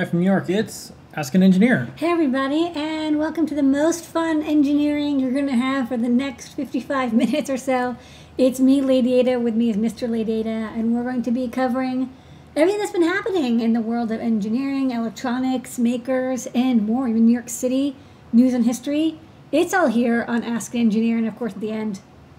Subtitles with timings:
[0.00, 1.92] Live from New York, it's Ask an Engineer.
[1.96, 6.08] Hey, everybody, and welcome to the most fun engineering you're going to have for the
[6.08, 7.96] next 55 minutes or so.
[8.38, 10.08] It's me, Lady Ada, with me is Mr.
[10.08, 12.10] Lady Ada, and we're going to be covering
[12.56, 17.34] everything that's been happening in the world of engineering, electronics, makers, and more, even New
[17.34, 17.94] York City,
[18.32, 19.18] news and history.
[19.52, 21.96] It's all here on Ask an Engineer, and of course, at the end,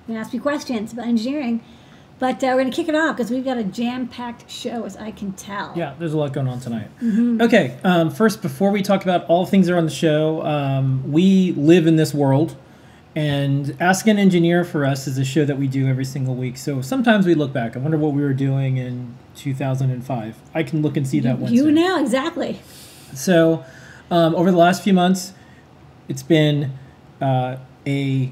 [0.07, 1.63] you can ask me questions about engineering.
[2.21, 4.83] But uh, we're going to kick it off because we've got a jam packed show,
[4.83, 5.73] as I can tell.
[5.75, 6.87] Yeah, there's a lot going on tonight.
[7.01, 7.41] Mm-hmm.
[7.41, 11.11] Okay, um, first, before we talk about all things that are on the show, um,
[11.11, 12.55] we live in this world,
[13.15, 16.57] and Ask an Engineer for us is a show that we do every single week.
[16.57, 17.75] So sometimes we look back.
[17.75, 20.37] I wonder what we were doing in 2005.
[20.53, 21.55] I can look and see that Wednesday.
[21.55, 22.61] You now, exactly.
[23.15, 23.65] So,
[24.11, 25.33] um, over the last few months,
[26.07, 26.77] it's been
[27.19, 28.31] uh, a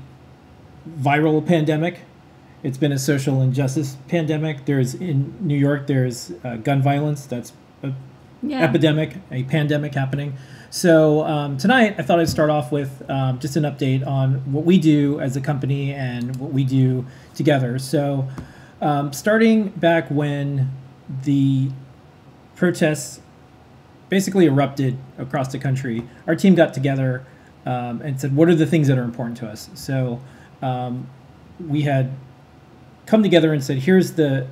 [0.87, 2.01] viral pandemic.
[2.63, 4.65] It's been a social injustice pandemic.
[4.65, 7.25] There's in New York, there's uh, gun violence.
[7.25, 7.93] That's a
[8.43, 8.61] Yeah.
[8.63, 10.33] epidemic, a pandemic happening.
[10.69, 14.65] So um, tonight, I thought I'd start off with um, just an update on what
[14.65, 17.79] we do as a company and what we do together.
[17.79, 18.27] So,
[18.81, 20.69] um, starting back when
[21.23, 21.69] the
[22.55, 23.19] protests
[24.09, 27.25] basically erupted across the country, our team got together
[27.65, 30.19] um, and said, "What are the things that are important to us?" So,
[30.61, 31.07] um,
[31.59, 32.11] we had
[33.09, 34.47] come together and said, "Here's the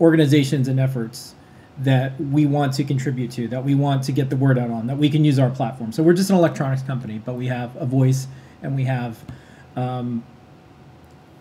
[0.00, 1.34] organizations and efforts."
[1.80, 4.88] that we want to contribute to, that we want to get the word out on,
[4.88, 5.92] that we can use our platform.
[5.92, 8.26] So we're just an electronics company, but we have a voice
[8.62, 9.24] and we have,
[9.76, 10.24] um,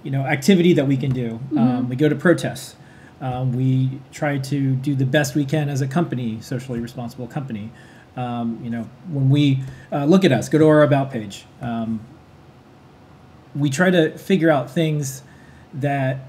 [0.04, 1.40] you know, activity that we can do.
[1.58, 2.76] Um, we go to protests.
[3.20, 7.72] Um, we try to do the best we can as a company, socially responsible company.
[8.16, 11.46] Um, you know, when we uh, look at us, go to our about page.
[11.62, 12.00] Um,
[13.56, 15.24] we try to figure out things
[15.74, 16.27] that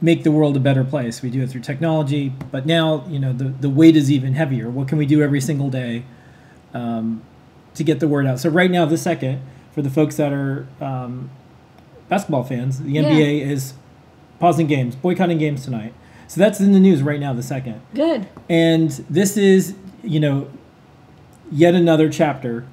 [0.00, 1.22] make the world a better place.
[1.22, 4.68] We do it through technology, but now you know the the weight is even heavier.
[4.70, 6.04] What can we do every single day
[6.74, 7.22] um,
[7.74, 8.40] to get the word out?
[8.40, 9.40] So right now, this second,
[9.72, 11.30] for the folks that are um,
[12.08, 13.02] basketball fans, the Yeah.
[13.04, 13.74] NBA is
[14.38, 15.92] pausing games, boycotting games tonight.
[16.28, 17.32] So that's in the news right now.
[17.32, 18.26] The second, Good.
[18.48, 20.48] and this is you know
[21.52, 22.64] yet another chapter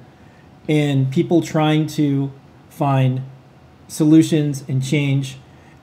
[0.68, 2.30] in people trying to
[2.70, 3.22] find
[3.88, 5.38] solutions and change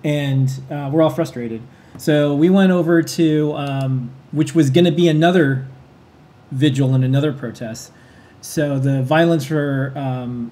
[0.06, 1.64] and uh, we're all frustrated.
[1.98, 5.66] So we went over to um, which was going to be another
[6.52, 7.92] vigil and another protest.
[8.40, 10.52] So the violence for um,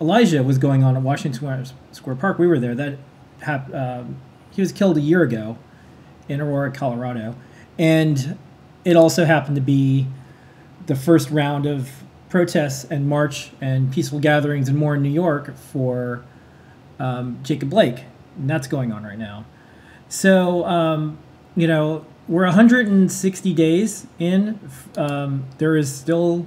[0.00, 2.38] elijah was going on at washington square, park.
[2.38, 2.74] We were there.
[2.74, 2.98] That
[3.40, 4.16] hap- um,
[4.52, 5.58] he was killed a year ago
[6.28, 7.34] in aurora colorado.
[7.78, 8.38] And
[8.84, 10.06] it also happened to be
[10.86, 11.90] the first round of
[12.28, 16.24] protests and march and peaceful gatherings and more in New York for
[17.00, 18.04] um, Jacob Blake.
[18.36, 19.44] And that's going on right now.
[20.08, 21.18] So, um,
[21.56, 24.58] you know, we're 160 days in.
[24.96, 26.46] Um, there is still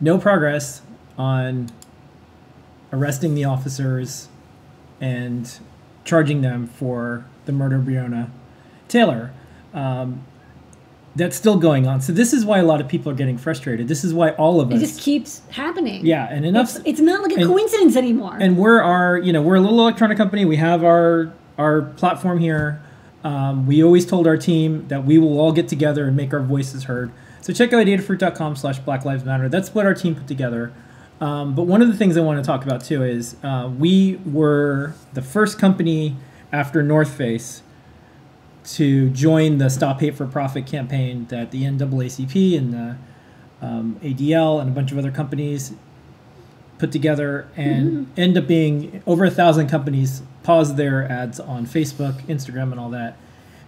[0.00, 0.82] no progress
[1.16, 1.70] on
[2.92, 4.28] arresting the officers
[5.00, 5.58] and
[6.04, 8.30] charging them for the murder of Breonna
[8.88, 9.32] Taylor.
[9.72, 10.24] Um,
[11.16, 12.00] that's still going on.
[12.00, 13.86] So this is why a lot of people are getting frustrated.
[13.88, 16.04] This is why all of It us, just keeps happening.
[16.04, 16.76] yeah, and enough.
[16.76, 18.36] It's, it's not like a and- coincidence anymore.
[18.40, 20.44] and we're our, you know, we're a little electronic company.
[20.44, 22.82] We have our our platform here.
[23.22, 26.42] Um, we always told our team that we will all get together and make our
[26.42, 27.10] voices heard.
[27.40, 29.48] So check out adafruit.com slash Black Lives Matter.
[29.48, 30.72] That's what our team put together.
[31.20, 34.16] Um, but one of the things I want to talk about too is uh, we
[34.26, 36.16] were the first company
[36.52, 37.62] after North Face
[38.64, 42.96] to join the Stop Hate for Profit campaign that the NAACP and the
[43.60, 45.72] um, ADL and a bunch of other companies
[46.78, 52.22] put together and end up being over a thousand companies pause their ads on Facebook,
[52.26, 53.16] Instagram, and all that.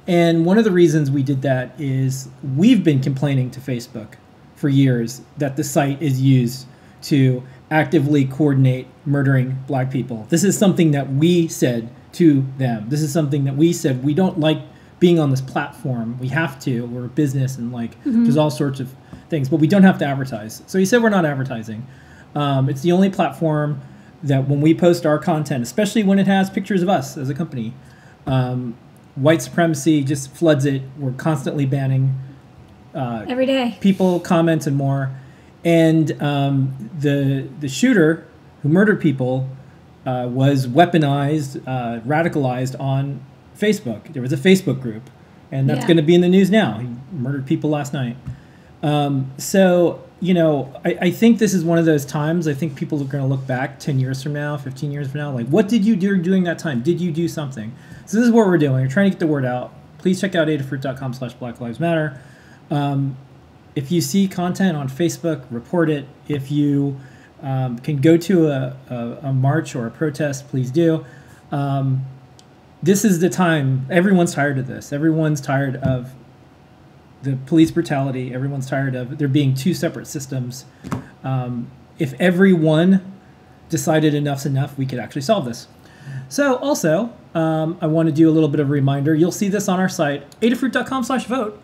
[0.07, 4.15] And one of the reasons we did that is we've been complaining to Facebook
[4.55, 6.67] for years that the site is used
[7.03, 10.27] to actively coordinate murdering black people.
[10.29, 12.89] This is something that we said to them.
[12.89, 14.59] This is something that we said we don't like
[14.99, 16.19] being on this platform.
[16.19, 16.87] We have to.
[16.87, 18.95] We're a business and like there's all sorts of
[19.29, 20.63] things, but we don't have to advertise.
[20.67, 21.87] So he said we're not advertising.
[22.35, 23.81] Um, it's the only platform
[24.23, 27.35] that when we post our content, especially when it has pictures of us as a
[27.35, 27.75] company,
[28.27, 28.77] um,
[29.15, 30.83] white supremacy just floods it.
[30.99, 32.15] We're constantly banning
[32.95, 33.77] uh, Every day.
[33.81, 35.11] people, comments, and more.
[35.65, 38.27] And um, the the shooter
[38.63, 39.49] who murdered people
[40.07, 43.21] uh, was weaponized, uh, radicalized on
[43.59, 44.13] Facebook.
[44.13, 45.11] There was a Facebook group,
[45.51, 45.87] and that's Yeah.
[45.87, 46.79] going to be in the news now.
[46.79, 48.17] He murdered people last night.
[48.83, 52.49] Um, so you know, I, I think this is one of those times.
[52.49, 55.21] I think people are going to look back ten years from now, fifteen years from
[55.21, 56.83] now, like, what did you do during that time?
[56.83, 57.75] Did you do something?
[58.07, 58.83] So this is what we're doing.
[58.83, 59.73] We're trying to get the word out.
[59.99, 62.21] Please check out adafruit.com slash Black Lives Matter.
[62.71, 63.17] Um,
[63.75, 66.07] if you see content on Facebook, report it.
[66.29, 66.99] If you
[67.43, 71.05] um, can go to a, a, a, march or a protest, please do.
[71.53, 72.07] Um,
[72.83, 73.87] this is the time.
[73.91, 74.93] Everyone's tired of this.
[74.93, 76.13] Everyone's tired of
[77.23, 78.33] the police brutality.
[78.35, 80.65] Everyone's tired of there being two separate systems.
[81.25, 83.13] Um, if everyone
[83.69, 85.67] decided enough's enough, we could actually solve this.
[86.29, 89.15] So, also, um, I want to do a little bit of a reminder.
[89.15, 91.61] You'll see this on our site, adafruit.com slash vote.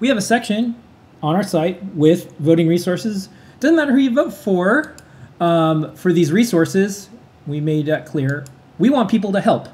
[0.00, 0.74] We have a section
[1.22, 3.28] on our site with voting resources.
[3.60, 4.96] Doesn't matter who you vote for.
[5.40, 7.10] Um, for these resources,
[7.46, 8.44] we made that clear.
[8.78, 9.68] We want people to help.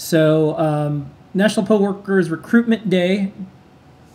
[0.00, 3.32] So, um, National Poll Workers Recruitment Day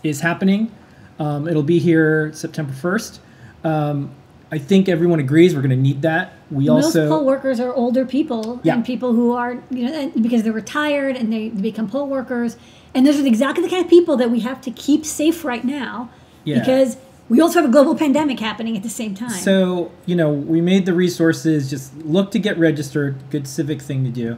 [0.02, 0.72] is happening.
[1.20, 3.20] Um, it'll be here September 1st.
[3.64, 4.10] Um,
[4.52, 6.34] I think everyone agrees we're going to need that.
[6.50, 8.74] We Most also poll workers are older people Yeah.
[8.74, 12.58] and people who are you know because they're retired and they become poll workers,
[12.96, 15.64] and those are exactly the kind of people that we have to keep safe right
[15.64, 16.10] now
[16.46, 16.60] Yeah.
[16.60, 16.98] because
[17.30, 19.30] we also have a global pandemic happening at the same time.
[19.30, 24.04] So, you know, we made the resources, just look to get registered, good civic thing
[24.04, 24.38] to do.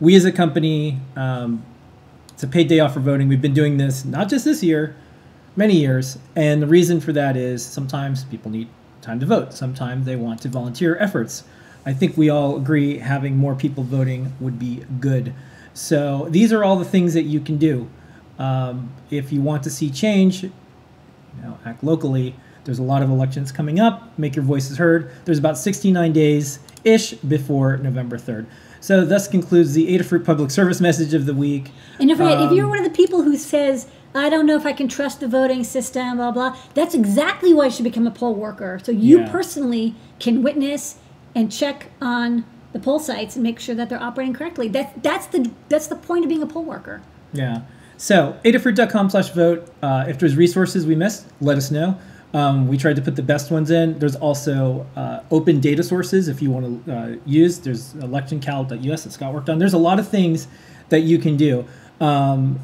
[0.00, 1.64] We as a company, um,
[2.32, 3.26] it's a paid day off for voting.
[3.26, 4.94] We've been doing this not just this year,
[5.56, 6.18] many years.
[6.36, 8.68] And the reason for that is sometimes people need
[9.00, 11.44] time to vote, sometimes they want to volunteer efforts.
[11.84, 15.34] I think we all agree having more people voting would be good.
[15.74, 17.88] So, these are all the things that you can do.
[18.38, 20.52] Um, if you want to see change, you
[21.42, 22.34] know, act locally.
[22.64, 24.18] There's a lot of elections coming up.
[24.18, 25.10] Make your voices heard.
[25.24, 28.46] There's about 69 days ish before November 3rd.
[28.80, 31.70] So, thus concludes the Adafruit Public Service message of the week.
[31.98, 34.64] And if, if you're Um, one of the people who says, I don't know if
[34.64, 38.10] I can trust the voting system, blah, blah, that's exactly why you should become a
[38.10, 38.80] poll worker.
[38.82, 39.28] So you Yeah.
[39.28, 40.96] personally can witness
[41.34, 44.68] and check on the poll sites and make sure that they're operating correctly.
[44.68, 47.02] That, that's, the, that's the point of being a poll worker.
[47.32, 47.62] Yeah.
[47.96, 49.68] So, adafruit.com slash vote.
[49.82, 51.98] Uh, if there's resources we missed, let us know.
[52.34, 53.98] Um, we tried to put the best ones in.
[53.98, 57.58] There's also uh, open data sources if you want to uh, use.
[57.58, 59.58] There's electioncal.us that Scott worked on.
[59.58, 60.46] There's a lot of things
[60.90, 61.64] that you can do.
[62.00, 62.60] Um,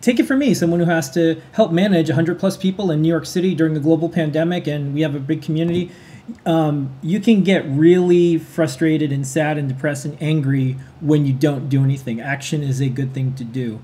[0.00, 3.08] take it from me, someone who has to help manage 100 plus people in New
[3.08, 5.90] York City during the global pandemic, and we have a big community.
[6.44, 11.68] Um, you can get really frustrated and sad and depressed and angry when you don't
[11.68, 12.20] do anything.
[12.20, 13.82] Action is a good thing to do.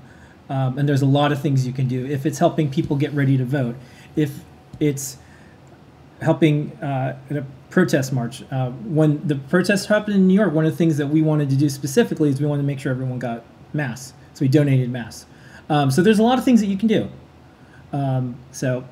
[0.49, 2.05] Um, and there's a lot of things you can do.
[2.05, 3.75] If it's helping people get ready to vote,
[4.15, 4.41] if
[4.79, 5.17] it's
[6.23, 8.43] helping uh, at a protest march.
[8.51, 11.49] Uh, when the protests happened in New York, one of the things that we wanted
[11.49, 13.43] to do specifically is we wanted to make sure everyone got
[13.73, 14.13] masks.
[14.33, 15.25] So we donated masks.
[15.69, 17.09] Um, so there's a lot of things that you can do.
[17.91, 18.83] Um, so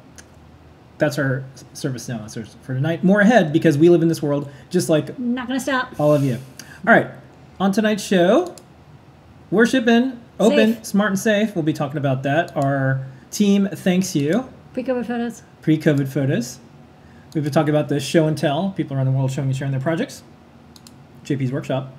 [0.97, 1.43] that's our
[1.73, 3.03] service now for tonight.
[3.03, 5.99] More ahead because we live in this world just like Not to stop.
[5.99, 6.35] all of you.
[6.87, 7.09] All right,
[7.59, 8.55] on tonight's show,
[9.49, 10.85] worshiping open, Safe.
[10.85, 11.55] smart and safe.
[11.55, 12.55] We'll be talking about that.
[12.55, 14.49] Our team thanks you.
[14.73, 15.43] Pre-COVID photos.
[15.61, 16.59] Pre-COVID photos.
[17.33, 18.71] We've been talking about the show and tell.
[18.71, 20.21] People around the world showing and sharing their projects.
[21.23, 21.93] JP's workshop.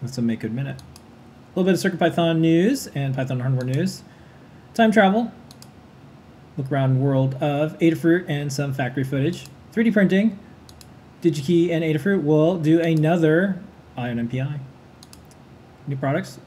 [0.00, 0.80] With some Make Code Minute.
[0.80, 4.04] A little bit of CircuitPython news and Python hardware news.
[4.72, 5.30] Time travel.
[6.56, 9.48] Look around world of Adafruit and some factory footage.
[9.74, 10.38] 3D printing.
[11.20, 13.60] DigiKey and Adafruit will do another
[13.98, 14.60] EYE on NPI.
[15.86, 16.38] New products.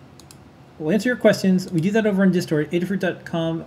[0.79, 1.71] We'll answer your questions.
[1.71, 3.65] We do that over on Discord, adafruit.com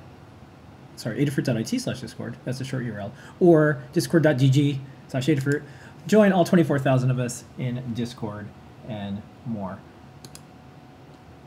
[0.98, 2.36] sorry, adafruit.it slash discord.
[2.44, 3.10] That's a short URL.
[3.40, 4.78] Or discord.gg
[5.08, 5.62] slash adafruit.
[6.06, 8.46] Join all 24,000 of us in Discord
[8.88, 9.78] and more.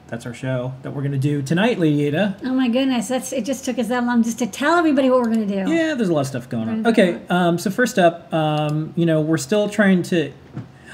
[0.07, 2.35] That's our show that we're going to do tonight, Lady Ada.
[2.43, 3.45] Oh my goodness, that's it.
[3.45, 5.71] Just took us that long just to tell everybody what we're going to do.
[5.71, 6.85] Yeah, there's a lot of stuff going on.
[6.87, 10.33] Okay, um, so first up, um, you know, we're still trying to.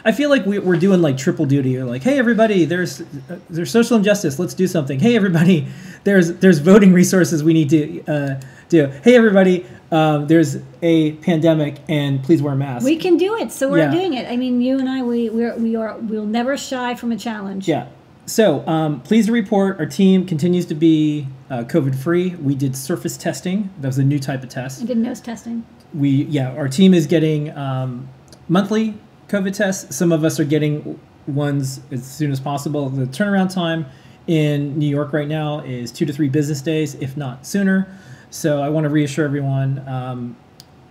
[0.05, 1.75] I feel like we, we're doing like triple duty.
[1.75, 4.37] We're like, hey, everybody, there's uh, there's social injustice.
[4.37, 4.99] Let's do something.
[4.99, 5.67] Hey, everybody,
[6.07, 8.87] there's there's voting resources we need to uh, do.
[9.03, 12.85] Hey, everybody, um, there's a pandemic, and please wear masks.
[12.85, 13.91] We can do it, so we're Yeah.
[13.91, 14.25] doing it.
[14.31, 17.67] I mean, you and I, we we're, we are we'll never shy from a challenge.
[17.67, 17.87] Yeah.
[18.25, 22.35] So, um, pleased to report our team continues to be uh, COVID free.
[22.35, 23.69] We did surface testing.
[23.81, 24.81] That was a new type of test.
[24.81, 25.65] I did nose testing.
[25.93, 28.07] we yeah our team is getting um,
[28.49, 28.93] monthly
[29.29, 33.85] covid tests some of us are getting ones as soon as possible the turnaround time
[34.27, 37.87] in new york right now is two to three business days if not sooner.
[38.29, 40.35] So i want to reassure everyone um,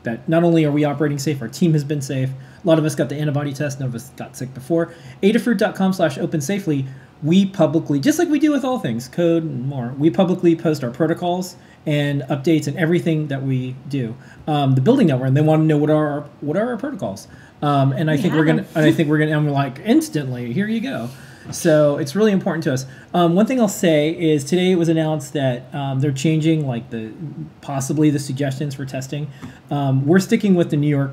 [0.05, 2.31] that not only are we operating safe our team has been safe.
[2.31, 4.95] A lot of us got the antibody test none of us got sick before.
[5.23, 6.87] Adafruit.com slash open safely.
[7.23, 10.83] We publicly just like we do with all things code and more we publicly post
[10.85, 14.17] our protocols and updates and everything that we do.
[14.47, 16.71] Um, the building that we're in they want to know what are our, what are
[16.71, 17.29] our protocols.
[17.63, 20.53] Um, and i We think we're gonna and i think we're gonna i'm like instantly
[20.53, 21.09] here you go
[21.53, 22.87] So it's really important to us.
[23.15, 26.91] Um, one thing I'll say is today it was announced that um, they're changing like
[26.91, 27.13] the
[27.61, 29.31] possibly the suggestions for testing.
[29.71, 31.13] Um, we're sticking with the New York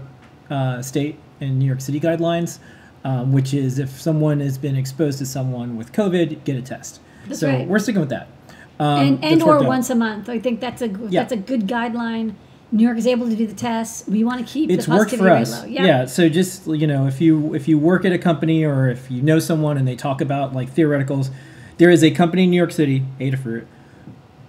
[0.50, 2.60] uh, State and New York City guidelines,
[3.04, 7.00] um, which is if someone has been exposed to someone with COVID, get a test.
[7.28, 7.68] That's so right.
[7.68, 8.28] we're sticking with that.
[8.80, 10.30] Um, and and or once a month.
[10.30, 11.22] I think that's a Yeah.
[11.22, 12.34] that's a good guideline.
[12.74, 14.06] New York is able to do the tests.
[14.08, 15.62] We want to keep it's the worked for us.
[15.62, 15.66] low.
[15.66, 16.06] yeah.
[16.06, 19.22] so just you know if you if you work at a company or if you
[19.22, 21.30] know someone and they talk about like theoreticals
[21.78, 23.66] there is a company in new york city adafruit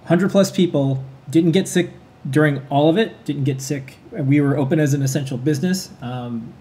[0.05, 1.91] 100 plus people didn't get sick
[2.29, 3.97] during all of it didn't get sick.
[4.11, 5.91] We were open as an essential business.
[6.01, 6.55] Um,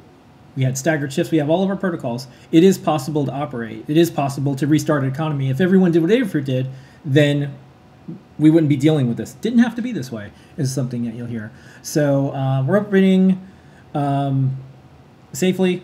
[0.55, 1.32] we had staggered shifts.
[1.32, 2.27] We have all of our protocols.
[2.51, 3.86] It is possible to operate.
[3.88, 5.50] It is possible to restart an economy.
[5.50, 6.67] If everyone did what adafruit did
[7.05, 7.53] then
[8.38, 9.33] we wouldn't be dealing with this.
[9.36, 11.51] Didn't have to be this way, is something that you'll hear.
[11.81, 13.45] So uh, we're operating
[13.93, 14.57] um,
[15.31, 15.83] safely,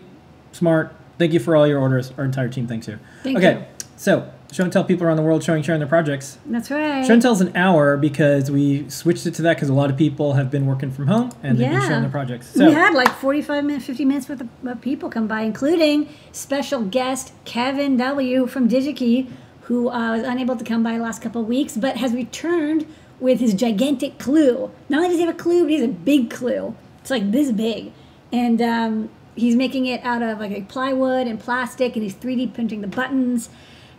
[0.52, 0.94] smart.
[1.18, 2.12] Thank you for all your orders.
[2.16, 2.98] Our entire team thanks you.
[3.22, 3.64] Thank okay, you.
[3.96, 6.38] so show and tell people around the world showing sharing their projects.
[6.46, 7.06] That's right.
[7.06, 9.96] Show and tell's an hour because we switched it to that because a lot of
[9.96, 11.88] people have been working from home and they've been Yeah.
[11.88, 12.48] showing their projects.
[12.54, 16.82] So we had like 45 minutes, 50 minutes worth of people come by, including special
[16.82, 18.46] guest Kevin W.
[18.46, 19.28] from DigiKey,
[19.70, 22.84] who uh, was unable to come by the last couple of weeks, but has returned
[23.20, 24.68] with his gigantic clue.
[24.88, 26.74] Not only does he have a clue, but he has a big clue.
[27.00, 27.92] It's like this big.
[28.32, 32.80] And um, he's making it out of like plywood and plastic, and he's 3D printing
[32.80, 33.48] the buttons.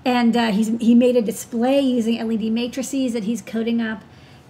[0.04, 4.04] And uh, he's he made a display using LED matrices that he's coding up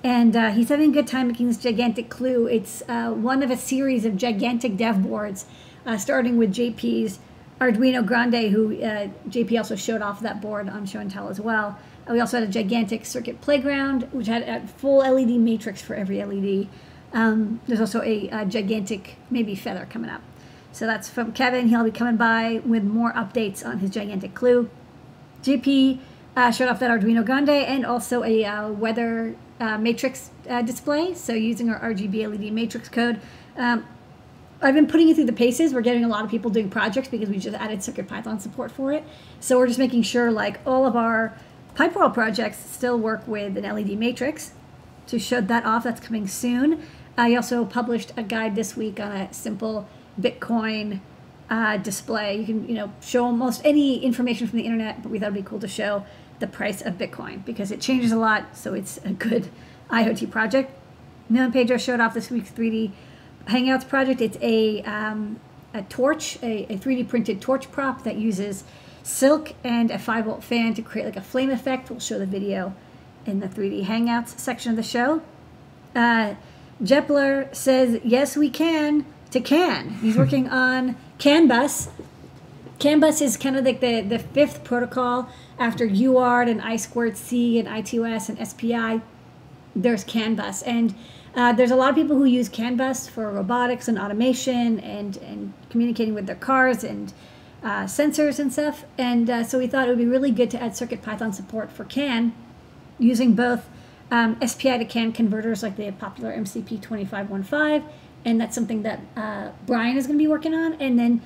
[0.04, 2.48] and uh, he's having a good time making this gigantic clue.
[2.48, 5.46] It's uh, one of a series of gigantic dev boards,
[5.86, 7.20] uh, starting with JP's
[7.62, 11.40] Arduino Grande, who uh, JP also showed off that board on Show and Tell as
[11.40, 11.78] well.
[12.10, 15.94] Uh, we also had a gigantic circuit playground, which had a full LED matrix for
[15.94, 16.68] every LED.
[17.14, 20.22] Um, there's also a, uh gigantic maybe feather coming up.
[20.72, 21.68] So that's from Kevin.
[21.68, 24.70] He'll be coming by with more updates on his gigantic clue.
[25.44, 26.00] JP
[26.36, 31.14] uh, showed off that Arduino Grande and also a uh, weather uh, matrix uh, display.
[31.14, 33.20] So using our RGB LED matrix code.
[33.56, 33.86] Um,
[34.62, 35.74] I've been putting it through the paces.
[35.74, 38.72] We're getting a lot of people doing projects because we just added Circuit Python support
[38.72, 39.04] for it.
[39.40, 41.36] So we're just making sure like all of our
[41.76, 44.52] PyPortal projects still work with an LED matrix.
[45.08, 45.84] So showed that off.
[45.84, 46.84] That's coming soon.
[47.18, 49.88] I also published a guide this week on a simple
[50.20, 51.00] Bitcoin
[51.50, 52.38] uh, display.
[52.38, 55.44] You can, you know, show almost any information from the internet, but we thought it'd
[55.44, 56.06] be cool to show
[56.40, 58.56] the price of Bitcoin because it changes a lot.
[58.56, 59.50] So it's a good
[59.90, 60.72] IoT project.
[61.30, 62.92] And Pedro showed off this week's 3D
[63.48, 64.22] Hangouts project.
[64.22, 65.40] It's a, um,
[65.74, 68.64] a torch, a, a 3D printed torch prop that uses
[69.04, 71.90] silk and a 5 volt fan to create like a flame effect.
[71.90, 72.76] We'll show the video
[73.26, 75.22] in the 3D Hangouts section of the show.
[75.96, 76.36] Uh,
[76.82, 79.90] Jepler says, yes, we can, to CAN.
[80.02, 81.90] He's working on CAN bus.
[82.80, 85.30] CAN bus is kind of like the, the fifth protocol
[85.60, 89.02] after UART and I squared C and I2S and SPI.
[89.76, 90.64] There's CAN bus.
[90.64, 90.96] And
[91.36, 95.18] uh, there's a lot of people who use CAN bus for robotics and automation and,
[95.18, 97.14] and communicating with their cars and
[97.64, 98.86] uh, sensors and stuff.
[98.98, 101.86] And uh, so we thought it would be really good to add CircuitPython support for
[101.86, 102.34] CAN
[103.00, 103.70] using both
[104.10, 107.90] um, SPI to CAN converters like the popular MCP 2515.
[108.26, 110.74] And that's something that uh, Brian is going to be working on.
[110.74, 111.22] And then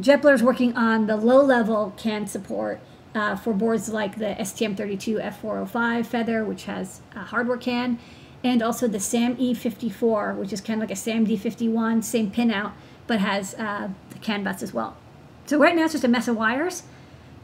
[0.00, 2.80] Jepler is working on the low level CAN support
[3.14, 7.98] uh, for boards like the STM32 F405 Feather, which has a hardware CAN,
[8.46, 12.72] and also the SAM E54, which is kind of like a SAM D51, same pinout,
[13.06, 14.96] but has uh, the CAN bus as well.
[15.46, 16.84] So right now it's just a mess of wires,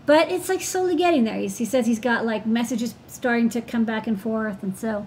[0.06, 1.38] but it's like slowly getting there.
[1.38, 5.06] He's, he says he's got like messages starting to come back and forth, and so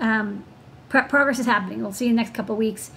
[0.00, 0.44] um,
[0.88, 1.82] pro- progress is happening.
[1.82, 2.90] We'll see in the next couple weeks.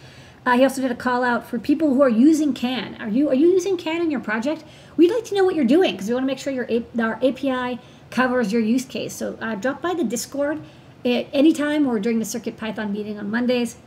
[0.44, 3.00] Uh, he also did a call out for people who are using CAN.
[3.00, 4.64] Are you are you using CAN in your project?
[4.98, 6.68] We'd like to know what you're doing because we want to make sure your
[7.00, 7.80] our API
[8.10, 9.14] covers your use case.
[9.14, 10.62] So uh, drop by the Discord
[11.06, 13.78] at any time or during the Circuit Python meeting on Mondays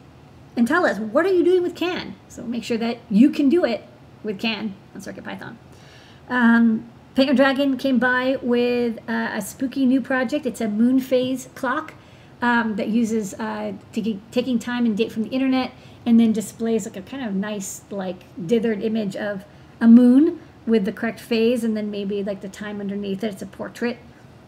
[0.57, 2.15] and tell us what are you doing with CAN.
[2.29, 3.85] So make sure that you can do it
[4.23, 5.59] with CAN on Circuit Python.
[6.29, 10.47] Um, Paint Your Dragon came by with a spooky new project.
[10.47, 11.95] It's a moon phase clock
[12.43, 15.73] um, that uses uh, taking, taking time and date from the internet
[16.05, 19.45] and then displays like a kind of nice, like dithered image of
[19.81, 23.35] a moon with the correct phase and then maybe like the time underneath it.
[23.35, 23.99] It's a portrait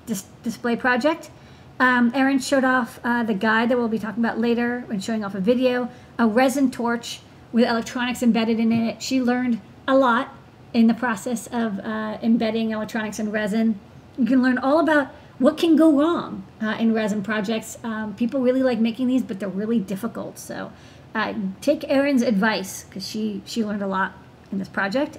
[0.06, 1.30] dis- display project.
[1.78, 5.24] Um, Erin showed off uh, the guide that we'll be talking about later when showing
[5.24, 7.20] off a video, a resin torch
[7.52, 9.02] with electronics embedded in it.
[9.02, 10.34] She learned a lot
[10.72, 13.78] in the process of uh, embedding electronics in resin.
[14.18, 17.76] You can learn all about what can go wrong uh, in resin projects.
[17.84, 20.38] Um, people really like making these, but they're really difficult.
[20.38, 20.72] So
[21.14, 24.14] uh, take Erin's advice because she she learned a lot
[24.50, 25.18] in this project.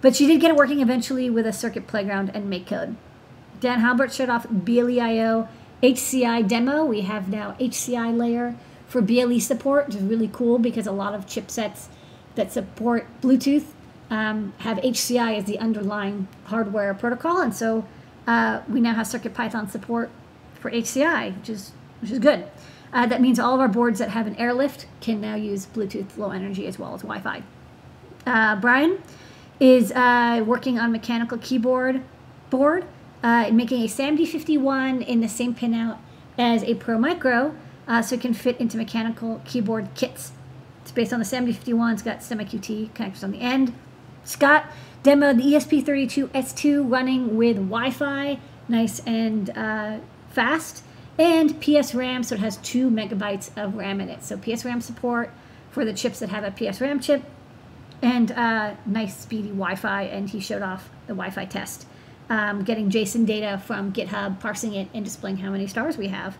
[0.00, 2.96] But she did get it working eventually with a circuit playground and make code.
[3.60, 5.48] Dan Halbert showed off BLEIO
[5.82, 6.84] HCI demo.
[6.84, 11.14] We have now HCI layer for BLE support, which is really cool because a lot
[11.14, 11.86] of chipsets
[12.34, 13.64] that support Bluetooth
[14.10, 17.86] um, have HCI as the underlying hardware protocol, and so
[18.26, 20.10] uh, we now have CircuitPython support
[20.54, 22.46] for HCI, which is which is good.
[22.92, 26.16] Uh, that means all of our boards that have an airlift can now use Bluetooth
[26.16, 27.42] Low Energy as well as Wi-Fi.
[28.24, 29.02] Uh, Brian
[29.60, 32.02] is uh, working on mechanical keyboard
[32.50, 32.86] board,
[33.22, 35.98] uh, making a SAMD51 in the same pinout
[36.36, 37.54] as a Pro Micro,
[37.86, 40.32] uh, so it can fit into mechanical keyboard kits.
[40.82, 41.92] It's based on the SAMD51.
[41.94, 43.74] It's got STEMMA QT connectors on the end.
[44.24, 44.66] Scott
[45.02, 49.98] demoed the ESP32S2 running with Wi-Fi, nice and uh,
[50.30, 50.84] fast,
[51.18, 54.22] and PS RAM, so it has two megabytes of RAM in it.
[54.22, 55.32] So PS RAM support
[55.70, 57.22] for the chips that have a PS RAM chip,
[58.00, 60.02] and uh, nice speedy Wi-Fi.
[60.02, 61.86] And he showed off the Wi-Fi test,
[62.30, 66.36] um, getting JSON data from GitHub, parsing it, and displaying how many stars we have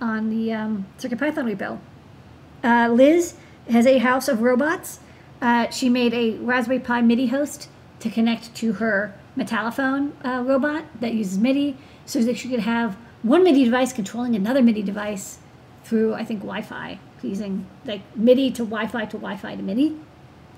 [0.00, 1.78] on the um, CircuitPython repo.
[2.62, 3.34] Uh, Liz
[3.68, 5.00] has a house of robots.
[5.40, 7.68] Uh, she made a Raspberry Pi MIDI host
[8.00, 11.76] to connect to her Metallophone uh, robot that uses MIDI,
[12.06, 15.38] so that she could have one MIDI device controlling another MIDI device
[15.82, 19.96] through, I think, Wi-Fi, using like MIDI to Wi-Fi to Wi-Fi to MIDI.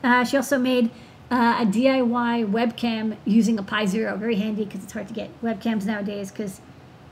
[0.03, 0.91] Uh, she also made
[1.31, 5.31] uh, a DIY webcam using a Pi Zero, very handy because it's hard to get
[5.43, 6.61] webcams nowadays because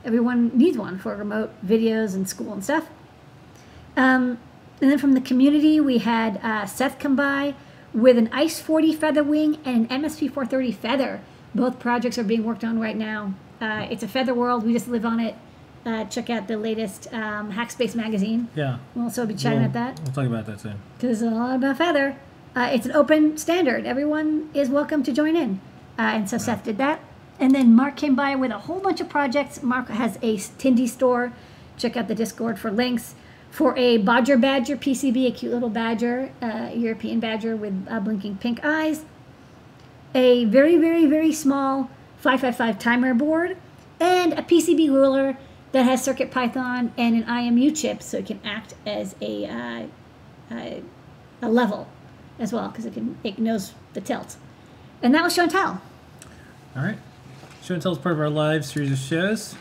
[0.03, 2.87] everyone needs one for remote videos and school and stuff.
[3.97, 4.37] Um,
[4.81, 7.55] and then from the community, we had uh, Seth come by
[7.93, 11.21] with an ICE 40 feather wing and an MSP 430 feather.
[11.53, 13.33] Both projects are being worked on right now.
[13.61, 14.65] Uh, it's a feather world.
[14.65, 15.35] We just live on it.
[15.85, 18.49] Uh, check out the latest um, Hackspace magazine.
[18.55, 18.79] Yeah.
[18.95, 20.79] We'll also be chatting We'll- about that We'll talk about that soon.
[20.97, 22.17] because it's a lot about feather.
[22.55, 23.85] Uh, it's an open standard.
[23.85, 25.59] Everyone is welcome to join in.
[25.99, 27.01] Uh, and so Seth did that.
[27.37, 29.61] And then Mark came by with a whole bunch of projects.
[29.61, 31.33] Mark has a Tindie store.
[31.77, 33.13] Check out the Discord for links.
[33.51, 38.37] For a Bodger Badger PCB, a cute little badger, uh, European badger with uh, blinking
[38.37, 39.03] pink eyes.
[40.13, 41.89] A very, very, very small
[42.19, 43.57] 555 timer board.
[43.99, 45.37] And a PCB ruler
[45.73, 49.87] that has Circuit Python and an IMU chip so it can act as a uh,
[51.41, 51.87] a level
[52.39, 54.37] as well because it can it knows the tilt.
[55.01, 55.81] And that was show and tell.
[56.75, 56.97] All right.
[57.65, 59.55] Show and Tell is part of our live series of shows.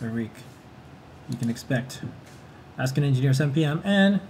[0.00, 0.30] Every week,
[1.28, 2.00] you can expect
[2.78, 3.82] Ask an Engineer 7 p.m.
[3.84, 4.20] and,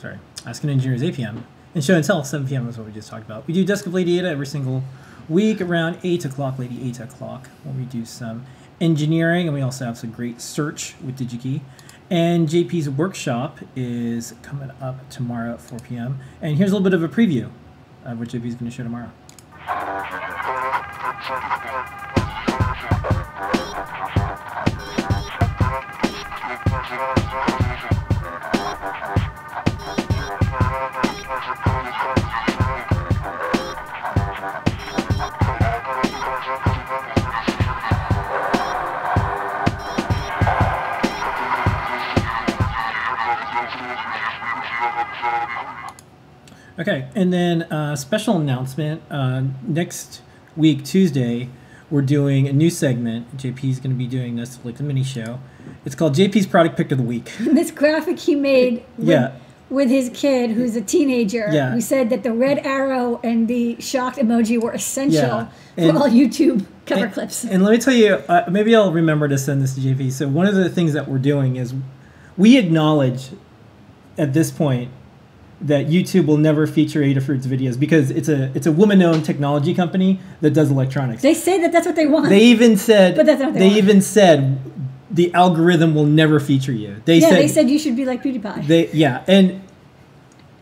[0.00, 1.44] sorry, Ask an Engineer is 8 p.m.
[1.74, 2.66] And Show and Tell 7 p.m.
[2.66, 3.46] is what we just talked about.
[3.46, 4.84] We do Desk of Lady Ada every single
[5.28, 8.46] week around 8 o'clock, Lady 8 o'clock, when we do some
[8.80, 9.46] engineering.
[9.46, 11.60] And we also have some great search with DigiKey.
[12.10, 16.20] And JP's workshop is coming up tomorrow at 4 p.m.
[16.42, 17.50] And here's a little bit of a preview
[18.04, 19.10] of what JP is going to show tomorrow.
[46.78, 50.22] Okay, and then uh, special announcement uh, next
[50.56, 51.48] week Tuesday,
[51.90, 53.36] we're doing a new segment.
[53.36, 55.38] JP is going to be doing this like a mini show.
[55.84, 57.30] It's called JP's Product Pick of the Week.
[57.40, 59.32] this graphic he made with, Yeah.
[59.70, 61.70] with his kid who's a teenager Yeah.
[61.70, 65.92] who said that the red arrow and the shocked emoji were essential Yeah.
[65.92, 67.44] for all YouTube cover and, clips.
[67.44, 70.10] And let me tell you, uh, maybe I'll remember to send this to JP.
[70.10, 71.72] So one of the things that we're doing is
[72.36, 73.30] we acknowledge
[74.18, 74.90] at this point
[75.64, 80.20] that YouTube will never feature Adafruit's videos because it's a it's a woman-owned technology company
[80.40, 81.22] that does electronics.
[81.22, 82.28] they say that that's what they want.
[82.28, 84.58] They even said But that's not what they they even said
[85.10, 87.00] the algorithm will never feature you.
[87.04, 88.66] They yeah, said they said you should be like PewDiePie.
[88.66, 89.62] they yeah, and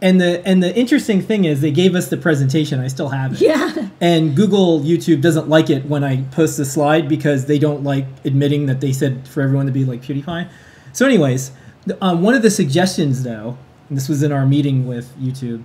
[0.03, 2.79] and the and the interesting thing is they gave us the presentation.
[2.81, 3.41] I still have it.
[3.41, 3.89] yeah.
[4.01, 8.07] And Google YouTube doesn't like it when I post the slide because they don't like
[8.25, 10.49] admitting that they said for everyone to be like PewDiePie.
[10.93, 11.53] So, anyways,
[12.01, 13.57] um, one of the suggestions though,
[13.95, 15.65] this was in our meeting with YouTube,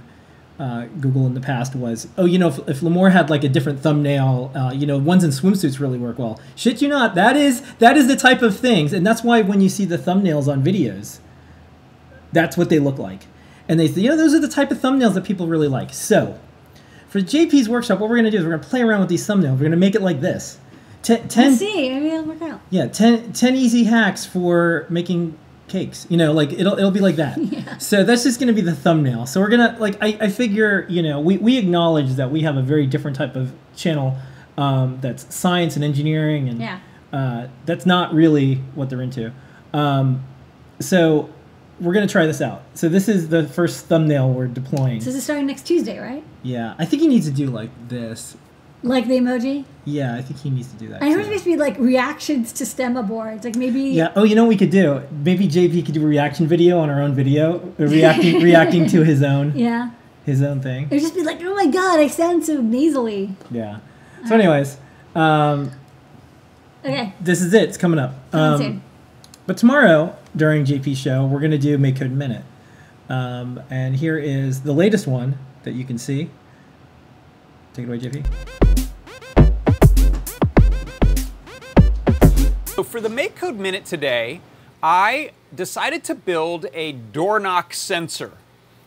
[0.59, 3.49] uh, Google in the past was, oh, you know, if, if Limor had like a
[3.49, 6.39] different thumbnail, uh, you know, ones in swimsuits really work well.
[6.55, 7.13] Shit, you not.
[7.15, 9.97] That is that is the type of things, and that's why when you see the
[9.97, 11.19] thumbnails on videos,
[12.31, 13.21] that's what they look like.
[13.69, 15.93] And they say, you know, those are the type of thumbnails that people really like.
[15.93, 16.39] So,
[17.09, 19.09] for JP's workshop, what we're going to do is we're going to play around with
[19.09, 19.51] these thumbnails.
[19.51, 20.57] We're going to make it like this.
[21.03, 21.89] Ten, ten, Let's see.
[21.89, 22.61] Maybe it'll work out.
[22.69, 25.37] yeah, 10, 10 easy hacks for making
[25.67, 26.05] cakes.
[26.09, 27.37] You know, like it'll it'll be like that.
[27.57, 27.77] Yeah.
[27.77, 29.25] So that's just to be the thumbnail.
[29.25, 32.57] So we're gonna like I, I figure you know we we acknowledge that we have
[32.57, 34.17] a very different type of channel
[34.57, 36.79] um, that's science and engineering and Yeah.
[37.13, 39.31] uh, that's not really what they're into.
[39.73, 40.23] Um,
[40.79, 41.29] so
[41.79, 42.63] we're gonna try this out.
[42.73, 44.99] So this is the first thumbnail we're deploying.
[45.01, 46.23] So this is starting next Tuesday, right?
[46.43, 48.35] Yeah, I think he needs to do like this.
[48.83, 49.65] Like the emoji.
[49.85, 51.01] Yeah, I think he needs to do that.
[51.01, 53.43] I heard supposed to be like reactions to stemma boards.
[53.43, 53.81] Like maybe.
[53.81, 54.11] Yeah.
[54.15, 55.01] Oh, you know what we could do?
[55.23, 59.03] Maybe JP could do a reaction video on our own video, uh, reacting reacting to
[59.03, 59.91] his own Yeah.
[60.25, 60.83] his own thing.
[60.85, 63.35] It would just be like, oh my god, I sound so nasally.
[63.49, 63.79] Yeah.
[64.27, 64.77] So, anyways,
[65.15, 65.71] um,
[66.85, 67.13] Okay.
[67.19, 67.63] this is it.
[67.69, 68.13] It's coming up.
[68.33, 68.81] Um, soon.
[69.47, 72.43] but tomorrow during JP's show, we're gonna do Make Code Minute,
[73.09, 76.29] um, and here is the latest one that you can see.
[77.73, 78.66] Take it away, JP.
[82.77, 84.39] So for the Make Code Minute today,
[84.83, 88.33] I decided to build a door knock sensor.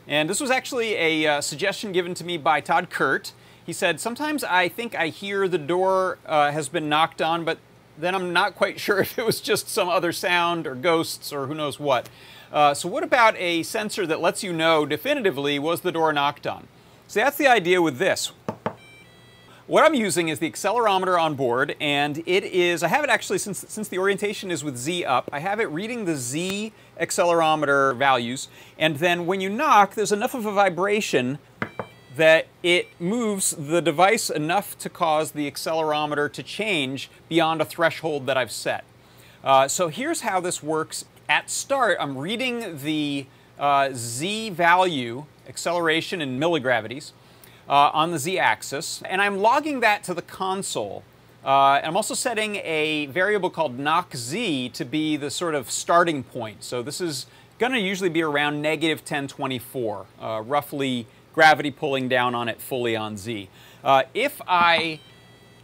[0.06, 3.32] And this was actually a uh, suggestion given to me by Tod Kurt.
[3.66, 7.58] He said, sometimes I think I hear the door uh, has been knocked on, but
[7.98, 11.48] then I'm not quite sure if it was just some other sound or ghosts or
[11.48, 12.08] who knows what.
[12.52, 16.46] Uh, so what about a sensor that lets you know definitively was the door knocked
[16.46, 16.68] on?
[17.08, 18.30] So that's the idea with this.
[19.70, 23.38] What I'm using is the accelerometer on board, and it is, I have it actually,
[23.38, 27.96] since, since the orientation is with Z up, I have it reading the Z accelerometer
[27.96, 28.48] values,
[28.80, 31.38] and then when you knock, there's enough of a vibration
[32.16, 38.26] that it moves the device enough to cause the accelerometer to change beyond a threshold
[38.26, 38.82] that I've set.
[39.44, 41.04] Uh, so here's how this works.
[41.28, 43.24] At start, I'm reading the
[43.56, 47.12] uh, Z value, acceleration in milligravities,
[47.70, 51.04] uh, on the z-axis, and I'm logging that to the console.
[51.44, 54.32] Uh, I'm also setting a variable called knockz
[54.72, 56.64] to be the sort of starting point.
[56.64, 57.26] So this is
[57.60, 62.96] going to usually be around negative 1024, uh, roughly gravity pulling down on it fully
[62.96, 63.48] on z.
[63.84, 64.98] Uh, if I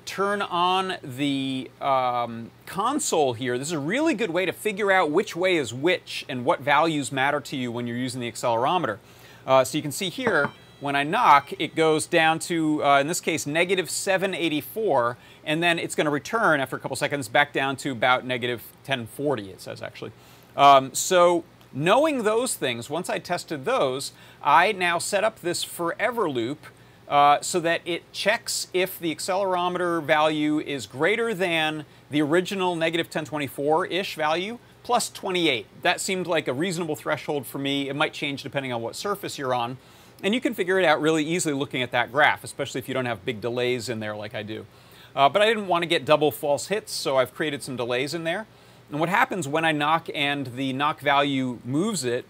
[0.04, 5.10] turn on the um, console here, this is a really good way to figure out
[5.10, 8.98] which way is which and what values matter to you when you're using the accelerometer.
[9.44, 13.06] Uh, so you can see here, when I knock, it goes down to, uh, in
[13.06, 17.52] this case, negative 784, and then it's going to return after a couple seconds back
[17.52, 20.12] down to about negative 1040, it says actually.
[20.56, 24.12] Um, so knowing those things, once I tested those,
[24.42, 26.66] I now set up this forever loop
[27.08, 33.08] uh, so that it checks if the accelerometer value is greater than the original negative
[33.10, 35.66] 1024-ish value plus 28.
[35.82, 37.88] That seemed like a reasonable threshold for me.
[37.88, 39.78] It might change depending on what surface you're on.
[40.22, 42.94] And you can figure it out really easily looking at that graph, especially if you
[42.94, 44.66] don't have big delays in there like I do.
[45.14, 48.14] Uh, but I didn't want to get double false hits, so I've created some delays
[48.14, 48.46] in there.
[48.90, 52.24] And what happens when I knock and the knock value moves it,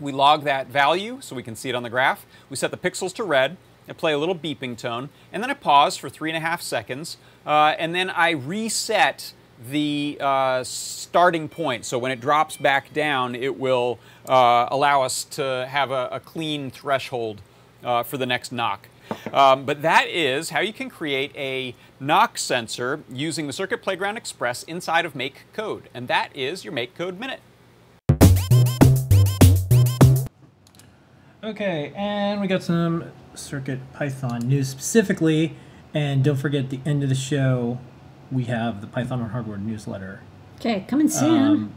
[0.00, 2.24] we log that value so we can see it on the graph.
[2.48, 3.56] We set the pixels to red.
[3.88, 6.60] I play a little beeping tone, and then I pause for three and a half
[6.60, 9.32] seconds, uh, and then I reset
[9.70, 11.84] the uh, starting point.
[11.84, 13.98] So when it drops back down, it will
[14.34, 17.40] allow us to have a, a clean threshold
[17.82, 18.88] uh, for the next knock.
[19.32, 24.16] Um, but that is how you can create a knock sensor using the Circuit Playground
[24.16, 25.88] Express inside of Make Code.
[25.94, 27.40] And that is your Make Code Minute.
[31.42, 35.54] Okay, and we got some Circuit Python news specifically,
[35.94, 37.78] and don't forget the end of the show,
[38.30, 40.20] we have the Python on Hardware newsletter.
[40.56, 41.46] Okay, coming soon.
[41.46, 41.74] Um,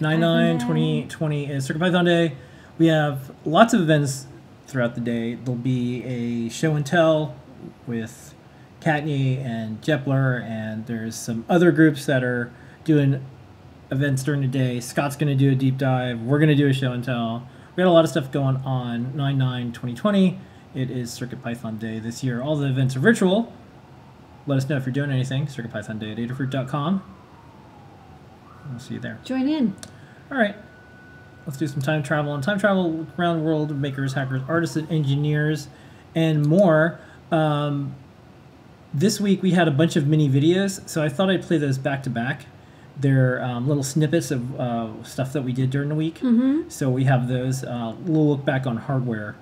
[0.00, 2.32] 9 9 2020 is Circuit Python Day.
[2.78, 4.26] We have lots of events
[4.66, 5.36] throughout the day.
[5.36, 7.36] There'll be a show and tell
[7.86, 8.34] with
[8.80, 12.52] Kattni and Jepler, and there's some other groups that are
[12.82, 13.24] doing
[13.92, 14.80] events during the day.
[14.80, 16.20] Scott's going to do a deep dive.
[16.22, 17.46] We're going to do a show and tell.
[17.76, 20.40] We got a lot of stuff going on 9 9 2020.
[20.74, 22.42] It is Circuit Python Day this year.
[22.42, 23.52] All the events are virtual.
[24.44, 25.46] Let us know if you're doing anything.
[25.46, 27.02] CircuitPython Day at Adafruit.com.
[28.70, 29.18] We'll see you there.
[29.24, 29.74] Join in.
[30.30, 30.56] All right.
[31.46, 34.90] Let's do some time travel and time travel around the world, makers, hackers, artists, and
[34.90, 35.68] engineers,
[36.14, 36.98] and more.
[37.30, 37.94] Um,
[38.94, 41.76] this week we had a bunch of mini videos, so I thought I'd play those
[41.76, 42.46] back to back.
[42.96, 46.20] They're um, little snippets of uh, stuff that we did during the week.
[46.20, 46.68] Mm-hmm.
[46.68, 47.64] So we have those.
[47.64, 49.34] Uh, we'll look back on hardware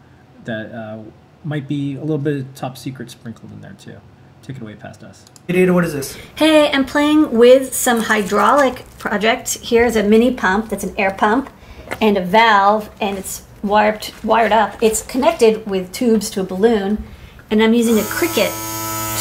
[0.44, 1.02] that uh,
[1.44, 4.00] might be a little bit of top secret sprinkled in there too.
[4.42, 5.24] Take it away past us.
[5.46, 6.16] Hey Data, what is this?
[6.34, 9.58] Hey, I'm playing with some hydraulic project.
[9.62, 11.48] Here's a mini pump that's an air pump
[12.00, 14.82] and a valve, and it's wired wired up.
[14.82, 17.04] It's connected with tubes to a balloon,
[17.50, 18.50] and I'm using a Crickit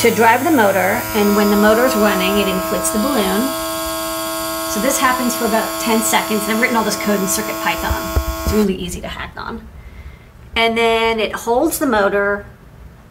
[0.02, 0.98] to drive the motor.
[1.14, 3.42] And when the motor is running, it inflates the balloon.
[4.72, 6.42] So this happens for about 10 seconds.
[6.44, 8.44] And I've written all this code in CircuitPython.
[8.44, 9.68] It's really easy to hack on.
[10.56, 12.46] And then it holds the motor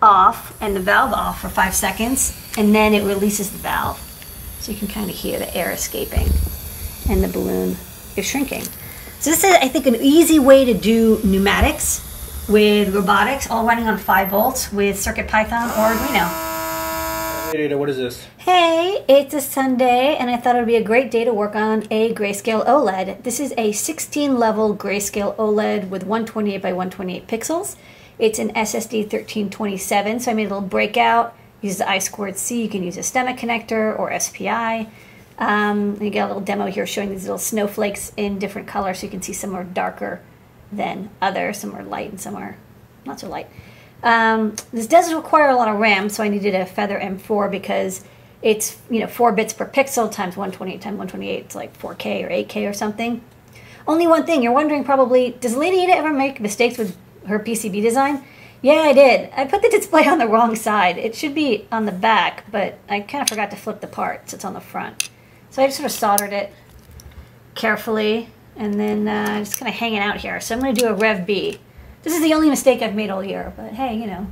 [0.03, 3.99] off and the valve off for five seconds, and then it releases the valve.
[4.61, 6.29] So you can kind of hear the air escaping,
[7.09, 7.77] and the balloon
[8.17, 8.63] is shrinking.
[9.21, 13.87] So this is, I think, an easy way to do pneumatics with robotics, all running
[13.87, 16.51] on 5 volts with CircuitPython or Arduino.
[17.53, 18.27] Data, what is this?
[18.39, 21.57] Hey, it's a Sunday, and I thought it would be a great day to work
[21.57, 23.23] on a grayscale OLED.
[23.25, 27.77] This is a 16 level grayscale OLED with 128 by 128 pixels.
[28.21, 31.35] It's an SSD 1327, so I made a little breakout.
[31.63, 32.63] Use the I squared C.
[32.63, 34.91] You can use a STEMMA connector or SPI.
[35.39, 39.07] Um, you get a little demo here showing these little snowflakes in different colors, so
[39.07, 40.21] you can see some are darker
[40.71, 41.57] than others.
[41.61, 42.59] Some are light and some are
[43.07, 43.49] not so light.
[44.03, 48.05] Um, this does require a lot of RAM, so I needed a Feather M4 because
[48.43, 51.45] it's you know four bits per pixel times 128 times 128.
[51.47, 53.23] It's like 4K or 8K or something.
[53.89, 56.95] Only one thing you're wondering probably: Does Lady Ada ever make mistakes with
[57.27, 58.25] her PCB design?
[58.63, 59.31] Yeah, I did.
[59.35, 60.99] I put the display on the wrong side.
[60.99, 64.31] It should be on the back, but I kind of forgot to flip the part,
[64.31, 65.09] so it's on the front.
[65.51, 66.53] So I just sort of soldered it
[67.55, 70.41] carefully, and then uh, just kind of hanging out here.
[70.41, 71.59] So I'm going to do a Rev B.
[72.03, 74.27] This is the only mistake I've made all year, but hey, you know.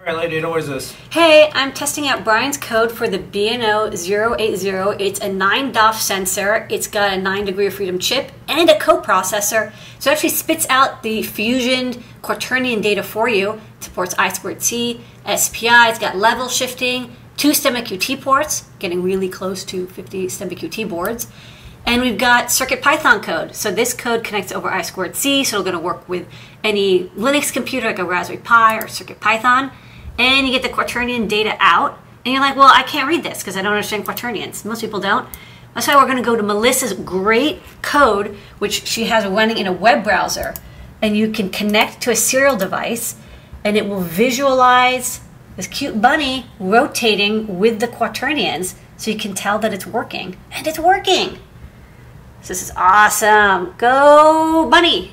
[0.00, 0.92] All right, Lady, what is this?
[1.10, 3.92] Hey, I'm testing out Brian's code for the BNO
[4.40, 5.04] 080.
[5.04, 6.66] It's a 9 DOF sensor.
[6.70, 9.74] It's got a 9 degree of freedom chip and a coprocessor.
[9.98, 13.60] So it actually spits out the fusioned quaternion data for you.
[13.76, 15.00] It supports I2C,
[15.36, 20.56] SPI, it's got level shifting, two STEMMA QT ports, getting really close to 50 STEMMA
[20.56, 21.26] QT boards.
[21.84, 23.54] And we've got CircuitPython code.
[23.54, 26.26] So this code connects over I2C, so it'll going to work with
[26.64, 29.72] any Linux computer like a Raspberry Pi or CircuitPython.
[30.18, 31.98] And you get the quaternion data out.
[32.24, 34.64] And you're like, well, I can't read this because I don't understand quaternions.
[34.64, 35.28] Most people don't.
[35.74, 39.66] That's why we're going to go to Melissa's great code, which she has running in
[39.66, 40.54] a web browser.
[41.00, 43.16] And you can connect to a serial device,
[43.64, 45.20] and it will visualize
[45.56, 50.36] this cute bunny rotating with the quaternions so you can tell that it's working.
[50.52, 51.38] And it's working!
[52.42, 53.74] So this is awesome.
[53.78, 55.12] Go, bunny!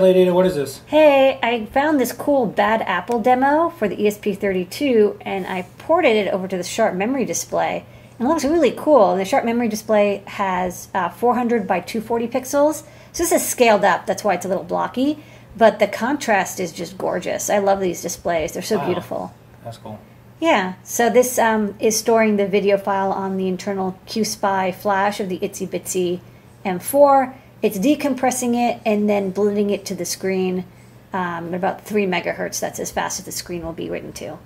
[0.00, 0.82] Lady, what is this?
[0.86, 6.32] Hey, I found this cool Bad Apple demo for the ESP32 and I ported it
[6.32, 7.84] over to the Sharp Memory display.
[8.18, 9.12] And it looks really cool.
[9.12, 12.82] And the Sharp Memory display has uh, 400 by 240 pixels.
[13.12, 15.22] So this is scaled up, that's why it's a little blocky.
[15.56, 17.48] But the contrast is just gorgeous.
[17.48, 18.86] I love these displays, they're so Wow.
[18.86, 19.34] beautiful.
[19.64, 19.98] That's cool.
[20.38, 25.30] Yeah, so this um, is storing the video file on the internal QSPI flash of
[25.30, 26.20] the Itsy Bitsy
[26.66, 27.32] M4.
[27.62, 30.64] It's decompressing it and then blending it to the screen
[31.12, 32.60] um, at about 3 megahertz.
[32.60, 34.38] That's as fast as the screen will be written to.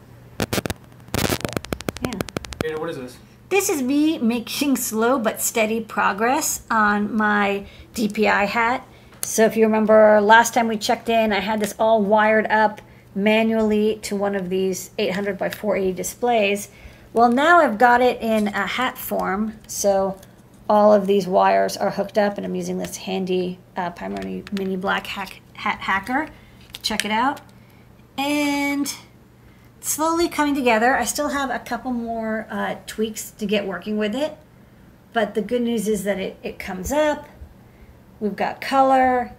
[2.02, 2.12] Yeah.
[2.62, 3.18] Lady, what is this?
[3.48, 8.86] This is me making slow but steady progress on my DPI hat.
[9.22, 12.80] So if you remember last time we checked in, I had this all wired up
[13.14, 16.68] manually to one of these 800 by 480 displays.
[17.12, 20.16] Well, now I've got it in a hat form, so
[20.70, 24.76] all of these wires are hooked up, and I'm using this handy uh, Pimoroni Mini
[24.76, 26.28] Black hack, Hat Hacker.
[26.80, 27.40] Check it out.
[28.16, 28.94] And
[29.80, 30.94] slowly coming together.
[30.94, 34.38] I still have a couple more uh, tweaks to get working with it,
[35.12, 37.28] but the good news is that it, it comes up.
[38.20, 39.35] We've got color,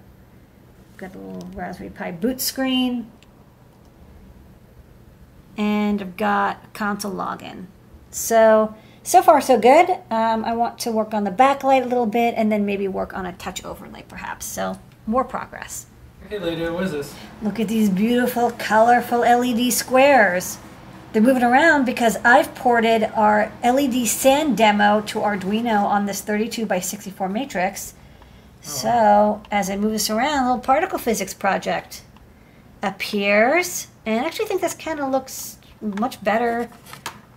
[0.89, 3.09] We've got the little Raspberry Pi boot screen,
[5.55, 7.67] and I've got console login.
[8.09, 9.89] So, so far so good.
[10.09, 13.13] Um, I want to work on the backlight a little bit and then maybe work
[13.13, 14.45] on a touch overlay perhaps.
[14.45, 15.87] So, more progress.
[16.29, 17.15] Hey, Lady, what is this?
[17.41, 20.59] Look at these beautiful, colorful LED squares.
[21.11, 26.65] They're moving around because I've ported our LED sand demo to Arduino on this 32
[26.65, 27.95] by 64 matrix.
[28.61, 32.03] So, as I move this around, a little particle physics project
[32.83, 33.87] appears.
[34.05, 36.69] And I actually think this kind of looks much better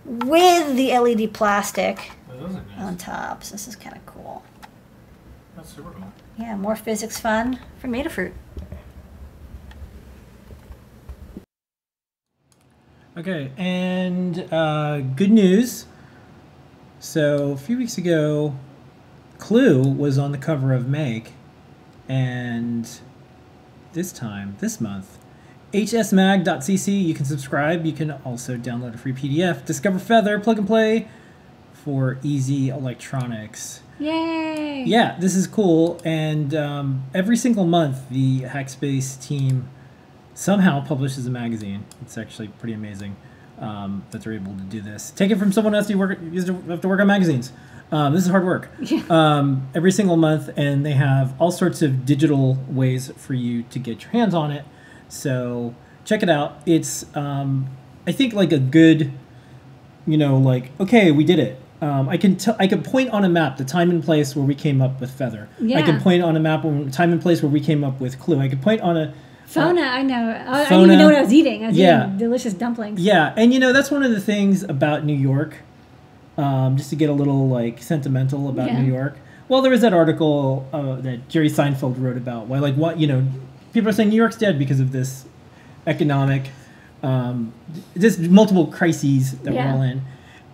[0.05, 2.79] with the LED plastic those are nice.
[2.79, 3.43] on top.
[3.43, 4.43] So, this is kind of cool.
[5.55, 6.11] That's super cool.
[6.37, 8.33] Yeah, more physics fun for Metafruit.
[13.17, 15.85] Okay, and uh, good news.
[16.99, 18.55] So a few weeks ago,
[19.37, 21.31] Clue was on the cover of Make,
[22.09, 22.89] and
[23.93, 25.17] this time, this month,
[25.75, 27.85] hsmag.cc, you can subscribe.
[27.85, 29.65] You can also download a free PDF.
[29.65, 31.07] Discover Feather, plug and play
[31.73, 33.81] for easy electronics.
[33.99, 34.83] Yay!
[34.85, 35.99] Yeah, this is cool.
[36.03, 39.69] And um, every single month, the Hackspace team
[40.33, 41.85] somehow publishes a magazine.
[42.01, 43.15] It's actually pretty amazing
[43.59, 45.11] um, that they're able to do this.
[45.11, 47.51] Take it from someone else who work, used to have to work on magazines.
[47.91, 48.69] Um, this is hard work.
[49.09, 53.79] Um, every single month, and they have all sorts of digital ways for you to
[53.79, 54.65] get your hands on it.
[55.15, 55.73] So
[56.03, 56.61] check it out.
[56.65, 57.67] It's um,
[58.07, 59.11] I think like a good,
[60.05, 61.59] you know, like okay, we did it.
[61.81, 62.55] Um, I can tell.
[62.59, 65.11] I can point on a map the time and place where we came up with
[65.11, 65.49] feather.
[65.59, 65.79] Yeah.
[65.79, 68.19] I can point on a map when time and place where we came up with
[68.19, 68.39] clue.
[68.39, 69.13] I can point on a
[69.45, 70.29] Fona, I know.
[70.31, 71.63] I, I didn't even know what I was eating.
[71.63, 72.05] I was Yeah.
[72.07, 72.99] eating delicious dumplings.
[72.99, 75.57] Yeah, and you know that's one of the things about New York.
[76.37, 78.81] Um, just to get a little like sentimental about Yeah.
[78.81, 79.17] New York.
[79.47, 83.05] Well, there was that article uh, that Jerry Seinfeld wrote about why, like, what you
[83.05, 83.27] know,
[83.75, 85.25] people are saying New York's dead because of this
[85.85, 86.49] economic,
[87.03, 87.53] um,
[87.97, 89.65] just multiple crises that Yeah.
[89.65, 90.01] we're all in,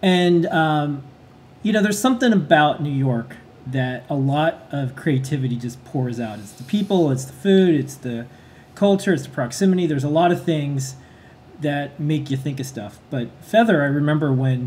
[0.01, 1.03] and um,
[1.63, 3.36] you know, there's something about New York
[3.67, 6.39] that a lot of creativity just pours out.
[6.39, 8.25] It's the people, it's the food, it's the
[8.73, 9.86] culture, it's the proximity.
[9.86, 10.95] There's a lot of things
[11.62, 12.97] that make you think of stuff.
[13.12, 14.62] But Feather, I remember when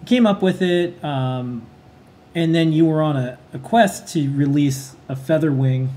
[0.00, 1.62] you came up with it, um,
[2.34, 5.88] and then you were on a, a quest to release a Feather Wing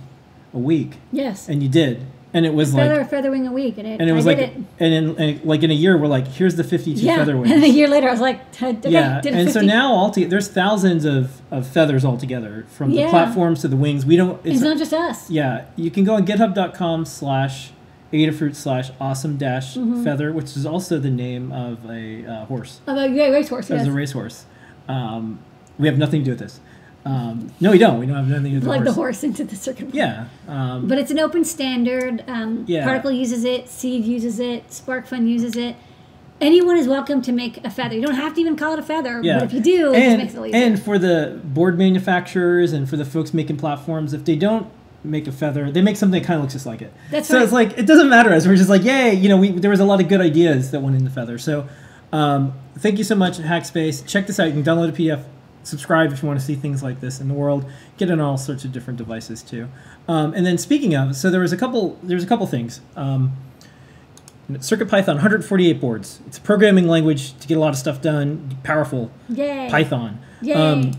[0.53, 1.47] a week, Yes.
[1.49, 2.05] and you did.
[2.35, 4.29] And it was Feather, like, feather wing a week, and it, and it was I
[4.31, 4.53] like, it.
[4.79, 7.17] and in and like in a year, we're like, here's the 52 Yeah.
[7.17, 7.51] Feather Wings.
[7.53, 10.25] And a year later, I was like, okay, yeah, a and so now all to,
[10.27, 13.11] there's thousands of, of feathers altogether from the Yeah.
[13.11, 14.03] platforms to the wings.
[14.03, 14.43] We don't.
[14.43, 15.29] it's not just us.
[15.29, 17.69] Yeah, you can go on github.com slash
[18.11, 20.03] Adafruit slash awesome dash Mm-hmm.
[20.03, 23.69] feather, which is also the name of a uh, horse, About yeah, racehorse.
[23.69, 23.87] as Yes.
[23.87, 24.45] a racehorse.
[24.87, 25.37] Um,
[25.77, 26.59] we have nothing to do with this.
[27.05, 27.99] Um, no, we don't.
[27.99, 29.23] We don't have anything to do Plug the the horse.
[29.23, 29.93] into the circuit.
[29.93, 30.25] Yeah.
[30.47, 32.23] Um, But it's an open standard.
[32.27, 32.85] Um, Yeah.
[32.85, 33.67] Particle uses it.
[33.69, 34.69] Seeed uses it.
[34.69, 35.75] SparkFun uses it.
[36.41, 37.95] Anyone is welcome to make a feather.
[37.95, 39.21] You don't have to even call it a feather.
[39.23, 39.39] yeah.
[39.39, 40.55] But if you do, it just and, makes it easier.
[40.55, 44.67] and for the board manufacturers and for the folks making platforms, if they don't
[45.03, 46.93] make a feather, they make something that kind of looks just like it.
[47.11, 47.43] That's so right.
[47.43, 49.79] it's like it doesn't matter as we're just like, yay, you know, we there was
[49.81, 51.37] a lot of good ideas that went into the feather.
[51.37, 51.67] So
[52.13, 54.05] um, thank you so much, Hackspace.
[54.07, 54.47] Check this out.
[54.47, 55.23] You can download a PDF,
[55.63, 57.65] subscribe if you want to see things like this in the world.
[57.97, 59.69] Get it on all sorts of different devices too.
[60.07, 61.97] Um, and then speaking of, so there was a couple.
[62.03, 62.81] There was a couple things.
[62.95, 63.33] Um,
[64.59, 66.19] Circuit Python, 148 boards.
[66.27, 68.57] It's a programming language to get a lot of stuff done.
[68.63, 69.09] Powerful.
[69.29, 69.69] Yay.
[69.69, 70.19] Python.
[70.41, 70.53] Yay.
[70.53, 70.91] Um,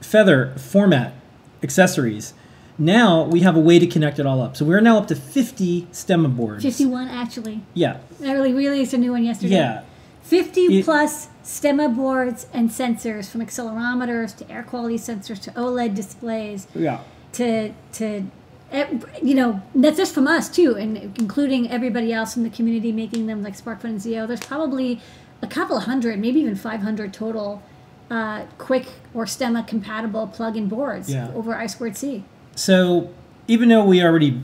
[0.00, 1.14] Feather, format,
[1.62, 2.32] accessories.
[2.78, 4.56] Now we have a way to connect it all up.
[4.56, 6.62] So we're now up to 50 stemma boards.
[6.62, 7.62] 51 actually.
[7.74, 7.98] Yeah.
[8.22, 9.54] I really released a new one yesterday.
[9.54, 9.82] Yeah.
[10.26, 15.94] 50 It- plus stemma boards and sensors from accelerometers to air quality sensors to OLED
[15.94, 16.98] displays Yeah.
[17.32, 18.24] to to
[18.72, 18.86] eh,
[19.22, 23.26] you know that's just from us too and including everybody else in the community making
[23.28, 25.00] them like sparkfun and zio there's probably
[25.42, 27.62] a couple hundred maybe even 500 total
[28.10, 31.30] uh, Qwiic or stemma compatible plug-in boards Yeah.
[31.36, 32.24] over i squared c
[32.56, 33.10] So
[33.46, 34.40] even though we already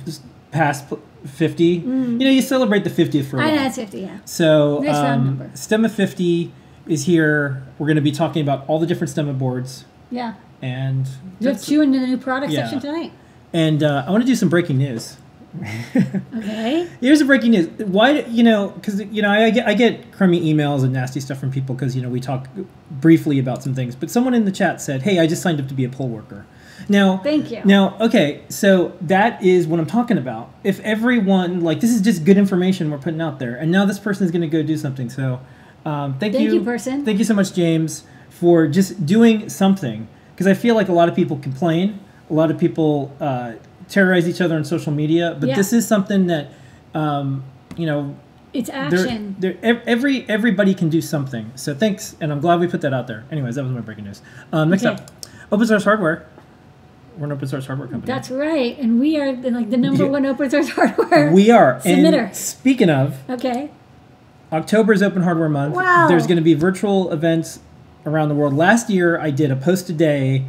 [0.53, 0.85] passed
[1.23, 1.83] pl- 50, you
[2.19, 3.57] know, you celebrate the 50th for a i while.
[3.57, 5.39] know it's 50 yeah So Nice um.
[5.55, 6.53] Stemma 50
[6.87, 7.63] is here.
[7.79, 9.85] We're going to be talking about all the different Stemma boards.
[10.11, 11.09] yeah And
[11.41, 12.63] just two into the new product Yeah.
[12.63, 13.13] section tonight
[13.55, 15.17] and uh, I want to do some breaking news.
[16.35, 17.69] okay Here's the breaking news.
[17.87, 21.39] Why, you know, because you know, I get I get crummy emails and nasty stuff
[21.39, 22.49] from people because you know we talk
[22.91, 23.95] briefly about some things.
[23.95, 26.09] But someone in the chat said, "Hey, I just signed up to be a poll
[26.09, 26.47] worker."
[26.89, 27.63] Now, Thank you.
[27.65, 30.53] Now, okay, so that is what I'm talking about.
[30.65, 33.99] If everyone like this is just good information we're putting out there, and now this
[33.99, 35.09] person is going to go do something.
[35.11, 35.41] So,
[35.85, 36.39] um, thank, you.
[36.39, 37.05] Thank you, you, person.
[37.05, 40.09] Thank you so much, James, for just doing something.
[40.35, 43.53] Because I feel like a lot of people complain, a lot of people uh,
[43.89, 45.57] terrorize each other on social media, but Yeah.
[45.57, 46.51] this is something that
[46.95, 47.45] um,
[47.77, 48.17] you know
[48.53, 51.53] it's action there, ev- every everybody can do something.
[51.55, 53.25] So thanks, and I'm glad we put that out there.
[53.31, 54.21] Anyways, that was my breaking news.
[54.53, 54.95] Um, next Okay.
[55.03, 55.11] up,
[55.53, 56.27] open source hardware.
[57.19, 58.07] We're an open source hardware company.
[58.13, 60.11] That's right, and we are the, like the number Yeah.
[60.11, 61.31] one open source hardware.
[61.33, 61.81] we are.
[61.81, 62.27] Submitter.
[62.29, 63.71] And speaking of, okay.
[64.53, 65.75] October is Open Hardware Month.
[65.77, 66.09] Wow.
[66.09, 67.61] There's going to be virtual events
[68.05, 68.53] around the world.
[68.55, 70.45] Last year, I did a post a day,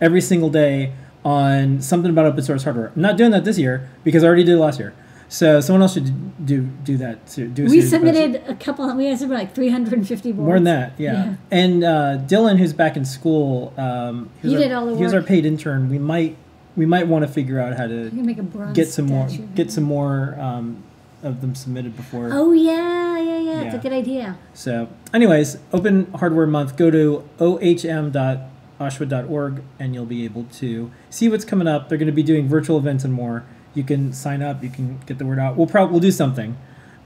[0.00, 0.92] every single day,
[1.24, 2.92] on something about open source hardware.
[2.94, 4.94] I'm not doing that this year because I already did it last year.
[5.28, 7.26] So someone else should do do that.
[7.28, 8.94] To do a We submitted a couple.
[8.96, 10.46] We had submitted like 350 boards.
[10.46, 11.12] More than that, yeah.
[11.12, 11.34] Yeah.
[11.50, 15.12] And uh, Dylan, who's back in school, um, he, our, did all the he was
[15.12, 15.90] our paid intern.
[15.90, 16.36] We might
[16.76, 19.84] we might want to figure out how to make a get some more get some
[19.84, 20.82] more um,
[21.22, 22.30] of them submitted before.
[22.32, 23.60] Oh yeah, yeah, yeah.
[23.62, 24.38] It's a good idea.
[24.54, 26.76] So, anyways, Open Hardware Month.
[26.76, 31.88] Go to ohm.oshwa.org and you'll be able to see what's coming up.
[31.88, 33.44] They're going to be doing virtual events and more.
[33.74, 34.62] You can sign up.
[34.62, 35.56] You can get the word out.
[35.56, 36.56] We'll probably we'll do something,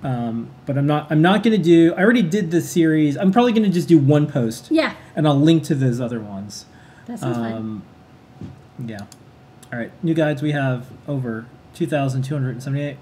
[0.03, 1.09] um, but I'm not.
[1.11, 1.93] I'm not going to do.
[1.95, 3.17] I already did the series.
[3.17, 6.21] I'm probably going to just do one post, Yeah, and I'll link to those other
[6.21, 6.67] ones.
[7.07, 7.53] that sounds fun.
[7.53, 7.83] Um,
[8.87, 9.01] yeah.
[9.73, 9.91] All right.
[10.03, 10.41] New guides.
[10.43, 12.97] We have over 2,278.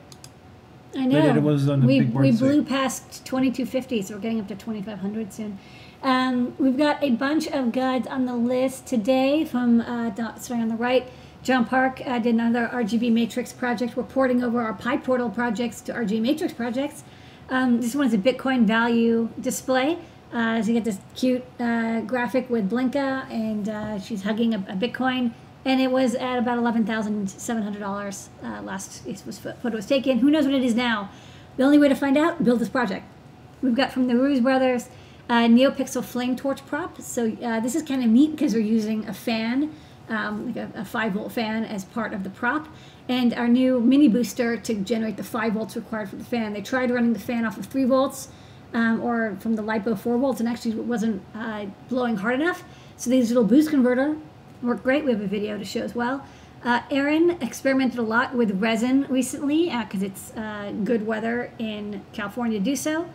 [0.96, 1.22] I know.
[1.22, 4.40] did- it was on the we big board we blew past 2250, so we're getting
[4.40, 5.58] up to 2500 soon.
[6.02, 10.68] Um, we've got a bunch of guides on the list today from, uh, starting on
[10.68, 11.06] the right,
[11.42, 13.96] John Park uh, did another RGB Matrix project.
[13.96, 17.02] We're porting over our PyPortal projects to RGB Matrix projects.
[17.48, 19.98] Um, this one is a Bitcoin value display.
[20.34, 24.58] Uh, so you get this cute uh, graphic with Blinka, and uh, she's hugging a,
[24.68, 25.32] a, Bitcoin.
[25.64, 29.70] And it was at about eleven thousand seven hundred dollars uh, last it was photo
[29.70, 30.18] was taken.
[30.18, 31.10] Who knows what it is now?
[31.56, 33.06] The only way to find out: build this project.
[33.62, 34.88] We've got from the Ruiz Brothers
[35.28, 37.00] uh, NeoPixel Flame Torch prop.
[37.00, 39.74] So this is kind of neat because we're using a fan,
[40.10, 42.68] um, like a, a five volt fan, as part of the prop
[43.10, 46.52] and our new mini booster to generate the 5 volts required for the fan.
[46.52, 48.28] They tried running the fan off of 3 volts
[48.72, 52.62] um, or from the LiPo 4 volts and actually wasn't uh, blowing hard enough.
[52.96, 54.16] So these little boost converter
[54.62, 55.04] work great.
[55.04, 56.24] We have a video to show as well.
[56.62, 62.04] Uh, Erin experimented a lot with resin recently because uh, it's uh, good weather in
[62.12, 63.10] California to do so.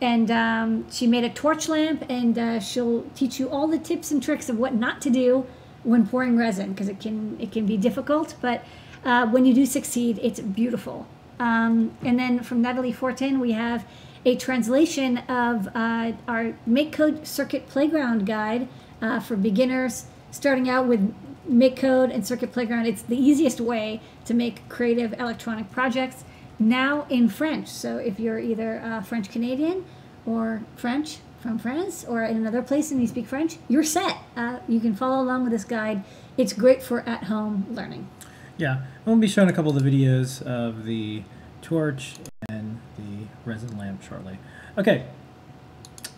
[0.00, 4.12] And um, she made a torch lamp and uh, she'll teach you all the tips
[4.12, 5.44] and tricks of what not to do
[5.82, 8.34] when pouring resin because it can, it can be difficult.
[8.40, 8.64] But
[9.04, 11.06] uh, when you do succeed, it's beautiful.
[11.38, 13.86] Um, and then from Natalie Fortin, we have
[14.24, 18.68] a translation of uh, our MakeCode Circuit Playground guide
[19.00, 21.14] uh, for beginners, starting out with
[21.50, 22.86] MakeCode and Circuit Playground.
[22.86, 26.24] It's the easiest way to make creative electronic projects
[26.58, 27.68] now in French.
[27.68, 29.86] So if you're either uh, French Canadian
[30.26, 34.18] or French from France or in another place and you speak French, you're set.
[34.36, 36.04] Uh, you can follow along with this guide.
[36.36, 38.08] It's great for at home learning.
[38.56, 41.22] Yeah, I'm gonna be showing a couple of the videos of the
[41.62, 42.16] torch
[42.48, 44.38] and the resin lamp shortly.
[44.76, 45.06] Okay,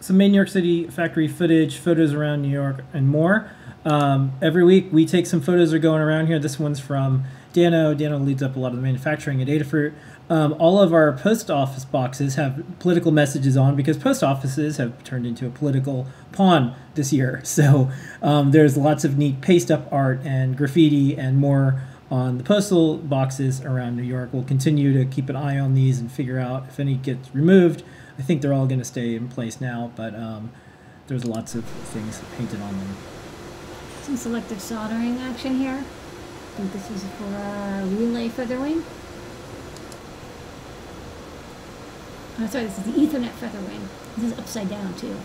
[0.00, 3.50] some main New York City factory footage, photos around New York, and more.
[3.84, 6.38] Um, every week we take some photos that are going around here.
[6.38, 7.94] This one's from Dano.
[7.94, 9.92] Dano leads up a lot of the manufacturing at Adafruit.
[10.32, 15.04] Um, all of our post office boxes have political messages on because post offices have
[15.04, 17.42] turned into a political pawn this year.
[17.52, 17.90] So
[18.22, 22.96] um, there's lots of neat paste up art and graffiti and more on the postal
[22.96, 24.30] boxes around New York.
[24.32, 27.82] We'll continue to keep an eye on these and figure out if any gets removed.
[28.18, 30.50] I think they're all going to stay in place now, but um,
[31.08, 32.96] there's lots of things painted on them.
[34.00, 35.84] Some selective soldering action here.
[35.84, 38.82] I think this is for a relay featherwing.
[42.38, 43.86] Oh, sorry, this is the Ethernet featherwing.
[44.16, 45.16] This is upside down too.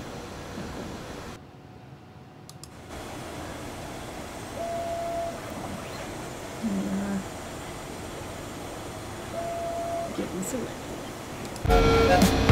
[10.18, 12.47] getting selected.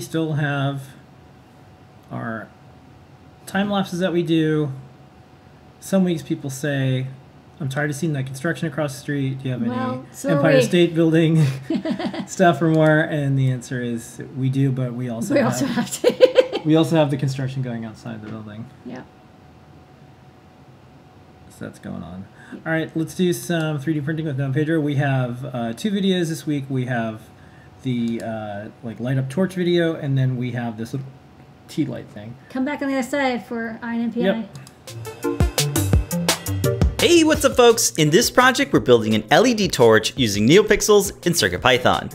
[0.00, 0.82] Still have
[2.10, 2.48] our
[3.46, 4.72] time lapses that we do.
[5.80, 7.06] Some weeks people say,
[7.60, 9.38] I'm tired of seeing that construction across the street.
[9.38, 11.44] Do you have well, any Empire State Building
[12.26, 13.00] stuff or more?
[13.00, 16.62] And the answer is we do, but we also we have, also have to.
[16.64, 18.68] we also have the construction going outside the building.
[18.84, 19.02] Yeah.
[21.50, 22.26] So that's going on.
[22.66, 24.80] All right, let's do some 3D printing with Don Pedro.
[24.80, 26.64] We have uh, two videos this week.
[26.68, 27.22] We have
[27.82, 31.06] the uh, like light up torch video, and then we have this little
[31.68, 32.34] tea light thing.
[32.50, 34.46] Come back on the other side for EYE on NPI.
[35.24, 37.00] Yep.
[37.00, 37.92] Hey, what's up folks?
[37.96, 42.12] In this project, we're building an LED torch using NeoPixels and CircuitPython.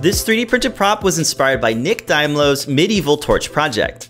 [0.00, 4.09] This 3D printed prop was inspired by Nick Daimlow's medieval torch project.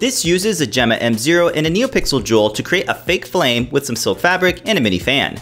[0.00, 3.84] This uses a Gemma M0 and a NeoPixel Jewel to create a fake flame with
[3.84, 5.38] some silk fabric and a mini fan.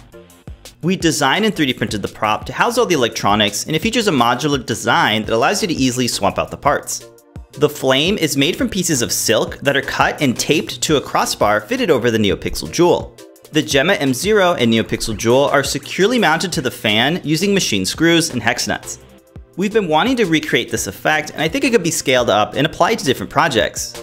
[0.83, 4.09] We designed and 3D printed the prop to house all the electronics and it features
[4.09, 7.09] a modular design that allows you to easily swap out the parts.
[7.53, 11.01] The flame is made from pieces of silk that are cut and taped to a
[11.01, 13.15] crossbar fitted over the NeoPixel Jewel.
[13.53, 18.31] The Gemma M0 and NeoPixel Jewel are securely mounted to the fan using machine screws
[18.31, 18.99] and hex nuts.
[19.57, 22.55] We've been wanting to recreate this effect and I think it could be scaled up
[22.55, 24.03] and applied to different projects.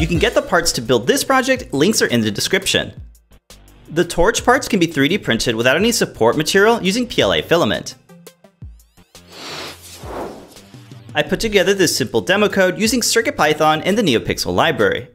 [0.00, 2.94] You can get the parts to build this project, links are in the description.
[3.90, 7.96] The torch parts can be 3D printed without any support material using PLA filament.
[11.14, 15.08] I put together this simple demo code using CircuitPython and the NeoPixel library.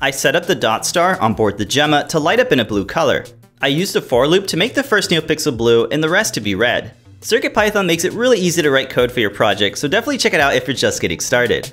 [0.00, 2.64] I set up the dot star on board the Gemma to light up in a
[2.64, 3.24] blue color.
[3.60, 6.40] I used a for loop to make the first NeoPixel blue and the rest to
[6.40, 6.94] be red.
[7.22, 10.38] CircuitPython makes it really easy to write code for your project, so definitely check it
[10.38, 11.72] out if you're just getting started.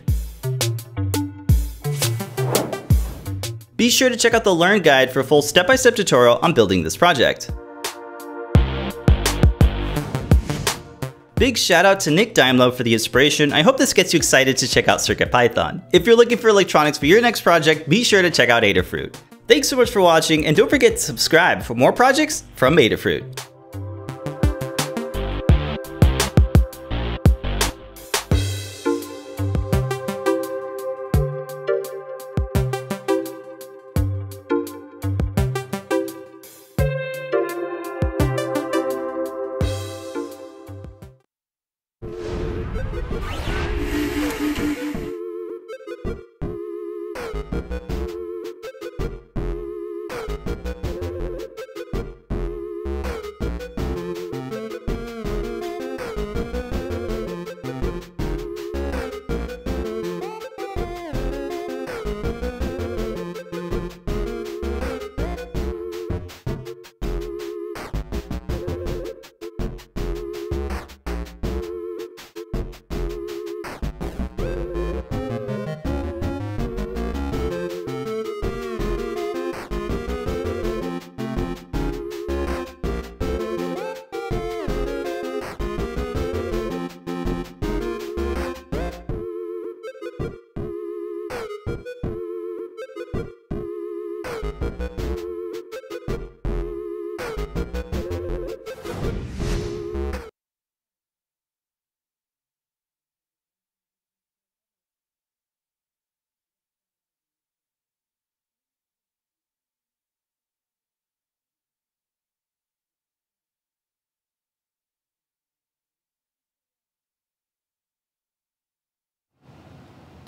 [3.80, 6.54] Be sure to check out the Learn Guide for a full step-by-step -step tutorial on
[6.54, 7.50] building this project.
[11.36, 13.54] Big shout out to Nick Daimlow for the inspiration.
[13.54, 15.82] I hope this gets you excited to check out CircuitPython.
[15.94, 19.16] If you're looking for electronics for your next project, be sure to check out Adafruit.
[19.48, 23.49] Thanks so much for watching, and don't forget to subscribe for more projects from Adafruit.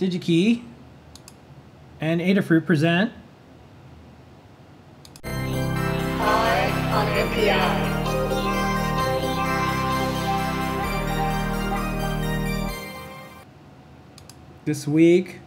[0.02, 0.64] DigiKey
[2.02, 3.12] and Adafruit present.
[5.24, 7.91] on NPI.
[14.66, 15.39] This week,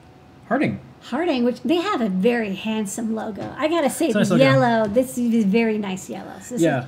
[0.48, 0.80] Harting.
[1.02, 3.54] Harting, which they have a very handsome logo.
[3.56, 4.86] I gotta say, It's the nice yellow.
[4.88, 6.32] This is very nice yellow.
[6.34, 6.86] So this is- Yeah.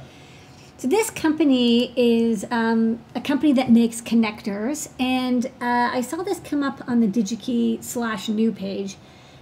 [0.79, 6.39] So this company is um, a company that makes connectors, and uh, I saw this
[6.39, 8.97] come up on the DigiKey slash new page,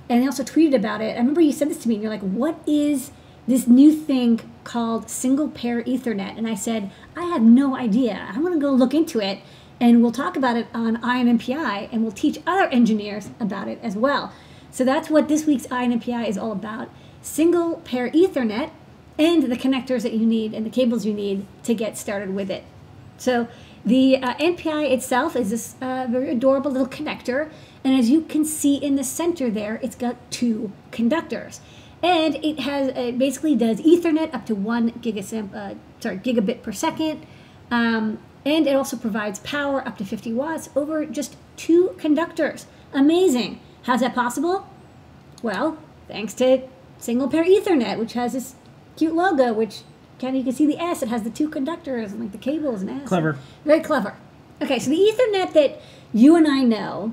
[0.09, 1.16] and I also tweeted about it.
[1.16, 3.11] I remember you said this to me, and you're like, "What is
[3.49, 8.28] this new thing called single pair Ethernet?" And I said, "I have no idea.
[8.28, 9.41] I'm going to go look into it,
[9.80, 13.66] and we'll talk about it on EYE on NPI, and we'll teach other engineers about
[13.66, 14.32] it as well."
[14.70, 16.91] So that's what this week's EYE on NPI is all about:
[17.22, 18.70] single pair Ethernet
[19.19, 22.51] and the connectors that you need and the cables you need to get started with
[22.51, 22.65] it.
[23.17, 23.49] So
[23.85, 27.51] the uh, NPI itself is this uh, very adorable little connector,
[27.85, 31.61] and as you can see in the center there, it's got two conductors,
[32.03, 36.73] and it has it basically does Ethernet up to one gigasim, uh, sorry gigabit per
[36.73, 37.27] second,
[37.71, 42.67] um, and it also provides power up to 50 watts over just two conductors.
[42.93, 43.61] Amazing!
[43.83, 44.67] How's that possible?
[45.43, 45.77] Well,
[46.09, 46.62] thanks to
[46.99, 48.55] single pair Ethernet, which has this
[48.97, 49.82] cute logo, which
[50.18, 51.03] can you can see the S.
[51.03, 53.09] It has the two conductors and like the cables and S.
[53.09, 53.38] Clever.
[53.64, 54.16] Very clever.
[54.62, 55.80] Okay, so the Ethernet that
[56.12, 57.12] you and I know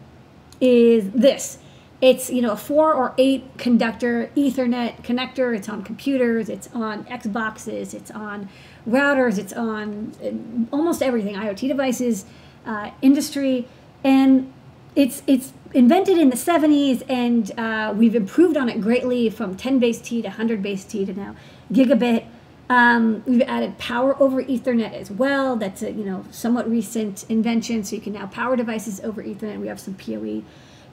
[0.59, 1.57] is this.
[2.01, 5.55] It's you know a four or eight conductor Ethernet connector.
[5.55, 6.49] It's on computers.
[6.49, 7.93] It's on Xboxes.
[7.93, 8.49] It's on
[8.87, 12.25] routers, it's on uh, almost everything, IoT devices,
[12.65, 13.67] uh, industry,
[14.03, 14.51] and
[14.95, 19.79] it's it's invented in the 70s, and uh, we've improved on it greatly from 10
[19.79, 21.35] base T to 100 base T to now
[21.71, 22.25] gigabit.
[22.69, 25.55] Um, we've added power over Ethernet as well.
[25.55, 29.59] That's a you know somewhat recent invention, so you can now power devices over Ethernet.
[29.59, 30.43] We have some PoE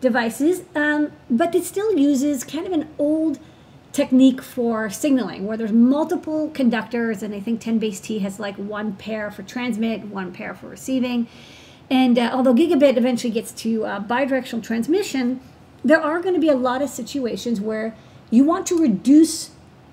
[0.01, 3.39] devices, um, but it still uses kind of an old
[3.93, 8.57] technique for signaling where there's multiple conductors, and I think 10 base T has like
[8.57, 11.26] one pair for transmit, one pair for receiving.
[11.91, 15.41] And uh, although gigabit eventually gets to uh, bidirectional transmission,
[15.85, 17.97] there are going to be a lot of situations where
[18.31, 19.51] you want to reduce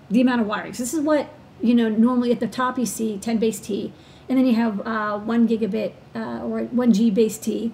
[0.09, 0.73] the amount of wiring.
[0.73, 1.29] So this is what
[1.61, 3.93] you know normally at the top you see 10 base T,
[4.29, 7.73] and then you have uh, one gigabit uh, or one G base T,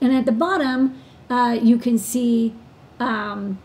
[0.00, 1.00] and at the bottom
[1.30, 2.54] uh, you can see.
[2.98, 3.58] Um,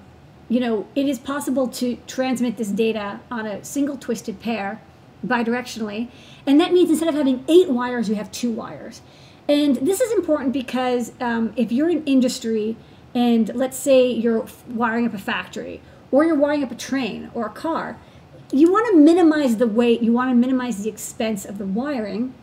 [0.49, 4.81] you know, it is possible to transmit this data on a single twisted pair
[5.25, 6.09] bidirectionally.
[6.45, 9.01] And that means instead of having eight wires, you have two wires.
[9.47, 12.75] And this is important because um, if you're in industry
[13.13, 15.81] and let's say you're wiring up a factory
[16.11, 17.97] or you're wiring up a train or a car,
[18.51, 22.33] you want to minimize the weight, you want to minimize the expense of the wiring.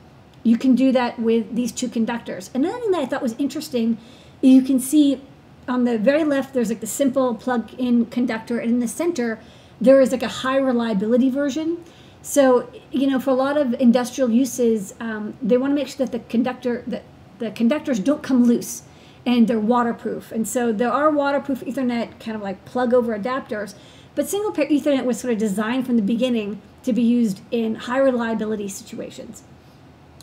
[0.43, 2.51] You can do that with these two conductors.
[2.55, 3.99] Another thing that I thought was interesting,
[4.41, 5.21] you can see
[5.66, 9.39] on the very left, there's like the simple plug-in conductor, and in the center,
[9.81, 11.85] there is like a high reliability version.
[12.23, 16.07] So, you know, for a lot of industrial uses, um, they want to make sure
[16.07, 17.05] that the conductor, that
[17.39, 18.83] the conductors don't come loose
[19.27, 20.33] and they're waterproof.
[20.33, 23.75] And so there are waterproof Ethernet kind of like plug over adapters,
[24.14, 27.75] but single pair Ethernet was sort of designed from the beginning to be used in
[27.75, 29.43] high reliability situations.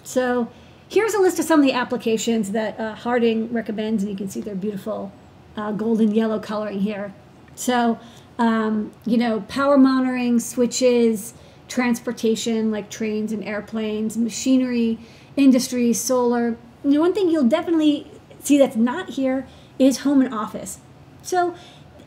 [0.04, 0.50] So
[0.90, 4.30] here's a list of some of the applications that uh, Harting recommends, and you can
[4.30, 5.12] see they're beautiful
[5.58, 7.14] uh, golden yellow coloring here.
[7.56, 8.00] So,
[8.38, 11.34] um, you know, power monitoring, switches,
[11.68, 15.00] transportation like trains and airplanes, machinery,
[15.36, 16.58] industry, solar.
[16.84, 18.12] You know, one thing you'll definitely
[18.48, 19.48] see that's not here
[19.80, 20.80] is home and office.
[21.22, 21.56] So,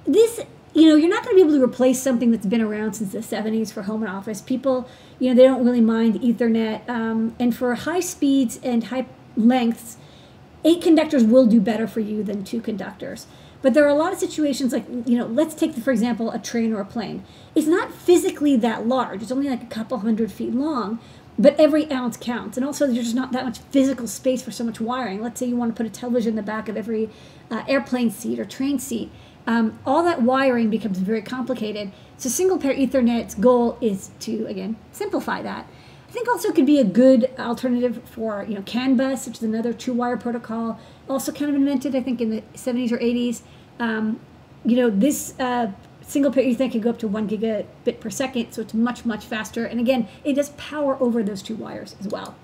[0.06, 0.40] this,
[0.74, 3.12] you know, you're not going to be able to replace something that's been around since
[3.12, 4.40] the 70s for home and office.
[4.40, 6.88] People, you know, they don't really mind Ethernet.
[6.88, 9.96] Um, and for high speeds and high lengths,
[10.64, 13.26] eight conductors will do better for you than two conductors.
[13.60, 16.38] But there are a lot of situations like, you know, let's take, for example, a
[16.38, 17.24] train or a plane.
[17.56, 21.00] It's not physically that large, it's only like a couple hundred feet long,
[21.38, 22.56] but every ounce counts.
[22.56, 25.22] And also, there's just not that much physical space for so much wiring.
[25.22, 27.10] Let's say you want to put a television in the back of every
[27.50, 29.10] uh, airplane seat or train seat.
[29.46, 31.92] Um, all that wiring becomes very complicated.
[32.16, 35.66] So, single pair Ethernet's goal is to, again, simplify that.
[36.08, 39.42] I think also could be a good alternative for you know CAN bus, which is
[39.42, 43.42] another two-wire protocol, also kind of invented I think in the 70s or 80s.
[43.78, 44.18] Um,
[44.64, 45.70] you know this uh,
[46.08, 49.24] single pair Ethernet can go up to one gigabit per second, so it's much much
[49.24, 49.64] faster.
[49.64, 52.34] And again, it does power over those two wires as well.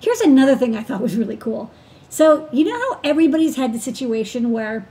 [0.00, 1.70] Here's another thing I thought was really cool.
[2.08, 4.86] So you know how everybody's had the situation where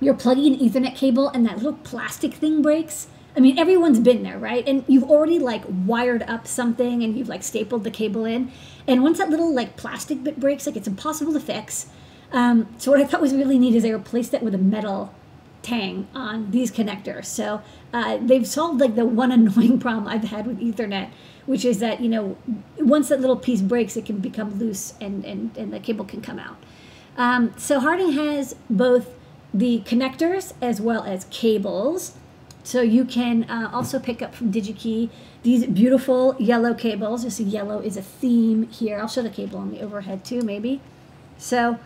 [0.00, 3.06] you're plugging an Ethernet cable and that little plastic thing breaks.
[3.36, 4.66] I mean, everyone's been there, right?
[4.66, 8.50] And you've already like wired up something and you've like stapled the cable in.
[8.86, 11.86] And once that little like plastic bit breaks, like it's impossible to fix.
[12.32, 15.14] Um, so what I thought was really neat is they replaced that with a metal
[15.62, 17.26] tang on these connectors.
[17.26, 21.10] So uh, they've solved like the one annoying problem I've had with Ethernet,
[21.46, 22.36] which is that you know
[22.78, 26.20] once that little piece breaks, it can become loose and and, and the cable can
[26.20, 26.56] come out.
[27.16, 29.14] Um, so Harting has both
[29.52, 32.16] the connectors as well as cables.
[32.64, 35.10] So you can uh, also pick up from DigiKey
[35.42, 37.24] these beautiful yellow cables.
[37.24, 39.00] You see yellow is a theme here.
[39.00, 40.80] I'll show the cable on the overhead too, maybe.
[41.38, 41.80] So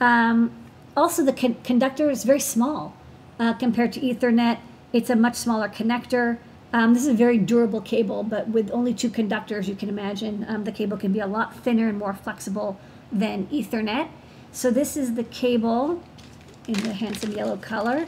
[0.00, 0.50] um,
[0.96, 2.94] also the con conductor is very small
[3.38, 4.58] uh, compared to Ethernet.
[4.92, 6.38] It's a much smaller connector.
[6.72, 10.46] Um, this is a very durable cable, but with only two conductors, you can imagine
[10.48, 12.78] um, the cable can be a lot thinner and more flexible
[13.10, 14.08] than Ethernet.
[14.52, 16.02] So this is the cable
[16.66, 18.06] in the handsome yellow color.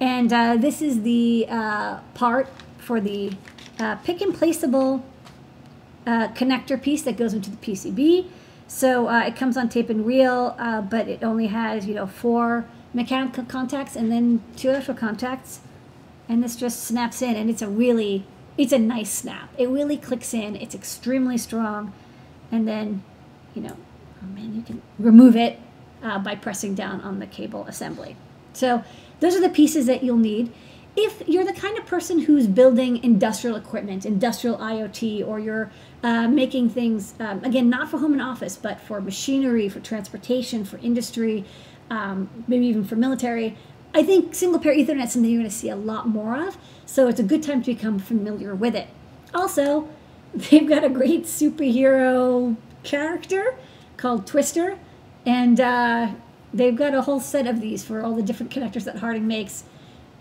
[0.00, 2.48] And uh, this is the uh, part
[2.78, 3.32] for the
[3.78, 5.02] uh, pick and placeable
[6.06, 8.28] uh, connector piece that goes into the PCB.
[8.66, 12.06] So uh, it comes on tape and reel, uh, but it only has, you know,
[12.06, 15.60] four mechanical contacts and then two electrical contacts.
[16.28, 18.24] And this just snaps in and it's a really,
[18.56, 19.50] it's a nice snap.
[19.58, 20.56] It really clicks in.
[20.56, 21.92] It's extremely strong.
[22.50, 23.02] And then,
[23.54, 23.76] you know,
[24.22, 25.58] oh man, you can remove it
[26.00, 28.16] by pressing down on the cable assembly.
[28.52, 28.84] So
[29.20, 30.52] those are the pieces that you'll need.
[30.96, 35.72] If you're the kind of person who's building industrial equipment, industrial IoT, or you're
[36.04, 40.64] uh, making things, um, again, not for home and office, but for machinery, for transportation,
[40.64, 41.44] for industry,
[41.90, 43.56] um, maybe even for military,
[43.94, 46.56] I think single pair Ethernet is something you're going to see a lot more of.
[46.84, 48.88] So it's a good time to become familiar with it.
[49.32, 49.88] Also,
[50.34, 53.56] they've got a great superhero character
[53.96, 54.78] called Twister,
[55.24, 56.12] and uh,
[56.52, 59.64] they've got a whole set of these for all the different connectors that Harting makes.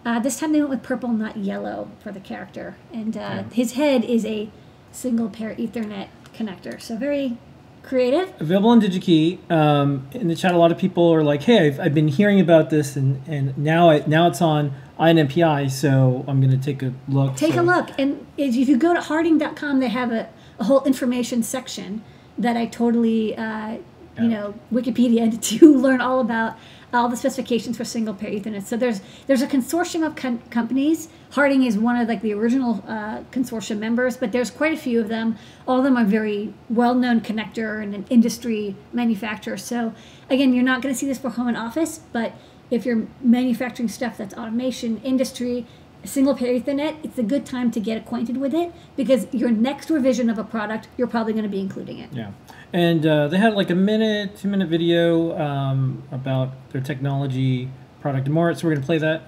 [0.05, 3.73] Uh, this time they went with purple, not yellow, for the character, and uh, his
[3.73, 4.49] head is a
[4.91, 6.79] single pair Ethernet connector.
[6.79, 7.37] So very
[7.83, 8.33] creative.
[8.41, 9.39] Available on DigiKey.
[9.51, 12.39] Um, in the chat, a lot of people are like, "Hey, I've, I've been hearing
[12.39, 16.51] about this, and, and now it now it's on EYE on NPI, so I'm going
[16.57, 19.89] to take a look." Take So- a look, and if you go to harting.com, they
[19.89, 20.29] have a,
[20.59, 22.03] a whole information section
[22.37, 23.77] that I totally, uh,
[24.17, 26.55] you know, Wikipedia to learn all about
[26.93, 28.63] all the specifications for single pair Ethernet.
[28.63, 31.09] So there's there's a consortium of com- companies.
[31.31, 34.99] Harting is one of like the original uh, consortium members, but there's quite a few
[34.99, 35.37] of them.
[35.67, 39.57] All of them are very well-known connector and an industry manufacturer.
[39.57, 39.93] So
[40.29, 42.33] again, you're not going to see this for home and office, but
[42.69, 45.65] if you're manufacturing stuff that's automation, industry,
[46.03, 49.89] single pair Ethernet, it's a good time to get acquainted with it because your next
[49.89, 52.09] revision of a product, you're probably going to be including it.
[52.11, 52.31] Yeah,
[52.73, 57.69] and uh, they had like a minute, two minute video um, about their technology
[58.01, 58.53] product and more.
[58.55, 59.21] So we're going to play that.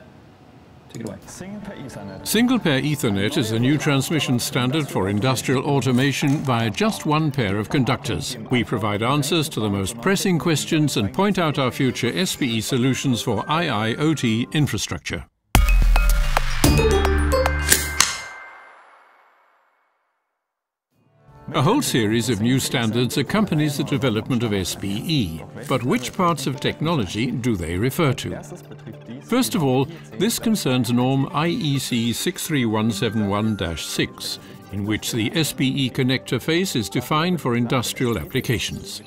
[0.89, 1.17] Take it away.
[2.23, 7.57] Single pair Ethernet is a new transmission standard for industrial automation via just one pair
[7.57, 8.37] of conductors.
[8.49, 13.21] We provide answers to the most pressing questions and point out our future SPE solutions
[13.21, 15.25] for IIoT infrastructure.
[21.55, 26.59] A whole series of new standards accompanies the development of SPE, but which parts of
[26.59, 28.37] technology do they refer to?
[29.23, 29.85] First of all,
[30.19, 34.39] this concerns norm IEC 63171-6,
[34.73, 39.01] in which the SPE connector face is defined for industrial applications.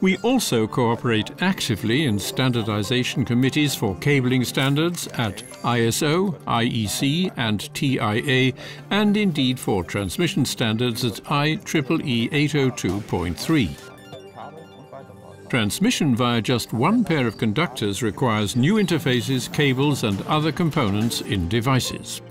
[0.00, 8.54] We also cooperate actively in standardization committees for cabling standards at ISO, IEC, and TIA,
[8.90, 13.76] and indeed for transmission standards at IEEE 802.3.
[15.50, 21.46] Transmission via just one pair of conductors requires new interfaces, cables, and other components in
[21.48, 22.22] devices.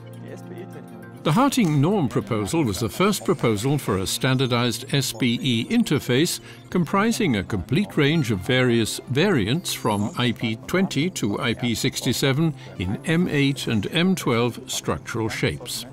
[1.22, 6.40] The Harting norm proposal was the first proposal for a standardized SPE interface
[6.70, 14.70] comprising a complete range of various variants from IP20 to IP67 in M8 and M12
[14.70, 15.86] structural shapes.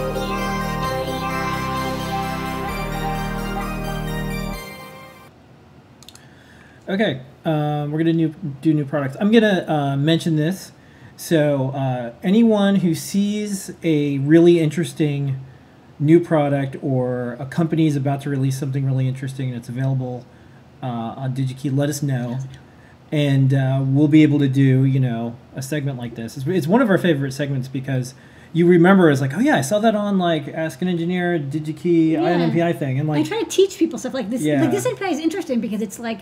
[6.89, 9.15] Okay, um, we're gonna new, do new products.
[9.19, 10.71] I'm gonna uh, mention this.
[11.19, 15.45] So uh, anyone who sees a really interesting
[15.99, 20.25] new product or a company is about to release something really interesting and it's available
[20.81, 20.85] uh,
[21.17, 22.39] on DigiKey, let us know,
[23.11, 26.37] and uh, we'll be able to do you know a segment like this.
[26.37, 28.13] It's, it's one of our favorite segments because
[28.53, 32.11] you remember as like, oh yeah, I saw that on like Ask an Engineer, DigiKey,
[32.11, 32.21] Yeah.
[32.21, 34.41] EYE on NPI thing, and like, I try to teach people stuff like this.
[34.41, 34.61] Yeah.
[34.61, 36.21] Like this NPI is interesting because it's like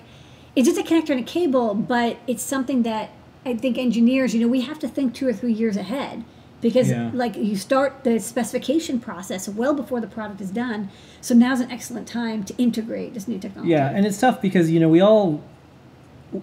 [0.55, 3.11] it's just a connector and a cable, but it's something that
[3.47, 6.23] I think engineers, you know, we have to think two or three years ahead
[6.61, 7.11] because Yeah.
[7.13, 10.89] like you start the specification process well before the product is done.
[11.21, 13.71] So now's an excellent time to integrate this new technology.
[13.71, 15.41] Yeah, and it's tough because you know we all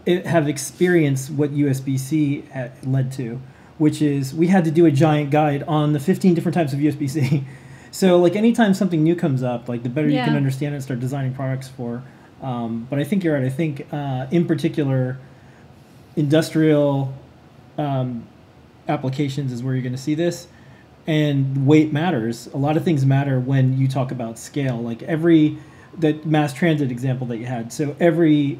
[0.07, 2.45] have experienced what USB-C
[2.85, 3.41] led to,
[3.79, 6.79] which is we had to do a giant guide on the 15 different types of
[6.81, 7.45] USB-C.
[7.91, 10.83] So like anytime something new comes up, like the better you can understand it and
[10.83, 12.03] start designing products for.
[12.43, 13.45] Um, but I think you're right.
[13.45, 15.17] I think uh, in particular,
[16.17, 17.13] industrial
[17.79, 18.27] um,
[18.89, 20.49] applications is where you're going to see this.
[21.07, 22.47] And weight matters.
[22.49, 24.81] A lot of things matter when you talk about scale.
[24.81, 25.59] Like every
[25.97, 27.73] the mass transit example that you had.
[27.73, 28.59] So every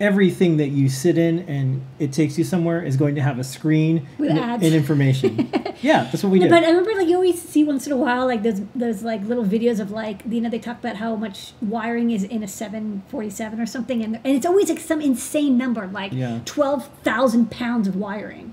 [0.00, 3.44] everything that you sit in and it takes you somewhere is going to have a
[3.44, 4.64] screen With and, ads.
[4.64, 5.48] and information.
[5.82, 6.48] yeah, that's what we do.
[6.48, 9.22] but I remember like you always see once in a while like those those like
[9.22, 12.48] little videos of like you know they talk about how much wiring is in a
[12.48, 16.40] 747 or something and and it's always like some insane number like Yeah.
[16.44, 18.52] 12,000 pounds of wiring.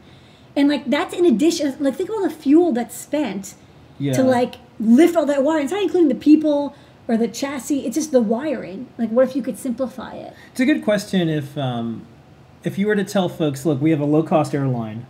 [0.55, 3.55] And like that's in addition like think of all the fuel that's spent
[3.97, 4.13] yeah.
[4.13, 5.63] to like lift all that wiring.
[5.63, 6.75] It's not including the people
[7.07, 7.85] or the chassis.
[7.85, 8.87] It's just the wiring.
[8.97, 10.33] Like what if you could simplify it?
[10.51, 12.05] It's a good question if um,
[12.63, 15.05] if you were to tell folks, look, we have a low cost airline,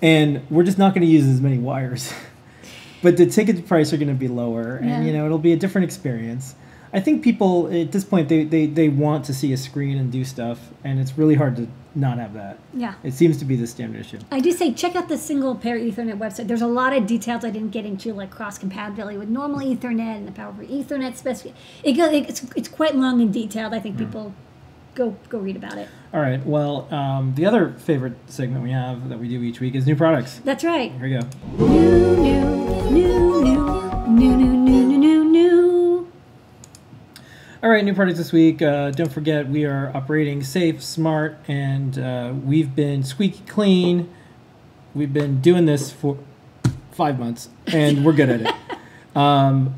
[0.00, 2.12] and we're just not going to use as many wires,
[3.02, 5.02] but the ticket price are going to be lower, and Yeah.
[5.02, 6.54] you know it'll be a different experience.
[6.94, 10.12] I think people at this point they, they, they want to see a screen and
[10.12, 12.58] do stuff, and it's really hard to not have that.
[12.74, 12.94] Yeah.
[13.02, 14.18] It seems to be the standard issue.
[14.30, 16.48] I do say check out the single pair Ethernet website.
[16.48, 20.16] There's a lot of details I didn't get into, like cross compatibility with normal Ethernet
[20.16, 21.54] and the power for Ethernet specific.
[21.82, 23.74] It goes, it's, it's quite long and detailed.
[23.74, 24.34] I think people
[24.94, 25.88] go go read about it.
[26.12, 26.44] All right.
[26.44, 29.96] Well, um, the other favorite segment we have that we do each week is new
[29.96, 30.40] products.
[30.44, 30.92] That's right.
[30.92, 31.20] Here we go.
[31.66, 35.01] New, new, new, new, new, new, new, new.
[37.62, 38.60] All right, new products this week.
[38.60, 44.12] Uh, don't forget, we are operating safe, smart, and uh, we've been squeaky clean.
[44.94, 46.18] We've been doing this for
[46.90, 48.54] five months, and we're good at it.
[49.14, 49.74] Um,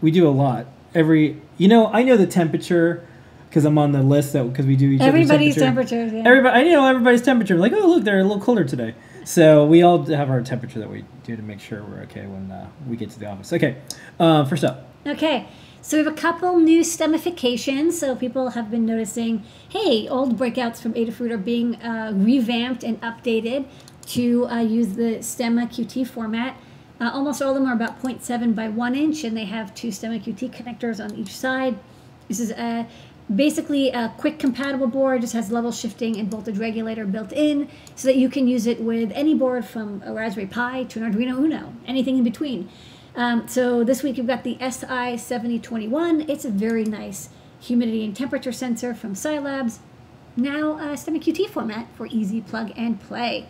[0.00, 0.64] we do a lot.
[0.94, 3.06] Every, you know, I know the temperature
[3.46, 5.96] because I'm on the list that because we do each other's Everybody's temperature.
[5.96, 6.12] temperatures.
[6.14, 6.26] Yeah.
[6.30, 7.56] Everybody, I know everybody's temperature.
[7.58, 8.94] Like, oh, look, they're a little cooler today.
[9.26, 12.50] So we all have our temperature that we do to make sure we're okay when
[12.50, 13.52] uh, we get to the office.
[13.52, 13.76] Okay,
[14.18, 14.88] uh, first up.
[15.06, 15.46] Okay,
[15.84, 17.92] so we have a couple new stemifications.
[17.92, 22.98] So people have been noticing, hey, old breakouts from Adafruit are being uh, revamped and
[23.02, 23.66] updated
[24.06, 26.56] to uh, use the Stemma QT format.
[26.98, 29.88] Uh, almost all of them are about 0.7 by 1 inch, and they have two
[29.88, 31.78] Stemma QT connectors on each side.
[32.28, 32.86] This is a,
[33.34, 38.08] basically a Qwiic compatible board, just has level shifting and voltage regulator built in, so
[38.08, 41.36] that you can use it with any board from a Raspberry Pi to an Arduino
[41.36, 42.70] Uno, anything in between.
[43.16, 46.28] Um, so this week we've got the SI7021.
[46.28, 47.28] It's a very nice
[47.60, 49.78] humidity and temperature sensor from SiLabs.
[50.36, 53.46] Now uh, STEMMA QT format for easy plug and play.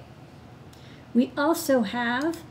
[1.14, 2.42] We also have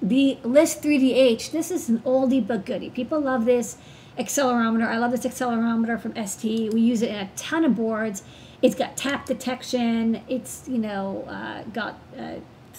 [0.00, 1.50] the LIS3DH.
[1.50, 2.90] This is an oldie but goodie.
[2.90, 3.76] People love this
[4.18, 4.86] accelerometer.
[4.86, 6.72] I love this accelerometer from ST.
[6.72, 8.22] We use it in a ton of boards.
[8.62, 10.22] It's got tap detection.
[10.26, 12.36] It's you know uh, got uh,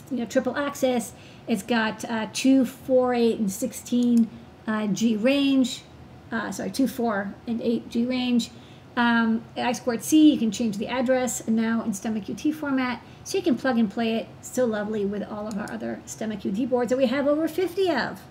[0.09, 1.13] you know triple axis.
[1.47, 4.29] It's got uh, two, four, eight, and sixteen
[4.67, 5.83] uh, G range.
[6.31, 8.51] Uh, sorry, two, four, and eight G range.
[8.97, 10.31] Um, I squared C.
[10.31, 13.77] You can change the address, and now in STEMMA QT format, so you can plug
[13.77, 14.27] and play it.
[14.41, 17.89] Still lovely with all of our other STEMMA QT boards that we have over fifty
[17.89, 18.21] of.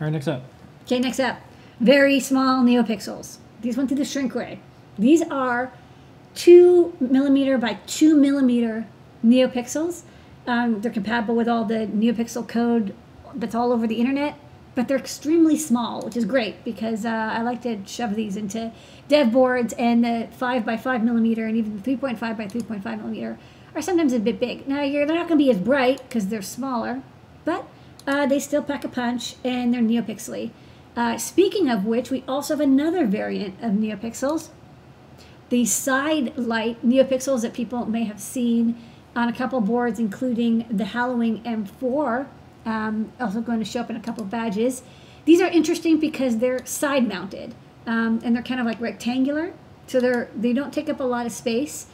[0.00, 0.44] All right, next up.
[0.84, 1.38] Okay, next up,
[1.80, 3.38] very small neopixels.
[3.60, 4.60] These went through the shrink ray.
[4.96, 5.72] These are
[6.34, 8.86] two millimeter by two millimeter
[9.24, 10.02] neopixels.
[10.48, 12.94] Um, they're compatible with all the neopixel code
[13.34, 14.38] that's all over the internet,
[14.74, 18.72] but they're extremely small, which is great because uh, I like to shove these into
[19.08, 22.48] dev boards, and the five by five millimeter and even the three point five by
[22.48, 23.38] three point five millimeter
[23.74, 24.66] are sometimes a bit big.
[24.66, 27.02] Now they're not going to be as bright because they're smaller,
[27.44, 27.66] but
[28.06, 30.50] uh, they still pack a punch and they're neopixely.
[30.96, 34.48] Uh, speaking of which, we also have another variant of neopixels,
[35.50, 38.76] the side light neopixels that people may have seen
[39.18, 42.28] on a couple boards, including the HalloWing M4,
[42.64, 44.82] um, also going to show up in a couple badges.
[45.24, 49.54] These are interesting because they're side mounted um, and they're kind of like rectangular,
[49.88, 51.86] so they're they don't take up a lot of space.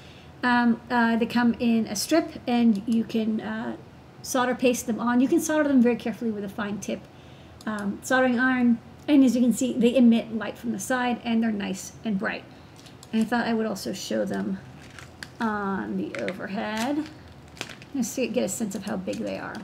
[0.42, 3.76] Um, uh, they come in a strip, and you can uh,
[4.20, 5.22] solder paste them on.
[5.22, 7.00] You can solder them very carefully with a fine tip
[7.64, 8.78] um, soldering iron.
[9.08, 12.18] And as you can see, they emit light from the side, and they're nice and
[12.18, 12.44] bright.
[13.14, 14.58] And I thought I would also show them
[15.40, 17.04] on the overhead.
[17.94, 19.54] Just see, get a sense of how big they are.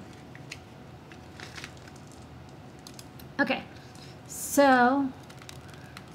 [3.40, 3.62] Okay,
[4.26, 5.08] so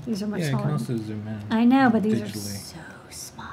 [0.05, 0.63] these are much Yeah, smaller.
[0.63, 1.39] can also zoom in.
[1.49, 2.77] I know, but these are so
[3.09, 3.47] small.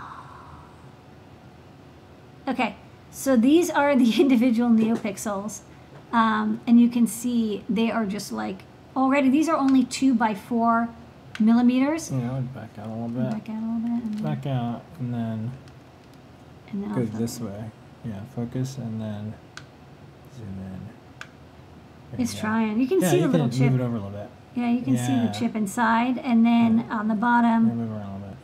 [2.46, 2.76] Okay,
[3.10, 5.60] so these are the individual neopixels,
[6.12, 8.62] um, and you can see they are just like
[8.94, 9.30] already.
[9.30, 10.88] These are only two by four
[11.40, 12.10] millimeters.
[12.12, 13.30] Yeah, I would back out a little bit.
[13.30, 15.50] Back out a little bit, and, Back out, and then
[16.72, 17.70] and go fo- this way.
[18.04, 19.34] Yeah, focus, and then
[20.36, 20.80] zoom in.
[22.12, 22.80] There It's you trying.
[22.80, 23.70] You can Yeah, see you the little chip.
[23.72, 24.28] move it over a little bit.
[24.54, 27.64] Yeah, you can see the chip inside, and then on the Yeah, bottom.
[27.76, 28.36] move around a little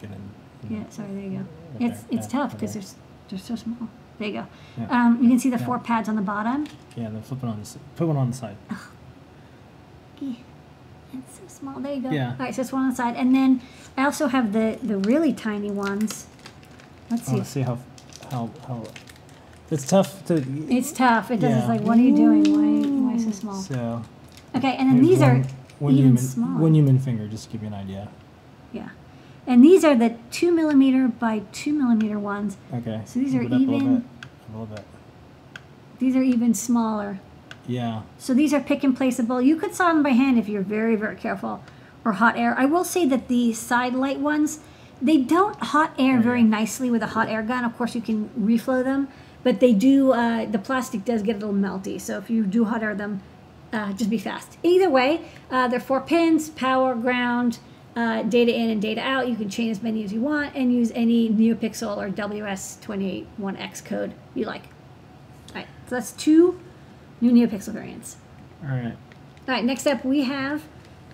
[0.00, 0.10] bit.
[0.10, 0.76] Right, in.
[0.76, 1.12] Yeah, sorry.
[1.12, 1.44] There you go.
[1.86, 2.82] It's it's yeah, tough because they're
[3.28, 3.88] they're so small.
[4.18, 4.46] There you go.
[4.78, 4.86] Yeah.
[5.06, 5.66] Um, you can see the Yeah.
[5.66, 6.66] four pads on the bottom.
[6.96, 8.56] Yeah, then flip it on the put one on the side.
[11.14, 11.78] It's so small.
[11.80, 12.10] There you go.
[12.10, 12.30] Yeah.
[12.30, 13.60] All right, so it's one on the side, and then
[13.98, 16.26] I also have the the really tiny ones.
[17.12, 17.32] Let's I see.
[17.34, 17.78] want to see how
[18.30, 18.82] how how.
[19.70, 20.34] It's tough to.
[20.68, 21.30] It's tough.
[21.30, 21.56] It does.
[21.58, 22.42] It's like, what are you doing?
[22.52, 23.54] Why, why so small?
[23.54, 24.02] So.
[24.56, 25.44] Okay, and then these one, are
[25.78, 26.60] one even human, smaller.
[26.60, 28.08] One human finger, just to give you an idea.
[28.72, 28.88] yeah,
[29.46, 32.56] and these are the two millimeter by two millimeter ones.
[32.72, 33.02] Okay.
[33.04, 34.84] So these are up a little even- bit, A little bit.
[35.98, 37.20] These are even smaller.
[37.66, 38.02] Yeah.
[38.18, 39.44] So these are pick and placeable.
[39.44, 41.62] You could saw them by hand if you're very, very careful.
[42.04, 42.54] Or hot air.
[42.58, 44.58] I will say that the side light ones,
[45.02, 47.64] they don't hot air very nicely with a hot air gun.
[47.64, 49.08] Of course, you can reflow them,
[49.42, 50.12] but they do.
[50.12, 52.00] Uh, the plastic does get a little melty.
[52.00, 53.20] So if you do hot air them,
[53.72, 54.58] uh, just be fast.
[54.62, 57.58] Either way, uh, they're four pins, power, ground,
[57.96, 59.28] uh, data in and data out.
[59.28, 64.12] You can chain as many as you want and use any NeoPixel or WS281X code
[64.34, 64.62] you like.
[65.50, 66.60] All right, so that's two
[67.20, 68.16] new NeoPixel variants.
[68.62, 68.96] All right.
[69.48, 70.62] All right, next up we have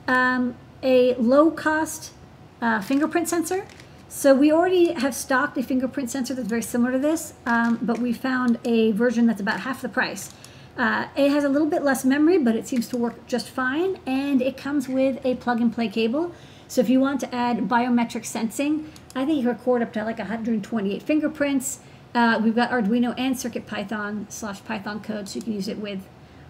[0.07, 2.13] um, a low cost
[2.61, 3.67] uh, fingerprint sensor.
[4.09, 7.99] So we already have stocked a fingerprint sensor that's very similar to this, um, but
[7.99, 10.33] we found a version that's about half the price.
[10.79, 13.99] Uh, it has a little bit less memory, but it seems to work just fine,
[14.07, 16.33] and it comes with a plug and play cable.
[16.69, 20.05] So if you want to add biometric sensing, I think you can record up to
[20.05, 21.81] like 128 fingerprints.
[22.15, 26.07] Uh, we've got Arduino and CircuitPython slash Python code, so you can use it with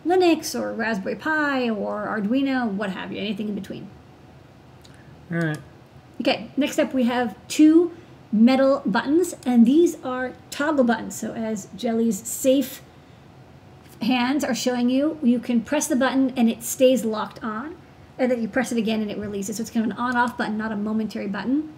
[0.06, 3.90] Linux or Raspberry Pi or Arduino, what have you, anything in between.
[5.32, 5.58] All right.
[6.20, 7.92] Okay, next up we have two
[8.32, 11.18] metal buttons, and these are toggle buttons.
[11.18, 12.82] So as Jelly's safe
[14.02, 17.76] hands are showing you, you can press the button and it stays locked on,
[18.18, 19.56] and then you press it again and it releases.
[19.56, 21.72] So it's kind of an on-off button, not a momentary button.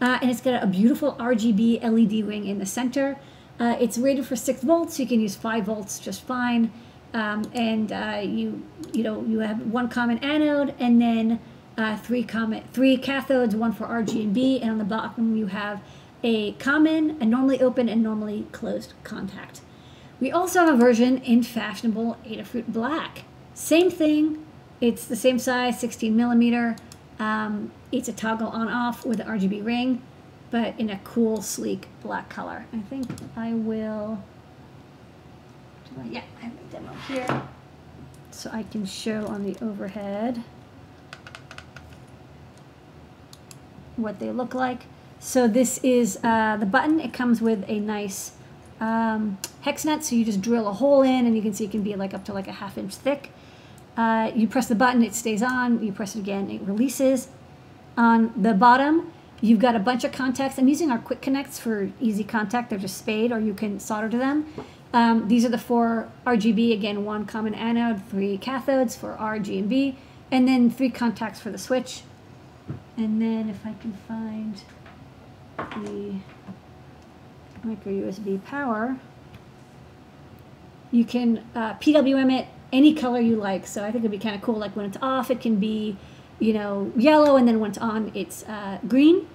[0.00, 3.16] Uh, and it's got a beautiful RGB LED ring in the center.
[3.60, 4.96] Uh, it's rated for six volts.
[4.96, 6.72] So you can use five volts just fine.
[7.12, 11.38] Um, and uh, you you know you have one common anode and then
[11.76, 15.46] uh, three common three cathodes, one for RG and B, and on the bottom you
[15.46, 15.80] have
[16.22, 19.60] a common, a normally open, and normally closed contact.
[20.20, 23.24] We also have a version in fashionable Adafruit Black.
[23.52, 24.44] Same thing.
[24.80, 26.76] It's the same size, 16 millimeter.
[27.18, 30.02] Um, it's a toggle on off with an RGB ring,
[30.50, 32.66] but in a cool, sleek black color.
[32.72, 33.06] I think
[33.36, 34.22] I will.
[36.10, 37.42] Yeah, I have a demo here.
[38.30, 40.42] So I can show on the overhead
[43.96, 44.82] what they look like.
[45.18, 47.00] So this is uh, the button.
[47.00, 48.32] It comes with a nice
[48.80, 51.70] um, hex nut, so you just drill a hole in, and you can see it
[51.70, 53.30] can be like up to like a half inch thick.
[53.96, 55.82] Uh, you press the button, it stays on.
[55.82, 57.28] You press it again, it releases.
[57.96, 60.58] On the bottom, you've got a bunch of contacts.
[60.58, 62.70] I'm using our quick connects for easy contact.
[62.70, 64.46] They're just spade, or you can solder to them.
[64.92, 66.72] Um, these are the four RGB.
[66.72, 69.96] Again, one common anode, three cathodes for R, G, and B,
[70.30, 72.02] and then three contacts for the switch.
[72.96, 74.60] And then if I can find
[75.56, 76.14] the
[77.64, 78.96] micro USB power,
[80.90, 83.66] you can uh, PWM it any color you like.
[83.66, 84.56] So I think it'd be kind of cool.
[84.56, 85.96] Like when it's off, it can be,
[86.38, 89.26] you know, yellow, and then when it's on, it's uh, green.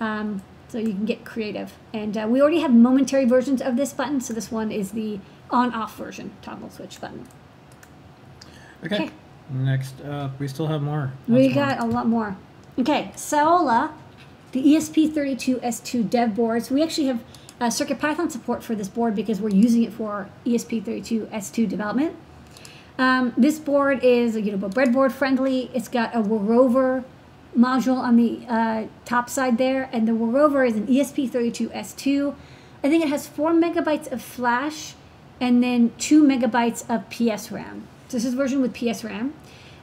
[0.00, 1.74] Um, so you can get creative.
[1.94, 4.20] And uh, we already have momentary versions of this button.
[4.20, 7.26] So this one is the on-off version toggle switch button.
[8.84, 9.04] Okay.
[9.04, 9.10] Okay.
[9.48, 11.12] Next up, we still have more.
[11.28, 11.64] We Lots more.
[11.66, 12.36] got a lot more.
[12.78, 13.92] Okay, Saola,
[14.52, 16.70] the E ESP32S2 dev boards.
[16.70, 17.22] We actually have
[17.58, 22.14] uh, CircuitPython support for this board because we're using it for E ESP32S2 development.
[22.98, 25.70] Um, this board is you know breadboard friendly.
[25.72, 27.04] It's got a WROVER
[27.56, 32.34] module on the uh, top side there, and the WROVER is an E ESP32S2.
[32.84, 34.94] I think it has four megabytes of flash
[35.40, 37.88] and then two megabytes of PS RAM.
[38.08, 39.34] So this is version with PS RAM.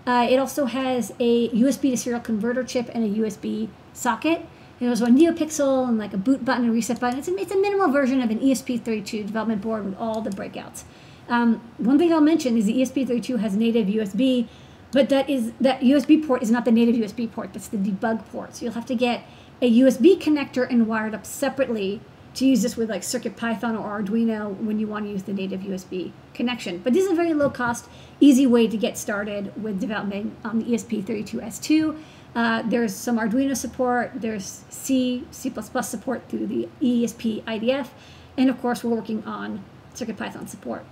[0.05, 4.45] Uh, it also has a USB to serial converter chip and a USB socket.
[4.79, 7.19] There's a NeoPixel and like a boot button and reset button.
[7.19, 10.29] It's a, it's a minimal version of an E ESP32 development board with all the
[10.29, 10.83] breakouts.
[11.29, 14.47] Um, one thing I'll mention is the E ESP32 has native USB,
[14.91, 17.53] but that is that USB port is not the native USB port.
[17.53, 18.57] That's the debug port.
[18.57, 19.23] So you'll have to get
[19.61, 22.01] a USB connector and wire it up separately
[22.35, 25.61] to use this with like CircuitPython or Arduino when you want to use the native
[25.61, 26.79] USB connection.
[26.79, 27.87] But this is a very low cost,
[28.19, 31.97] easy way to get started with development on the E ESP32S2.
[32.35, 37.89] Uh, there's some Arduino support, there's C, C++ support through the ESP IDF,
[38.37, 39.63] and of course we're working on
[39.93, 40.83] CircuitPython support.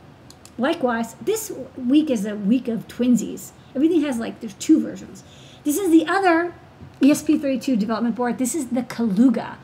[0.58, 3.52] Likewise, this week is a week of twinsies.
[3.76, 5.24] Everything has like, there's two versions.
[5.64, 6.54] This is the other
[7.02, 8.38] E ESP32 development board.
[8.38, 9.56] This is the Kaluga.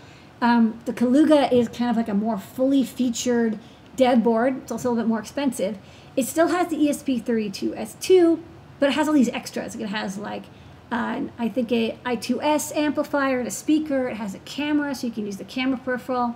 [0.42, 3.60] Um, the Kaluga is kind of like a more fully featured
[3.96, 4.58] dev board.
[4.58, 5.78] It's also a little bit more expensive.
[6.16, 8.40] It still has the E ESP32S2,
[8.80, 9.76] but it has all these extras.
[9.76, 10.44] It has like
[10.92, 14.08] uh, I think a I2S amplifier and a speaker.
[14.08, 16.36] It has a camera, so you can use the camera peripheral.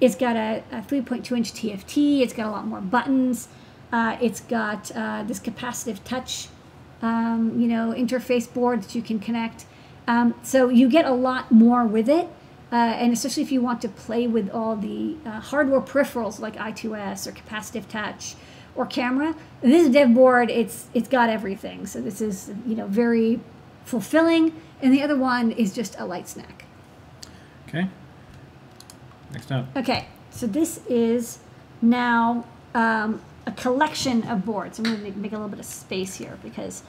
[0.00, 2.20] It's got a, a 3.2 inch TFT.
[2.20, 3.48] It's got a lot more buttons.
[3.90, 6.48] Uh, it's got uh, this capacitive touch,
[7.00, 9.64] um, you know, interface board that you can connect.
[10.06, 12.28] Um, so you get a lot more with it.
[12.70, 16.56] Uh, and especially if you want to play with all the uh, hardware peripherals like
[16.56, 18.34] I2S or capacitive touch
[18.74, 21.86] or camera, this dev board it's it's got everything.
[21.86, 23.40] So this is you know very
[23.84, 24.52] fulfilling,
[24.82, 26.66] and the other one is just a light snack.
[27.68, 27.88] Okay.
[29.32, 29.66] Next up.
[29.76, 31.38] Okay, so this is
[31.82, 34.78] now um, a collection of boards.
[34.78, 36.82] I'm going to make, make a little bit of space here because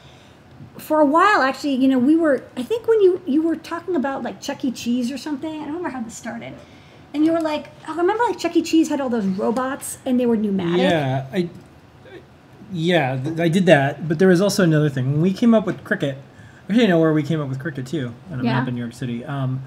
[0.78, 2.44] for a while, actually, you know, we were.
[2.58, 4.72] I think when you you were talking about like Chuck E.
[4.72, 5.50] Cheese or something.
[5.52, 6.54] I don't remember how this started.
[7.14, 8.62] And you were like, oh, remember like Chuck E.
[8.62, 10.82] Cheese had all those robots and they were pneumatic.
[10.82, 11.50] Yeah, I.
[12.72, 15.14] Yeah, th- I did that, but there was also another thing.
[15.14, 16.18] When we came up with Crickit,
[16.70, 18.62] actually, know where we came up with Crickit too, and I'm Yeah.
[18.62, 19.26] up in New York City.
[19.26, 19.64] Um,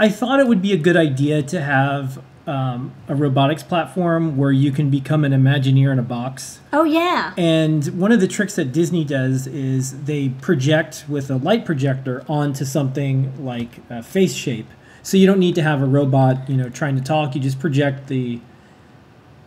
[0.00, 4.52] I thought it would be a good idea to have um, a robotics platform where
[4.52, 6.60] you can become an Imagineer in a box.
[6.72, 7.34] Oh yeah.
[7.36, 12.24] And one of the tricks that Disney does is they project with a light projector
[12.28, 14.68] onto something like a face shape.
[15.02, 17.34] So you don't need to have a robot, you know, trying to talk.
[17.34, 18.40] You just project the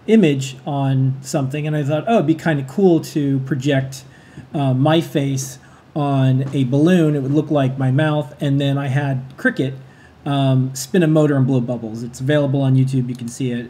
[0.07, 1.65] image on something.
[1.65, 4.03] And I thought, oh, it'd be kind of cool to project
[4.53, 5.59] uh, my face
[5.95, 7.15] on a balloon.
[7.15, 8.35] It would look like my mouth.
[8.41, 9.75] And then I had Crickit
[10.25, 12.03] um, spin a motor and blow bubbles.
[12.03, 13.09] It's available on YouTube.
[13.09, 13.69] You can see it.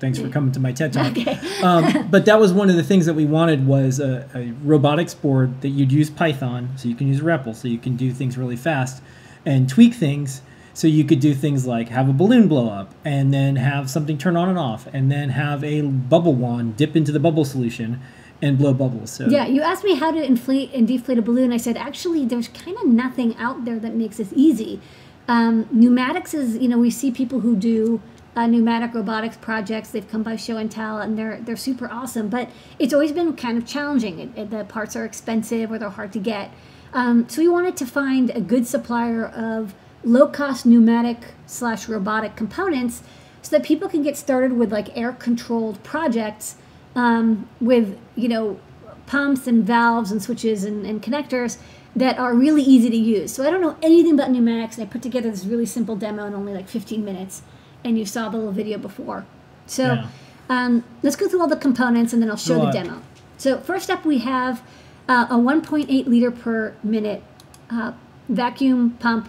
[0.00, 1.12] Thanks for coming to my TED Talk.
[1.12, 1.38] Okay.
[1.62, 5.14] um, but that was one of the things that we wanted was a, a robotics
[5.14, 8.36] board that you'd use Python, so you can use REPL, so you can do things
[8.36, 9.02] really fast,
[9.46, 10.42] and tweak things.
[10.76, 14.18] So you could do things like have a balloon blow up, and then have something
[14.18, 18.00] turn on and off, and then have a bubble wand dip into the bubble solution,
[18.42, 19.10] and blow bubbles.
[19.12, 21.52] So Yeah, you asked me how to inflate and deflate a balloon.
[21.52, 24.80] I said, actually, there's kind of nothing out there that makes this easy.
[25.28, 28.02] Um, pneumatics is, you know, we see people who do
[28.36, 29.90] uh, pneumatic robotics projects.
[29.90, 32.28] They've come by show and tell, and they're they're super awesome.
[32.28, 34.18] But it's always been kind of challenging.
[34.18, 36.50] It, it- the parts are expensive or they're hard to get.
[36.92, 39.74] Um, so we wanted to find a good supplier of
[40.04, 43.02] low cost pneumatic slash robotic components
[43.40, 46.56] so that people can get started with like air controlled projects
[46.94, 48.58] um, with you know
[49.06, 51.58] pumps and valves and switches and, and connectors
[51.94, 53.32] that are really easy to use.
[53.32, 56.26] So I don't know anything about pneumatics, and I put together this really simple demo
[56.26, 57.42] in only like 15 minutes,
[57.84, 59.24] and you saw the little video before.
[59.66, 60.06] So Yeah.
[60.48, 63.02] um, let's go through all the components, and then I'll show the demo.
[63.38, 64.62] So first up, we have
[65.08, 67.22] uh, a 1.8 liter per minute
[67.70, 67.92] uh,
[68.28, 69.28] vacuum pump,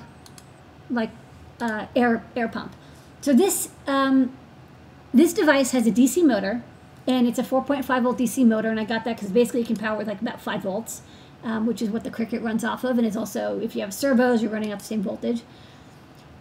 [0.89, 1.11] like
[1.61, 2.73] uh, air air pump.
[3.21, 4.31] So this um,
[5.13, 6.63] this device has a DC motor,
[7.07, 9.75] and it's a 4.5 volt DC motor, and I got that because basically it can
[9.75, 11.01] power with like about five volts,
[11.43, 13.93] um, which is what the Crickit runs off of, and it's also if you have
[13.93, 15.41] servos, you're running off the same voltage.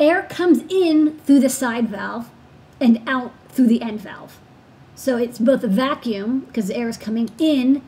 [0.00, 2.30] Air comes in through the side valve,
[2.80, 4.38] and out through the end valve.
[4.94, 7.82] So it's both a vacuum because the air is coming in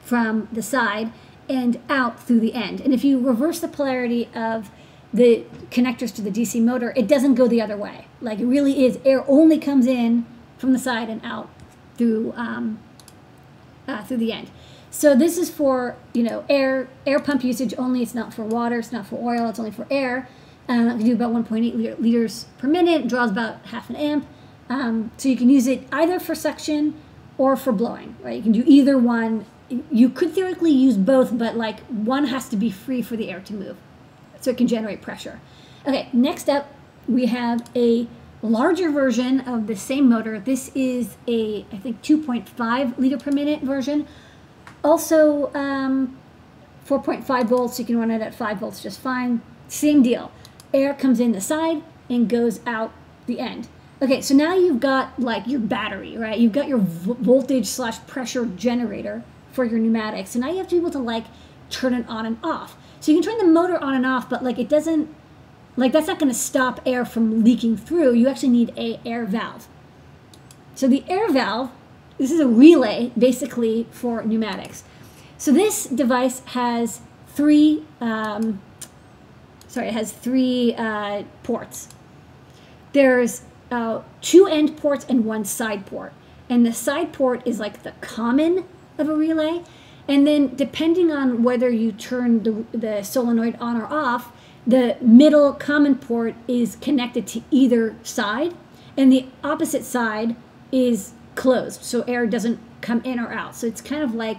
[0.00, 1.12] from the side
[1.48, 2.80] and out through the end.
[2.80, 4.70] And if you reverse the polarity of
[5.12, 8.06] the connectors to the DC motor, it doesn't go the other way.
[8.20, 10.26] Like it really is air only comes in
[10.56, 11.48] from the side and out
[11.98, 12.78] through um,
[13.86, 14.50] uh, through the end.
[14.90, 18.02] So this is for you know air air pump usage only.
[18.02, 18.78] It's not for water.
[18.78, 19.48] It's not for oil.
[19.50, 20.28] It's only for air.
[20.68, 23.08] Um, it can do about 1.8 liters per minute.
[23.08, 24.26] Draws about half an amp.
[24.68, 26.94] Um, so you can use it either for suction
[27.38, 28.16] or for blowing.
[28.22, 28.36] Right?
[28.36, 29.46] You can do either one.
[29.90, 33.40] You could theoretically use both, but like one has to be free for the air
[33.40, 33.76] to move,
[34.40, 35.40] so it can generate pressure.
[35.86, 36.08] Okay.
[36.12, 36.72] Next up,
[37.06, 38.06] we have a
[38.42, 40.38] larger version of the same motor.
[40.38, 44.06] This is a I think 2.5 liter per minute version.
[44.84, 46.16] Also, um,
[46.86, 47.78] 4.5 volts.
[47.78, 49.42] You can run it at 5 volts just fine.
[49.68, 50.30] Same deal.
[50.72, 52.92] Air comes in the side and goes out
[53.26, 53.68] the end.
[54.00, 56.38] Okay, so now you've got like your battery, right?
[56.38, 60.30] You've got your vo- voltage slash pressure generator for your pneumatics.
[60.30, 61.24] So now you have to be able to like
[61.68, 62.76] turn it on and off.
[63.00, 65.12] So you can turn the motor on and off, but like it doesn't,
[65.78, 68.12] like that's not going to stop air from leaking through.
[68.12, 69.68] You actually need a air valve.
[70.74, 71.70] So the air valve,
[72.18, 74.82] this is a relay basically for pneumatics.
[75.36, 78.60] So this device has three, um,
[79.68, 81.88] sorry, it has three uh, ports.
[82.92, 86.12] There's uh, two end ports and one side port.
[86.50, 88.64] And the side port is like the common
[88.96, 89.62] of a relay.
[90.08, 94.32] And then depending on whether you turn the, the solenoid on or off,
[94.66, 98.54] the middle common port is connected to either side,
[98.96, 100.36] and the opposite side
[100.72, 103.56] is closed, so air doesn't come in or out.
[103.56, 104.38] So it's kind of like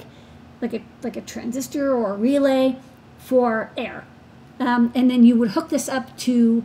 [0.62, 2.78] like a like a transistor or a relay.
[3.20, 4.06] for air.
[4.60, 6.64] Um, and then you would hook this up to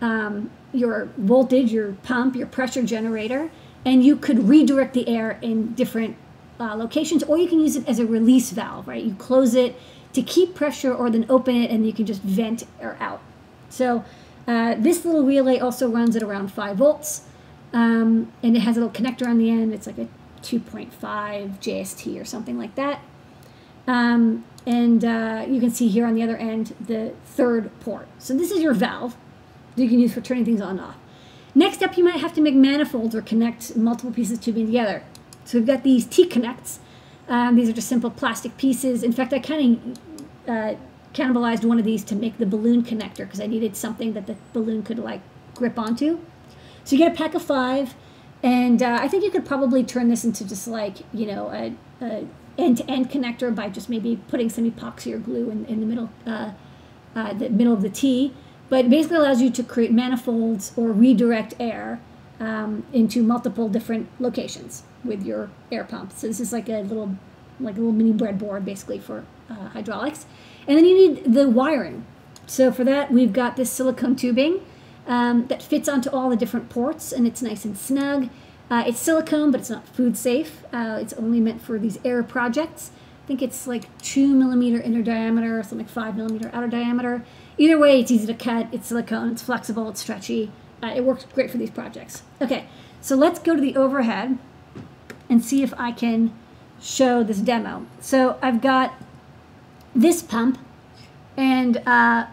[0.00, 3.50] um, your voltage, your pump, your pressure generator,
[3.84, 6.16] and you could redirect the air in different
[6.62, 9.02] uh, locations, or you can use it as a release valve, right?
[9.02, 9.74] You close it
[10.12, 13.20] to keep pressure, or then open it, and you can just vent air out.
[13.68, 14.04] So
[14.46, 17.22] uh, this little relay also runs at around 5 volts,
[17.72, 19.74] um, and it has a little connector on the end.
[19.74, 20.06] It's like a
[20.42, 20.90] 2.5
[21.58, 23.00] JST or something like that.
[23.88, 28.06] Um, and uh, you can see here on the other end the third port.
[28.18, 29.16] So this is your valve
[29.74, 30.96] that you can use for turning things on and off.
[31.54, 35.02] Next up, you might have to make manifolds or connect multiple pieces of tubing together.
[35.44, 36.80] So we've got these T-connects.
[37.28, 39.02] Um, these are just simple plastic pieces.
[39.02, 39.98] In fact, I kind
[40.46, 40.74] of uh,
[41.14, 44.36] cannibalized one of these to make the balloon connector because I needed something that the
[44.52, 45.20] balloon could like
[45.54, 46.20] grip onto.
[46.84, 47.94] So you get a pack of five,
[48.42, 51.74] and uh, I think you could probably turn this into just like you know a,
[52.04, 52.26] a
[52.58, 56.50] end-to-end connector by just maybe putting some epoxy or glue in, in the middle, uh,
[57.14, 58.34] uh, the middle of the T.
[58.68, 62.00] But it basically allows you to create manifolds or redirect air
[62.40, 66.12] um, into multiple different locations with your air pump.
[66.12, 67.16] So this is like a little,
[67.60, 70.26] like a little mini breadboard basically for uh, hydraulics.
[70.66, 72.04] And then you need the wiring.
[72.46, 74.60] So for that, we've got this silicone tubing
[75.06, 78.28] um, that fits onto all the different ports, and it's nice and snug.
[78.70, 80.64] Uh, it's silicone, but it's not food safe.
[80.72, 82.90] Uh, it's only meant for these air projects.
[83.24, 87.24] I think it's like two millimeter inner diameter, something like five millimeter outer diameter.
[87.58, 88.68] Either way, it's easy to cut.
[88.72, 89.30] It's silicone.
[89.30, 89.88] It's flexible.
[89.88, 90.50] It's stretchy.
[90.82, 92.22] Uh, it works great for these projects.
[92.40, 92.66] Okay,
[93.00, 94.38] so let's go to the overhead
[95.32, 96.30] and see if I can
[96.78, 97.86] show this demo.
[98.00, 98.92] So I've got
[99.94, 100.58] this pump,
[101.38, 102.26] and uh,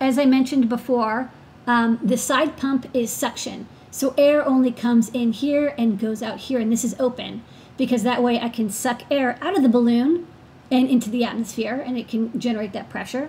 [0.00, 1.30] as I mentioned before,
[1.66, 3.68] um, the side pump is suction.
[3.90, 7.42] So air only comes in here and goes out here, and this is open
[7.76, 10.26] because that way I can suck air out of the balloon
[10.70, 13.28] and into the atmosphere, and it can generate that pressure.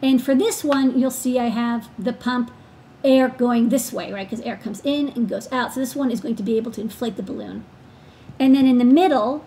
[0.00, 2.50] And for this one, you'll see I have the pump
[3.04, 4.28] air going this way, right?
[4.28, 5.74] Because air comes in and goes out.
[5.74, 7.64] So this one is going to be able to inflate the balloon.
[8.38, 9.44] And then in the middle,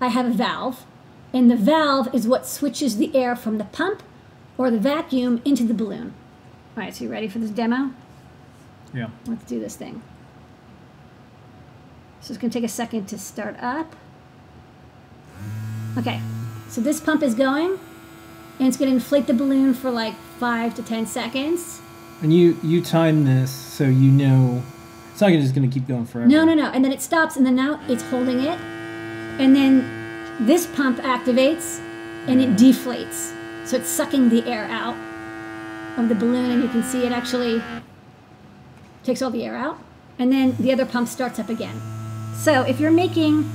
[0.00, 0.84] I have a valve.
[1.32, 4.02] And the valve is what switches the air from the pump
[4.56, 6.14] or the vacuum into the balloon.
[6.76, 7.92] All right, so you ready for this demo?
[8.94, 9.10] Yeah.
[9.26, 10.02] Let's do this thing.
[12.20, 13.94] So it's going to take a second to start up.
[15.96, 16.20] Okay,
[16.68, 17.78] so this pump is going,
[18.58, 21.80] and it's going to inflate the balloon for like five to ten seconds.
[22.22, 24.62] And you you time this so you know
[25.18, 26.28] it's not just going to keep going forever.
[26.28, 26.70] No, no, no.
[26.70, 28.56] And then it stops, and then now it's holding it.
[29.40, 29.84] And then
[30.38, 31.80] this pump activates
[32.28, 33.34] and it deflates.
[33.66, 34.94] So it's sucking the air out
[35.98, 37.60] of the balloon, and you can see it actually
[39.02, 39.80] takes all the air out.
[40.20, 41.80] And then the other pump starts up again.
[42.36, 43.50] So if you're making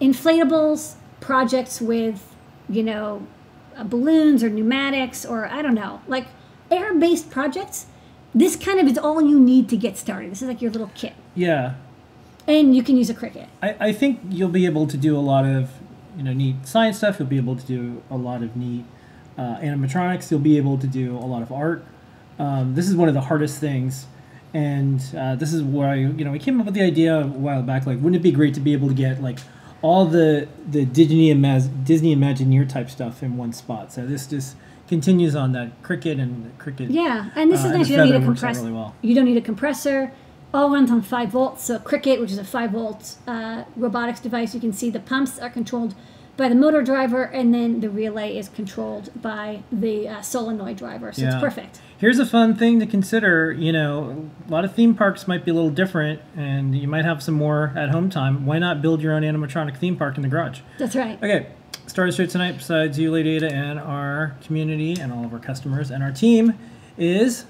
[0.00, 2.36] inflatables projects with,
[2.68, 3.26] you know,
[3.76, 6.28] uh, balloons or pneumatics or I don't know, like
[6.70, 7.86] air based projects,
[8.34, 10.30] this kind of is all you need to get started.
[10.30, 11.14] This is like your little kit.
[11.34, 11.74] Yeah.
[12.46, 13.46] And you can use a Crickit.
[13.62, 15.70] I, I think you'll be able to do a lot of
[16.16, 17.18] you know neat science stuff.
[17.18, 18.84] You'll be able to do a lot of neat
[19.38, 20.30] uh, animatronics.
[20.30, 21.84] You'll be able to do a lot of art.
[22.38, 24.06] Um, this is one of the hardest things,
[24.54, 27.26] and uh, this is where I you know we came up with the idea a
[27.26, 27.86] while back.
[27.86, 29.38] Like, wouldn't it be great to be able to get like
[29.82, 33.92] all the the Disney Imag- Disney Imagineer type stuff in one spot?
[33.92, 34.56] So this just
[34.90, 36.88] continues on that Crickit and the Cricut.
[36.90, 37.88] Yeah, and this uh, is nice.
[37.88, 38.60] You don't need a feather works out compressor.
[38.66, 38.94] really well.
[39.00, 40.12] You don't need a compressor.
[40.52, 41.64] All runs on five volts.
[41.64, 45.38] So Crickit, which is a five volt uh, robotics device, you can see the pumps
[45.38, 45.94] are controlled
[46.36, 51.12] by the motor driver, and then the relay is controlled by the uh, solenoid driver.
[51.12, 51.80] So it's perfect.
[51.98, 53.52] Here's a fun thing to consider.
[53.52, 57.04] You know, a lot of theme parks might be a little different, and you might
[57.04, 58.46] have some more at home time.
[58.46, 60.60] Why not build your own animatronic theme park in the garage?
[60.78, 61.22] That's right.
[61.22, 61.48] Okay,
[61.86, 65.90] Star Show tonight, besides you, Lady Ada, and our community and all of our customers
[65.90, 66.54] and our team,
[66.96, 67.44] is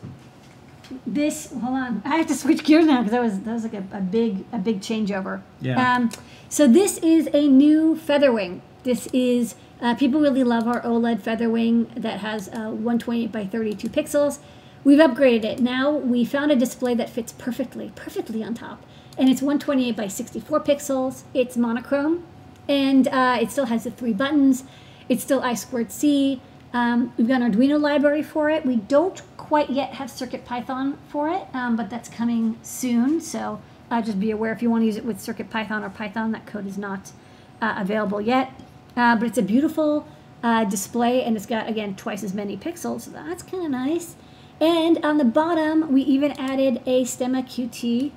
[1.06, 3.74] This hold on, I have to switch gears now because that was that was like
[3.74, 5.42] a, a big a big changeover.
[5.60, 5.94] Yeah.
[5.94, 6.10] Um,
[6.48, 8.62] so this is a new Featherwing.
[8.82, 13.88] This is uh, people really love our OLED Featherwing that has uh, 128 by 32
[13.88, 14.38] pixels.
[14.84, 15.60] We've upgraded it.
[15.60, 18.82] Now we found a display that fits perfectly, perfectly on top,
[19.18, 21.22] and it's 128 by 64 pixels.
[21.34, 22.24] It's monochrome,
[22.68, 24.64] and uh, it still has the three buttons.
[25.10, 26.40] It's still I squared C.
[26.72, 28.64] Um, we've got an Arduino library for it.
[28.64, 33.20] We don't quite yet have Circuit Python for it, um, but that's coming soon.
[33.20, 35.90] So uh, just be aware if you want to use it with Circuit Python or
[35.90, 37.12] Python, that code is not
[37.60, 38.52] uh, available yet.
[38.96, 40.06] Uh, but it's a beautiful
[40.42, 43.02] uh, display, and it's got again twice as many pixels.
[43.02, 44.16] So that's kind of nice.
[44.60, 48.12] And on the bottom, we even added a STEMMA QT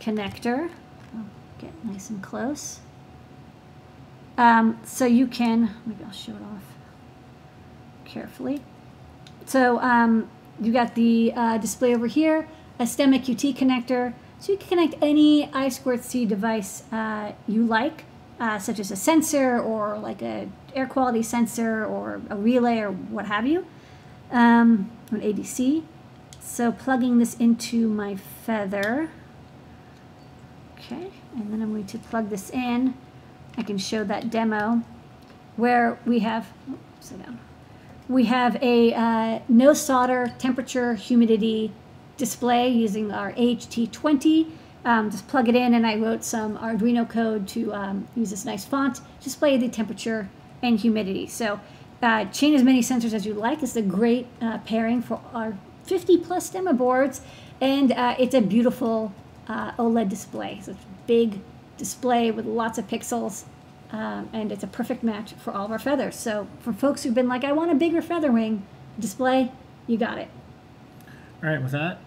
[0.00, 0.70] connector.
[1.14, 1.26] I'll
[1.58, 2.80] get nice and close.
[4.36, 6.64] Um, so you can, maybe I'll show it off.
[8.04, 8.62] carefully.
[9.44, 10.28] So um,
[10.60, 12.48] you got the uh, display over here,
[12.78, 14.14] a STEMMA QT connector.
[14.38, 18.04] So you can connect any I2C device uh, you like,
[18.40, 22.90] uh, such as a sensor or like a air quality sensor or a relay or
[22.90, 23.66] what have you,
[24.32, 25.84] um, an ADC.
[26.40, 29.10] So plugging this into my feather.
[30.74, 32.94] Okay, and then I'm going to plug this in.
[33.58, 34.82] I can show that demo
[35.56, 36.48] where we have,
[37.00, 37.38] sit down.
[38.08, 41.72] We have a uh, no solder temperature humidity
[42.16, 44.50] display using our HT20.
[44.84, 48.44] Um, just plug it in and I wrote some Arduino code to um, use this
[48.44, 50.30] nice font, display the temperature
[50.62, 51.26] and humidity.
[51.26, 51.60] So
[52.02, 53.62] uh, chain as many sensors as you like.
[53.62, 57.20] It's a great uh, pairing for our 50 plus demo boards
[57.60, 59.12] and uh, it's a beautiful
[59.48, 60.60] uh, OLED display.
[60.62, 61.40] So it's a big
[61.76, 63.44] display with lots of pixels
[63.92, 66.16] um, and it's a perfect match for all of our feathers.
[66.16, 68.66] So for folks who've been like, I want a bigger feather wing
[68.98, 69.52] display,
[69.86, 70.28] you got it.
[71.42, 71.98] All right, with that.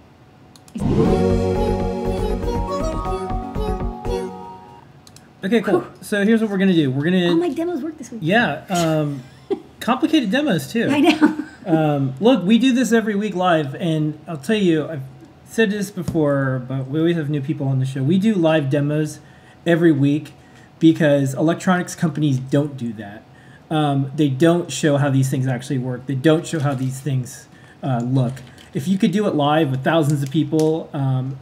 [5.44, 5.86] Okay, cool.
[6.02, 6.90] So here's what we're gonna do.
[6.90, 8.22] We're gonna All my demos work this week.
[8.24, 9.22] yeah, um,
[9.80, 10.88] complicated demos too.
[10.90, 11.38] I know.
[11.66, 15.04] Um, look, we do this every week live, and I'll tell you, I've
[15.46, 18.04] said this before, but we always have new people on the show.
[18.04, 19.20] We do live demos
[19.66, 20.34] every week
[20.80, 23.24] because electronics companies don't do that.
[23.70, 26.06] Um, they don't show how these things actually work.
[26.06, 27.48] They don't show how these things
[27.82, 28.34] uh, look.
[28.74, 31.40] If you could do it live with thousands of people, um,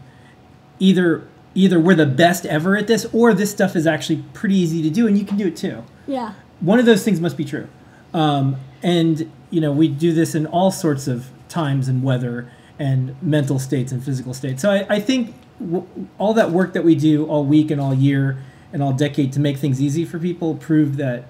[0.80, 4.82] either either we're the best ever at this, or this stuff is actually pretty easy
[4.82, 6.34] to do, and you can do it too yeah.
[6.60, 7.68] one of those things must be true.
[8.14, 13.22] Um, and you know, we do this in all sorts of times and weather and
[13.22, 14.62] mental states and physical states.
[14.62, 15.88] So I, I think w-
[16.18, 18.42] all that work that we do all week and all year
[18.74, 21.26] and all decade to make things easy for people proved that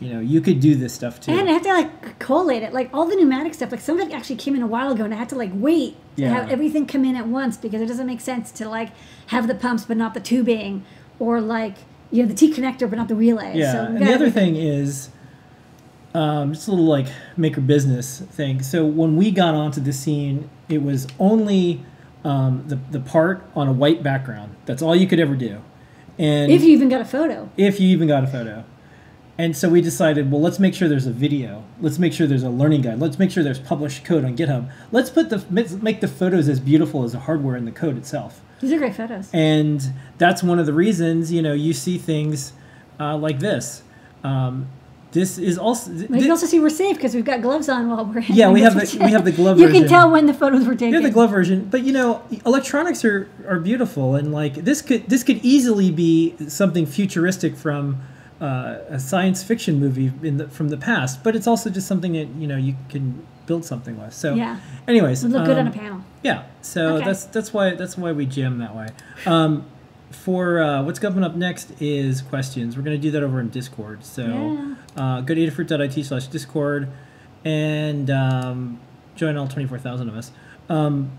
[0.00, 1.32] you know you could do this stuff too.
[1.32, 2.72] And I have to like collate it.
[2.72, 5.04] Like all the pneumatic stuff, like some of it actually came in a while ago
[5.04, 6.28] and I had to like wait to Yeah.
[6.34, 8.90] have everything come in at once because it doesn't make sense to like
[9.28, 10.84] have the pumps but not the tubing
[11.18, 11.74] or like
[12.10, 13.52] you know the T connector but not the relay.
[13.56, 15.08] Yeah, So and the other thing is
[16.14, 17.06] um, just a little like
[17.36, 18.62] maker business thing.
[18.62, 21.82] So when we got onto the scene, it was only
[22.24, 24.54] um, the the part on a white background.
[24.66, 25.60] That's all you could ever do,
[26.18, 27.48] and if you even got a photo.
[27.56, 28.64] if you even got a photo.
[29.38, 31.62] And so we decided, well, let's make sure there's a video.
[31.80, 32.98] Let's make sure there's a learning guide.
[33.00, 34.70] Let's make sure there's published code on GitHub.
[34.92, 38.40] Let's put the make the photos as beautiful as the hardware and the code itself.
[38.60, 39.28] These are great photos.
[39.34, 42.54] And that's one of the reasons, you know, you see things
[42.98, 43.82] uh, like this.
[44.24, 44.68] Um,
[45.12, 47.88] this is also th- you can also see we're safe because we've got gloves on
[47.90, 48.20] while we're.
[48.20, 49.74] Yeah, we have the- we have the glove version.
[49.74, 49.82] You version.
[49.82, 50.94] can tell when the photos were taken.
[50.94, 51.68] Yeah, the glove version.
[51.70, 56.34] But you know, electronics are, are beautiful, and like this could this could easily be
[56.48, 58.00] something futuristic from
[58.40, 61.22] uh, a science fiction movie in the, from the past.
[61.24, 64.12] But it's also just something that you know you can build something with.
[64.12, 64.58] So, Yeah.
[64.88, 66.00] anyways, Would look good on um, a panel.
[66.22, 67.04] Yeah, so Okay.
[67.06, 68.88] that's that's why that's why we jam that way.
[69.26, 69.64] Um,
[70.10, 72.76] for uh, what's coming up next is questions.
[72.76, 74.04] We're gonna do that over in Discord.
[74.04, 74.74] So Yeah.
[75.02, 76.88] uh, go to adafru.it slash Discord
[77.44, 78.80] and um,
[79.14, 80.30] join all twenty four thousand of us.
[80.68, 81.10] Um,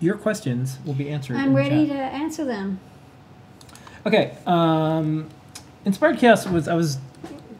[0.00, 1.36] your questions will be answered.
[1.36, 2.80] I'm ready to answer them.
[4.06, 4.32] Okay.
[4.46, 5.28] Um,
[5.84, 6.98] Inspired Chaos was I was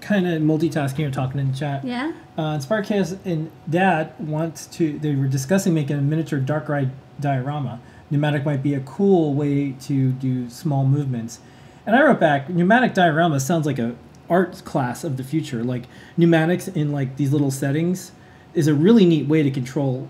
[0.01, 1.85] kind of multitasking or talking in the chat.
[1.85, 2.13] Yeah.
[2.37, 4.99] Uh, Inspired Chaos and Dad wants to.
[4.99, 6.91] They were discussing making a miniature dark ride
[7.21, 7.81] diorama.
[8.11, 11.41] Pneumatic might be a cool way to do small movements.
[11.87, 13.97] And I wrote back, pneumatic diorama sounds like a
[14.29, 15.65] art class of the future.
[15.65, 15.85] Like
[16.17, 18.13] pneumatics in like these little settings
[18.55, 20.09] is a really neat way to control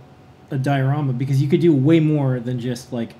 [0.50, 3.14] a diorama because you could do way more than just like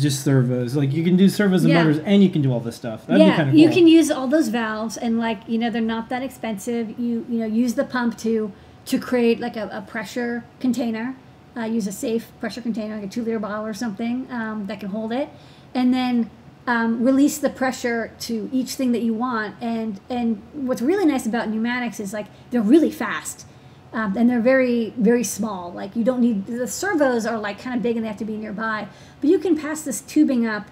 [0.00, 0.76] just servos.
[0.76, 1.84] Like you can do servos and Yeah.
[1.84, 3.06] motors and you can do all this stuff.
[3.06, 3.60] That'd yeah, kind of cool.
[3.60, 6.98] you can use all those valves and like you know they're not that expensive.
[6.98, 8.52] You you know use the pump to
[8.86, 11.16] to create like a, a pressure container.
[11.56, 14.80] Uh, use a safe pressure container, like a two liter bottle or something um, that
[14.80, 15.28] can hold it,
[15.72, 16.28] and then
[16.66, 19.54] um, release the pressure to each thing that you want.
[19.60, 23.46] And and what's really nice about pneumatics is like they're really fast.
[23.94, 27.76] Um, and they're very very small like you don't need the servos are like kind
[27.76, 28.88] of big and they have to be nearby
[29.20, 30.66] but you can pass this tubing up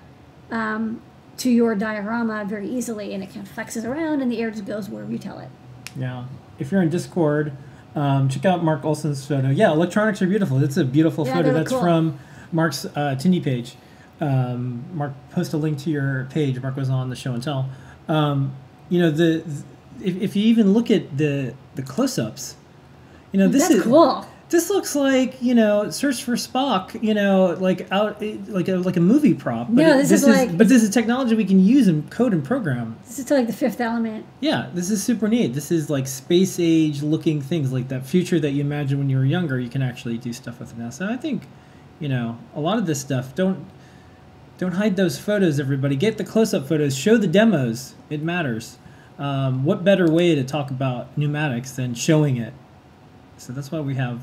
[0.51, 1.01] um,
[1.37, 4.65] to your diorama very easily and it kind of flexes around and the air just
[4.67, 5.49] goes wherever you tell it
[5.97, 6.25] Yeah.
[6.59, 7.53] If you're in Discord,
[7.95, 9.49] um, check out Mark Olson's photo.
[9.51, 10.63] Yeah, electronics are beautiful.
[10.63, 11.53] It's a beautiful Yeah, photo.
[11.53, 11.81] That's cool.
[11.81, 12.19] from
[12.53, 13.75] Mark's uh, Tindie page.
[14.21, 16.61] Um, Mark, post a link to your page.
[16.63, 17.69] Mark was on the show and tell.
[18.09, 18.55] Um,
[18.89, 19.43] you know the
[20.03, 22.57] if, if you even look at the the close-ups,
[23.33, 24.27] you know this that's is cool.
[24.51, 28.97] this looks like you know search for spock you know like out like a like
[28.97, 31.59] a movie prop but No, it- this is like- but this is technology we can
[31.65, 32.97] use and code and program.
[33.07, 34.27] This is like the fifth element.
[34.41, 35.55] yeah this is super neat.
[35.55, 39.17] This is like space age looking things like that future that you imagine when you
[39.17, 40.91] were younger you can actually do stuff with it now.
[40.91, 41.43] So i think
[42.01, 43.65] you know a lot of this stuff don't
[44.59, 45.97] don't hide those photos everybody.
[45.97, 46.95] Get the close-up photos.
[46.97, 47.95] Show the demos.
[48.11, 48.79] It matters.
[49.19, 52.53] Um, what better way to talk about pneumatics than showing it
[53.37, 54.21] so that's why we have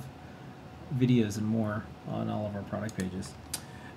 [0.97, 3.31] videos and more on all of our product pages.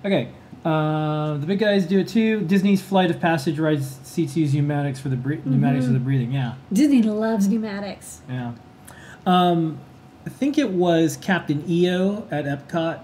[0.05, 0.29] Okay,
[0.65, 2.41] uh, the big guys do it too.
[2.41, 6.33] Disney's Flight of Passage rides C2's pneumatics for the bre- pneumatics for the breathing.
[6.33, 8.21] Yeah, Disney loves pneumatics.
[8.29, 8.51] yeah.
[9.25, 9.79] Um,
[10.25, 12.99] I think it was Captain EO at Epcot.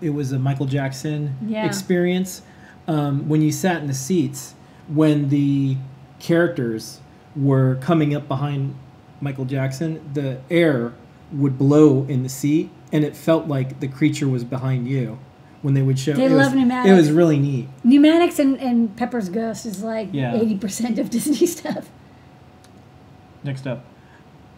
[0.00, 1.64] It was a Michael Jackson Yeah.
[1.66, 2.42] experience.
[2.88, 4.54] Um, when you sat in the seats,
[4.88, 5.76] when the
[6.18, 7.00] characters
[7.36, 8.74] were coming up behind
[9.22, 10.92] Michael Jackson, the air
[11.32, 15.18] would blow in the seat, and it felt like the creature was behind you
[15.62, 16.12] when they would show.
[16.12, 16.90] They it love was, pneumatics.
[16.90, 17.68] It was really neat.
[17.84, 20.34] Pneumatics and, and Pepper's Ghost is like Yeah.
[20.34, 21.88] eighty percent of Disney stuff.
[23.44, 23.84] Next up.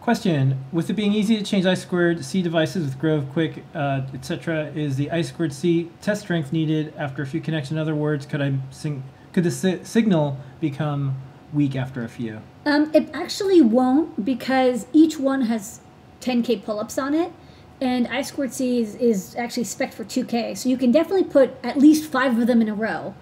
[0.01, 4.01] Question: With it being easy to change I squared C devices with Grove, Qwiic, uh,
[4.13, 7.71] etc., is the I squared C test strength needed after a few connections?
[7.73, 9.03] In other words, could I sing?
[9.33, 11.15] Could the si- signal become
[11.53, 12.41] weak after a few?
[12.65, 15.81] Um, it actually won't because each one has
[16.21, 17.31] 10k pull-ups on it,
[17.79, 21.51] and I squared C is, is actually spec for 2k, so you can definitely put
[21.63, 23.13] at least five of them in a row.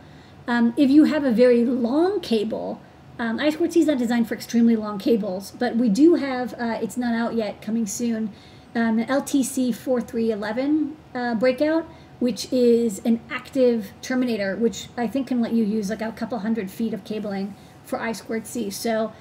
[0.47, 2.81] Um, if you have a very long cable,
[3.19, 6.53] um, I squared C is not designed for extremely long cables, but we do have
[6.53, 8.31] uh, it's not out yet, coming soon,
[8.75, 11.85] um, LTC 4311 uh, breakout,
[12.19, 16.39] which is an active terminator, which I think can let you use like a couple
[16.39, 18.69] hundred feet of cabling for I squared C.
[18.69, 19.11] So,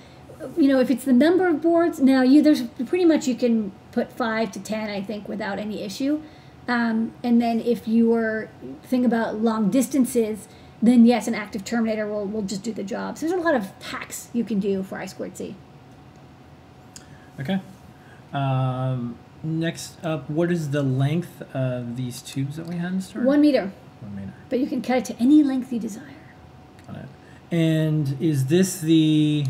[0.57, 3.73] you know, if it's the number of boards, now you there's pretty much you can
[3.93, 6.23] put five to ten, I think, without any issue.
[6.69, 8.49] Um, and then if you were
[8.85, 10.49] think about long distances,
[10.81, 13.19] then yes, an active terminator will, will just do the job.
[13.19, 15.57] So there's a lot of hacks you can do for I squared C.
[17.41, 17.61] Okay.
[18.33, 23.23] Um, next up, what is the length of these tubes that we had in store?
[23.23, 24.33] One meter, One meter.
[24.49, 26.05] but you can cut it to any length you desire.
[26.87, 27.09] Got it.
[27.51, 29.47] And is this the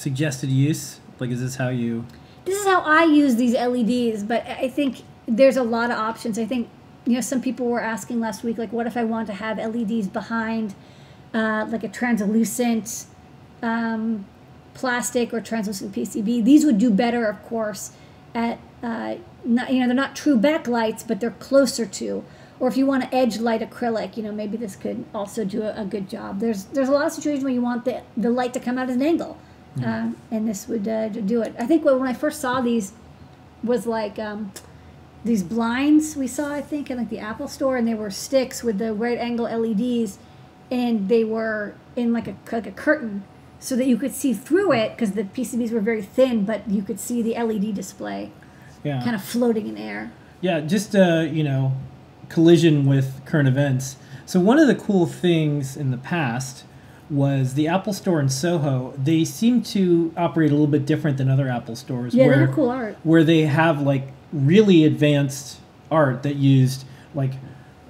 [0.00, 1.00] suggested use?
[1.18, 2.04] Like, is this how you?
[2.44, 6.38] this is how I use these LEDs, but I think there's a lot of options.
[6.38, 6.68] I think,
[7.04, 9.58] you know, some people were asking last week, like, what if I want to have
[9.58, 10.74] LEDs behind,
[11.34, 13.06] uh, like a translucent
[13.62, 14.26] um,
[14.74, 16.44] plastic or translucent PCB?
[16.44, 17.92] These would do better, of course,
[18.34, 22.24] at, uh, not, you know, they're not true backlights, but they're closer to.
[22.58, 25.62] Or if you want to edge light acrylic, you know, maybe this could also do
[25.62, 26.40] a, a good job.
[26.40, 28.90] There's there's a lot of situations where you want the, the light to come out
[28.90, 29.38] at an angle,
[29.84, 31.54] uh, and this would uh, do it.
[31.58, 32.92] I think when I first saw these,
[33.62, 34.52] was like um,
[35.24, 38.62] these blinds we saw I think in like the Apple store, and they were sticks
[38.62, 40.18] with the right angle LEDs,
[40.70, 43.24] and they were in like a like a curtain,
[43.58, 46.82] so that you could see through it because the PCBs were very thin, but you
[46.82, 48.30] could see the LED display
[48.82, 49.02] Yeah.
[49.02, 50.10] kind of floating in air.
[50.40, 51.72] Yeah, just uh, you know,
[52.30, 53.96] collision with current events.
[54.24, 56.64] So one of the cool things in the past
[57.10, 58.94] was the Apple Store in Soho.
[58.96, 62.14] They seem to operate a little bit different than other Apple stores.
[62.14, 62.96] Yeah, where, they're cool art.
[63.02, 65.58] Where they have like really advanced
[65.90, 66.84] art that used
[67.14, 67.32] like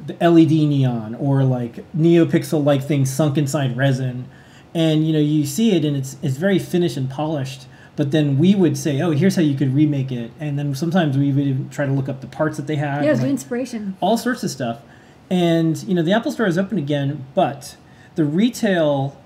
[0.07, 4.29] the LED neon or like neopixel like things sunk inside resin,
[4.75, 7.67] and you know you see it and it's it's very finished and polished.
[7.97, 11.19] But then we would say, oh, here's how you could remake it, and then sometimes
[11.19, 13.05] we would even try to look up the parts that they had.
[13.05, 13.97] Yeah, it was like, inspiration.
[14.01, 14.81] all sorts of stuff.
[15.29, 17.77] And you know, the Apple Store is open again, but
[18.17, 19.17] the retail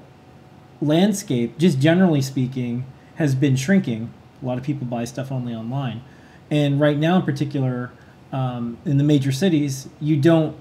[0.81, 2.85] landscape, just generally speaking,
[3.17, 4.13] has been shrinking.
[4.43, 6.03] A lot of people buy stuff only online,
[6.51, 7.91] and right now, in particular,
[8.33, 10.57] um, in the major cities, you don't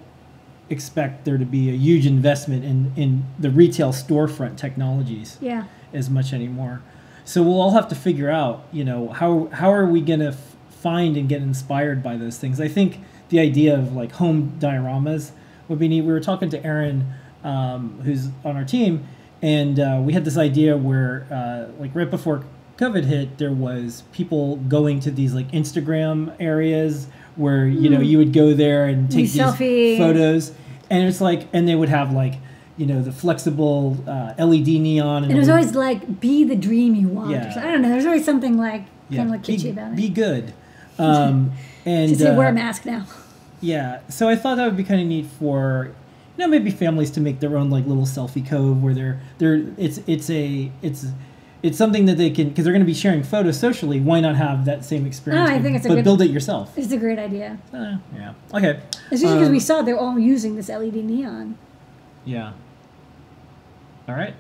[0.70, 5.66] expect there to be a huge investment in in the retail storefront technologies Yeah.
[5.94, 6.82] as much anymore.
[7.26, 10.28] So we'll all have to figure out, you know, how how are we going to
[10.30, 12.62] f- find and get inspired by those things.
[12.62, 15.32] I think the idea of like home dioramas
[15.68, 16.02] would be neat.
[16.02, 17.06] We were talking to Aaron,
[17.44, 19.08] um, who's on our team,
[19.42, 22.46] and uh, we had this idea where, uh, like right before
[22.78, 28.18] COVID hit, there was people going to these like Instagram areas where you know you
[28.18, 29.98] would go there and take these selfie.
[29.98, 30.52] photos,
[30.90, 32.36] and it's like, and they would have like.
[32.76, 36.96] You know the flexible uh, LED neon, And it was always like, be the dream
[36.96, 37.30] you want.
[37.30, 37.54] Yeah.
[37.56, 37.90] I don't know.
[37.90, 39.96] There's always something like kind of like be, kitschy about it.
[39.96, 40.56] be good.
[41.00, 41.52] Um,
[41.86, 43.06] and Just say, wear a uh, mask now.
[43.62, 45.92] yeah, so I thought that would be kind of neat for
[46.38, 49.66] you know maybe families to make their own like little selfie cove where they're they're
[49.78, 51.06] it's it's a it's
[51.62, 54.00] it's something that they can because they're going to be sharing photos socially.
[54.00, 55.48] Why not have that same experience?
[55.50, 56.78] Oh, I but- think it's a but good- build it yourself.
[56.78, 57.58] It's a great idea.
[57.74, 58.34] Uh, yeah.
[58.54, 58.80] Okay.
[59.12, 61.56] Especially because we Um, saw they're all using this LED neon.
[62.26, 62.52] Yeah.
[64.08, 64.34] All right.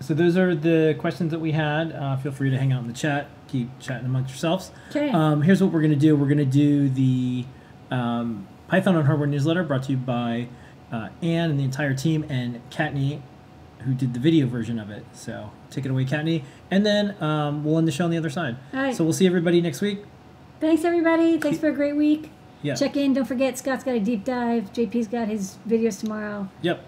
[0.00, 1.92] So those are the questions that we had.
[1.92, 3.28] Uh, feel free to hang out in the chat.
[3.48, 4.70] Keep chatting amongst yourselves.
[4.90, 5.10] Okay.
[5.10, 6.16] Um, here's what we're going to do.
[6.16, 7.44] We're going to do the
[7.90, 10.48] um, Python on Hardware newsletter brought to you by
[10.94, 13.20] uh, Anne and the entire team and Kattni,
[13.80, 15.04] who did the video version of it.
[15.12, 16.44] So take it away, Kattni.
[16.70, 18.56] And then um, we'll end the show on the other side.
[18.72, 18.94] All right.
[18.94, 20.04] So we'll see everybody next week.
[20.60, 21.38] Thanks, everybody.
[21.38, 22.30] Thanks for a great week.
[22.62, 22.74] Yeah.
[22.74, 23.12] Check in.
[23.12, 24.72] Don't forget, Scott's got a deep dive.
[24.72, 26.48] JP's got his videos tomorrow.
[26.62, 26.82] Yep.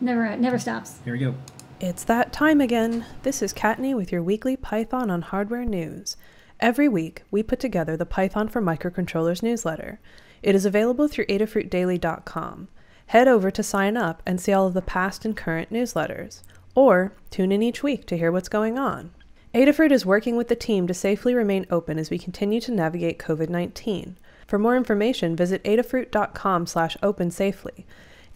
[0.00, 0.98] Never, never stops.
[1.04, 1.34] Here we go.
[1.78, 3.04] It's that time again.
[3.22, 6.16] This is Kattni with your weekly Python on Hardware news.
[6.58, 10.00] Every week, we put together the Python for Microcontrollers newsletter.
[10.42, 12.68] It is available through adafruitdaily.com.
[13.10, 16.42] Head over to sign up and see all of the past and current newsletters.
[16.76, 19.10] Or tune in each week to hear what's going on.
[19.52, 23.18] Adafruit is working with the team to safely remain open as we continue to navigate
[23.18, 24.14] COVID-19.
[24.46, 27.84] For more information, visit adafruit.com slash open safely.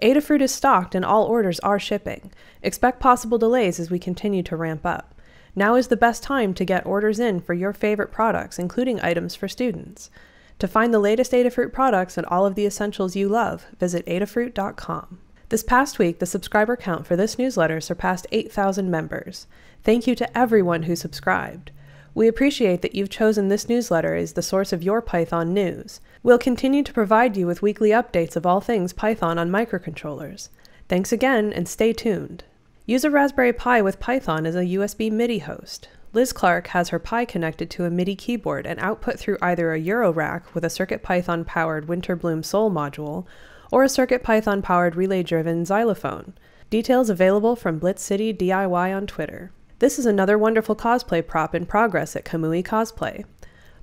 [0.03, 2.33] Adafruit is stocked and all orders are shipping.
[2.61, 5.15] Expect possible delays as we continue to ramp up.
[5.55, 9.37] Now is the best time to get orders in for your favorite products, including items
[9.37, 10.11] for students.
[10.59, 15.19] To find the latest Adafruit products and all of the essentials you love, visit adafruit.com.
[15.49, 19.47] This past week, the subscriber count for this newsletter surpassed 8,000 members.
[19.83, 21.71] Thank you to everyone who subscribed.
[22.15, 26.01] We appreciate that you've chosen this newsletter as the source of your Python news.
[26.23, 30.49] We'll continue to provide you with weekly updates of all things Python on microcontrollers.
[30.89, 32.45] Thanks again and stay tuned.
[32.87, 35.89] Use a Raspberry Pi with Python as a USB MIDI host.
[36.15, 39.81] Liz Clark has her Pi connected to a MIDI keyboard and output through either a
[39.81, 43.27] Eurorack with a CircuitPython powered Winterbloom Sol module
[43.73, 46.35] or a CircuitPython powered relay driven xylophone.
[46.71, 49.51] Details available from Blitz City DIY on Twitter.
[49.81, 53.25] This is another wonderful cosplay prop in progress at Kamui Cosplay.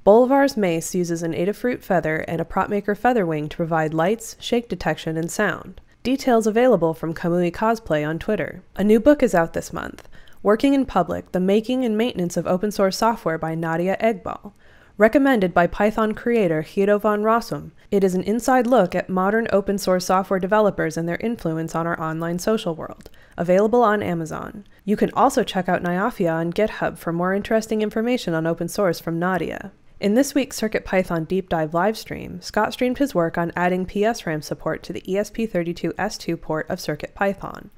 [0.05, 4.69] Bolivar's mace uses an Adafruit feather and a PropMaker feather wing to provide lights, shake
[4.69, 5.81] detection, and sound.
[6.01, 8.63] Details available from Kamui Cosplay on Twitter.
[8.77, 10.07] A new book is out this month,
[10.43, 14.53] Working in Public, The Making and Maintenance of Open Source Software by Nadia Eghbal.
[14.97, 19.77] Recommended by Python creator Guido van Rossum, it is an inside look at modern open
[19.77, 23.11] source software developers and their influence on our online social world.
[23.37, 24.65] Available on Amazon.
[24.83, 28.99] You can also check out nayafia on GitHub for more interesting information on open source
[28.99, 29.71] from Nadia.
[29.99, 34.81] In this week's CircuitPython Deep Dive livestream, Scott streamed his work on adding PSRAM support
[34.81, 37.69] to the E ESP32S2 port of CircuitPython.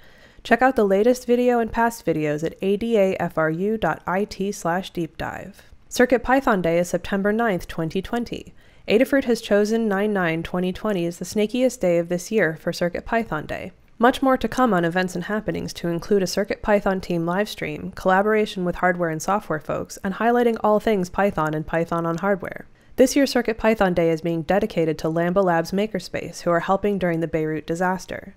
[0.43, 5.53] Check out the latest video and past videos at adafru.it slash deepdive.
[5.89, 8.53] CircuitPython Day is September 9th, 2020.
[8.89, 13.71] Adafruit has chosen 9-9-2020 as the snakiest day of this year for CircuitPython Day.
[13.97, 18.65] Much more to come on events and happenings to include a CircuitPython team livestream, collaboration
[18.65, 22.67] with hardware and software folks, and highlighting all things Python and Python on hardware.
[22.97, 27.21] This year's CircuitPython Day is being dedicated to Lamba Labs Makerspace, who are helping during
[27.21, 28.35] the Beirut disaster.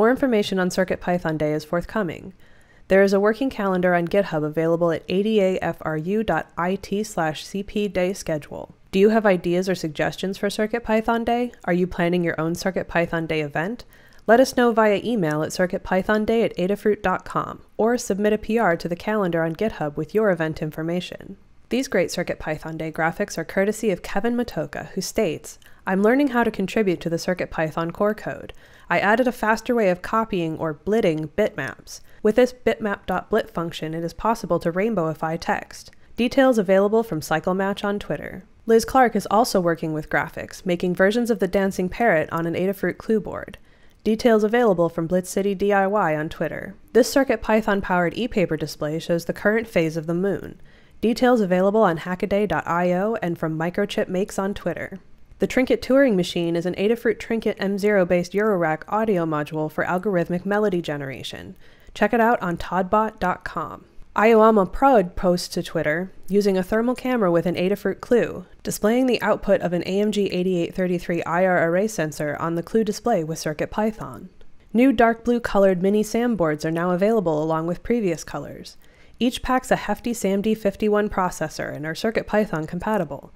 [0.00, 2.32] More information on CircuitPython Day is forthcoming.
[2.88, 8.74] There is a working calendar on GitHub available at adafru.it slash cpday schedule.
[8.92, 11.52] Do you have ideas or suggestions for CircuitPython Day?
[11.64, 13.84] Are you planning your own CircuitPython Day event?
[14.26, 18.96] Let us know via email at circuitpythonday at adafruit.com or submit a PR to the
[18.96, 21.36] calendar on GitHub with your event information.
[21.68, 26.42] These great CircuitPython Day graphics are courtesy of Kevin Matocha, who states, I'm learning how
[26.42, 28.52] to contribute to the CircuitPython core code.
[28.90, 32.00] I added a faster way of copying or blitting bitmaps.
[32.24, 35.92] With this bitmap.blit function, it is possible to rainbowify text.
[36.16, 38.42] Details available from CycleMatch on Twitter.
[38.66, 42.54] Liz Clark is also working with graphics, making versions of the dancing parrot on an
[42.54, 43.58] Adafruit clue board.
[44.02, 46.74] Details available from Blitz City DIY on Twitter.
[46.92, 50.60] This CircuitPython powered e-paper display shows the current phase of the moon.
[51.00, 54.98] Details available on hackaday.io and from Microchip Makes on Twitter.
[55.40, 60.44] The Trinket Turing Machine is an Adafruit Trinket M0 based Eurorack audio module for algorithmic
[60.44, 61.56] melody generation.
[61.94, 63.86] Check it out on todbot.com.
[64.14, 69.22] Ioama Prod posts to Twitter using a thermal camera with an Adafruit clue, displaying the
[69.22, 74.28] output of an AMG 8833 IR array sensor on the clue display with CircuitPython.
[74.74, 78.76] New dark blue colored mini SAM boards are now available along with previous colors.
[79.18, 83.32] Each packs a hefty SAMD51 processor and are CircuitPython compatible.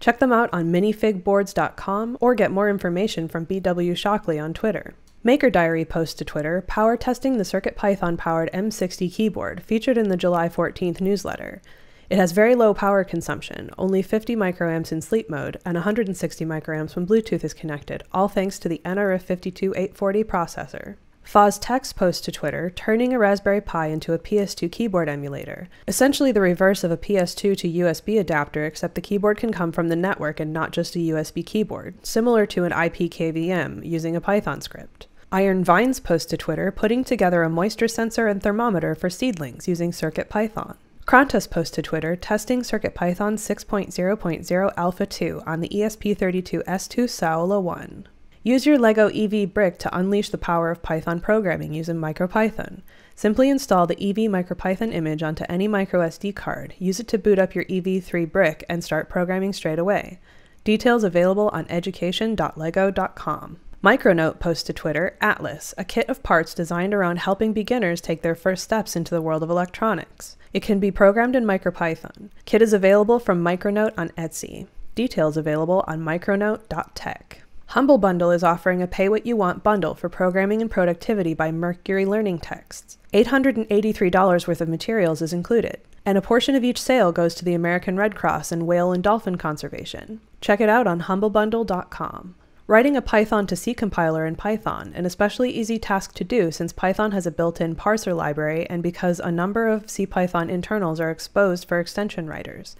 [0.00, 4.94] Check them out on minifigboards.com or get more information from BW Shockley on Twitter.
[5.24, 10.16] Maker Diary posts to Twitter power testing the CircuitPython powered M60 keyboard featured in the
[10.16, 11.60] July 14th newsletter.
[12.08, 16.94] It has very low power consumption, only 50 microamps in sleep mode and 160 microamps
[16.94, 20.96] when Bluetooth is connected, all thanks to the NRF52840 processor.
[21.26, 25.68] FozTex posts to Twitter, turning a Raspberry Pi into a PS2 keyboard emulator.
[25.88, 29.88] Essentially the reverse of a PS2 to USB adapter, except the keyboard can come from
[29.88, 34.60] the network and not just a USB keyboard, similar to an IPKVM using a Python
[34.60, 35.08] script.
[35.32, 39.90] Iron Vines posts to Twitter, putting together a moisture sensor and thermometer for seedlings using
[39.90, 40.76] CircuitPython.
[41.06, 48.06] Krontas posts to Twitter, testing CircuitPython 6.0.0 Alpha 2 on the ESP32S2 Saola 1.
[48.46, 52.82] Use your LEGO EV brick to unleash the power of Python programming using MicroPython.
[53.16, 57.56] Simply install the EV MicroPython image onto any microSD card, use it to boot up
[57.56, 60.20] your EV3 brick, and start programming straight away.
[60.62, 63.56] Details available on education.lego.com.
[63.82, 68.36] Micronote posts to Twitter Atlas, a kit of parts designed around helping beginners take their
[68.36, 70.36] first steps into the world of electronics.
[70.52, 72.30] It can be programmed in MicroPython.
[72.44, 74.68] Kit is available from Micronote on Etsy.
[74.94, 77.42] Details available on micronote.tech.
[77.70, 81.50] Humble Bundle is offering a pay what you want bundle for programming and productivity by
[81.50, 82.96] Mercury Learning Texts.
[83.12, 87.54] $883 worth of materials is included, and a portion of each sale goes to the
[87.54, 90.20] American Red Cross and whale and dolphin conservation.
[90.40, 92.36] Check it out on humblebundle.com.
[92.68, 96.72] Writing a Python to C compiler in Python, an especially easy task to do since
[96.72, 101.10] Python has a built in parser library and because a number of CPython internals are
[101.10, 102.74] exposed for extension writers.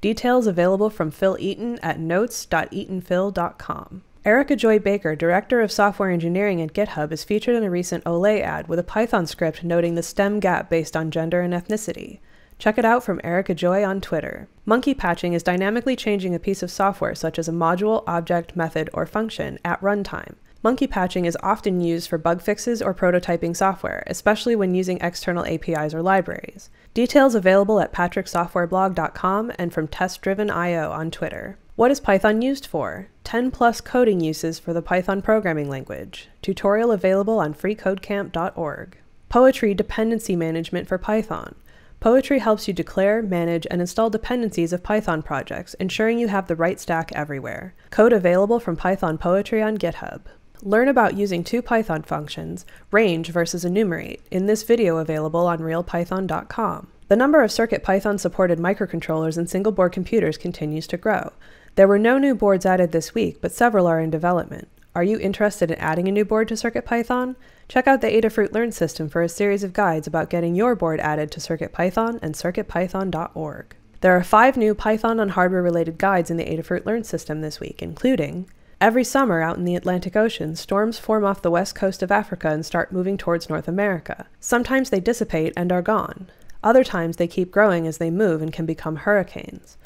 [0.00, 4.02] Details available from Phil Eaton at notes.eatonphil.com.
[4.24, 8.40] Erica Joy Baker, Director of Software Engineering at GitHub, is featured in a recent Olay
[8.40, 12.20] ad with a Python script noting the STEM gap based on gender and ethnicity.
[12.56, 14.48] Check it out from Erica Joy on Twitter.
[14.64, 18.88] Monkey patching is dynamically changing a piece of software such as a module, object, method,
[18.94, 20.36] or function at runtime.
[20.62, 25.44] Monkey patching is often used for bug fixes or prototyping software, especially when using external
[25.46, 26.70] APIs or libraries.
[26.94, 31.58] Details available at patricksoftwareblog.com and from TestDriven.io on Twitter.
[31.74, 33.08] What is Python used for?
[33.24, 36.28] 10 plus coding uses for the Python programming language.
[36.42, 38.98] Tutorial available on freecodecamp.org.
[39.30, 41.54] Poetry Dependency Management for Python.
[41.98, 46.56] Poetry helps you declare, manage, and install dependencies of Python projects, ensuring you have the
[46.56, 47.72] right stack everywhere.
[47.88, 50.20] Code available from Python Poetry on GitHub.
[50.60, 56.88] Learn about using two Python functions, range versus enumerate, in this video available on realpython.com.
[57.08, 61.32] The number of CircuitPython supported microcontrollers in single board computers continues to grow.
[61.74, 64.68] There were no new boards added this week, but several are in development.
[64.94, 67.34] Are you interested in adding a new board to CircuitPython?
[67.66, 71.00] Check out the Adafruit Learn system for a series of guides about getting your board
[71.00, 73.76] added to CircuitPython and circuitpython.org.
[74.02, 77.58] There are five new Python on hardware related guides in the Adafruit Learn system this
[77.58, 78.50] week, including
[78.82, 82.48] Every summer out in the Atlantic Ocean, storms form off the west coast of Africa
[82.48, 84.26] and start moving towards North America.
[84.40, 86.28] Sometimes they dissipate and are gone.
[86.64, 89.76] Other times they keep growing as they move and can become hurricanes.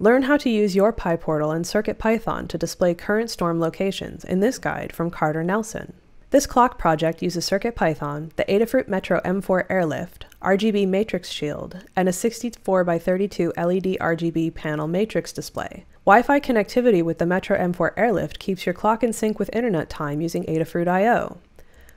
[0.00, 4.58] Learn how to use your PyPortal and CircuitPython to display current storm locations in this
[4.58, 5.92] guide from Carter Nelson.
[6.30, 12.12] This clock project uses CircuitPython, the Adafruit Metro M4 Airlift, RGB matrix shield, and a
[12.12, 15.84] 64 by 32 LED RGB panel matrix display.
[16.04, 20.20] Wi-Fi connectivity with the Metro M4 Airlift keeps your clock in sync with internet time
[20.20, 21.38] using Adafruit I.O.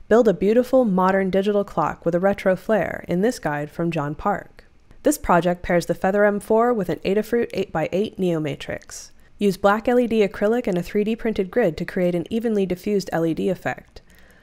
[0.08, 4.14] Build a beautiful, modern digital clock with a retro flair in this guide from John
[4.14, 4.57] Park.
[5.04, 9.12] This project pairs the Feather M4 with an Adafruit 8x8 Neo Matrix.
[9.38, 13.38] Use black LED acrylic and a 3D printed grid to create an evenly diffused LED
[13.40, 14.02] effect.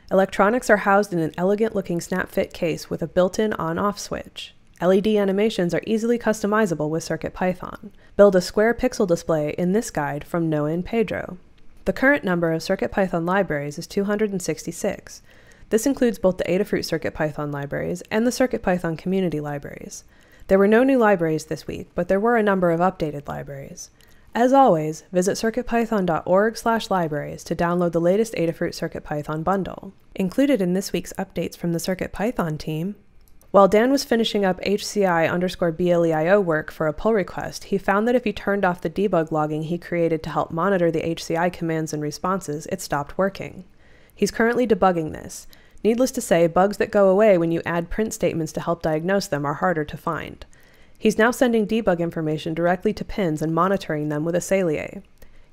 [0.09, 3.77] Electronics are housed in an elegant looking snap fit case with a built in on
[3.77, 4.55] off switch.
[4.81, 7.89] LED animations are easily customizable with CircuitPython.
[8.15, 11.37] Build a square pixel display in this guide from Noah and Pedro.
[11.83, 15.21] The current number of CircuitPython libraries is 266.
[15.69, 20.05] This includes both the Adafruit CircuitPython libraries and the CircuitPython community libraries.
[20.47, 23.89] There were no new libraries this week, but there were a number of updated libraries.
[24.33, 29.93] As always, visit circuitpython.org/libraries to download the latest Adafruit CircuitPython bundle.
[30.13, 32.95] Included in this week's updates from the CircuitPython team,
[33.55, 38.05] while Dan was finishing up HCI underscore BLEIO work for a pull request, he found
[38.05, 41.53] that if he turned off the debug logging he created to help monitor the HCI
[41.53, 43.63] commands and responses, it stopped working.
[44.13, 45.47] He's currently debugging this,
[45.85, 49.27] Needless to say, bugs that go away when you add print statements to help diagnose
[49.27, 50.43] them are harder to find.
[50.97, 55.03] He's now sending debug information directly to pins and monitoring them with a Saleae.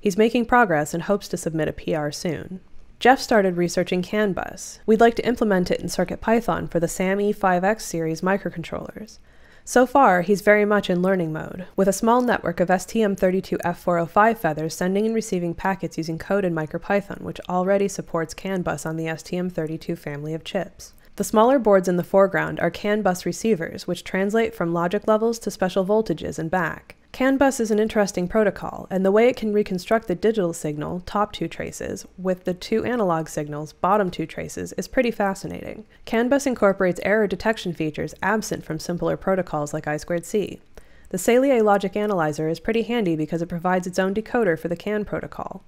[0.01, 2.61] He's making progress and hopes to submit a PR soon.
[2.99, 4.79] Jeff started researching CAN bus.
[4.87, 9.19] We'd like to implement it in CircuitPython for the SAM E5X series microcontrollers.
[9.65, 14.75] So far, he's very much in learning mode, with a small network of STM32F405 feathers
[14.75, 19.05] sending and receiving packets using code in MicroPython, which already supports CAN bus on the
[19.05, 20.93] STM32 family of chips.
[21.15, 25.37] The smaller boards in the foreground are CAN bus receivers, which translate from logic levels
[25.39, 26.95] to special voltages and back.
[27.11, 31.03] CAN bus is an interesting protocol, and the way it can reconstruct the digital signal,
[31.05, 35.85] top two traces, with the two analog signals, bottom two traces, is pretty fascinating.
[36.05, 40.59] CAN bus incorporates error detection features absent from simpler protocols like I2C.
[41.09, 44.75] The Saleae logic analyzer is pretty handy because it provides its own decoder for the
[44.75, 45.63] CAN protocol.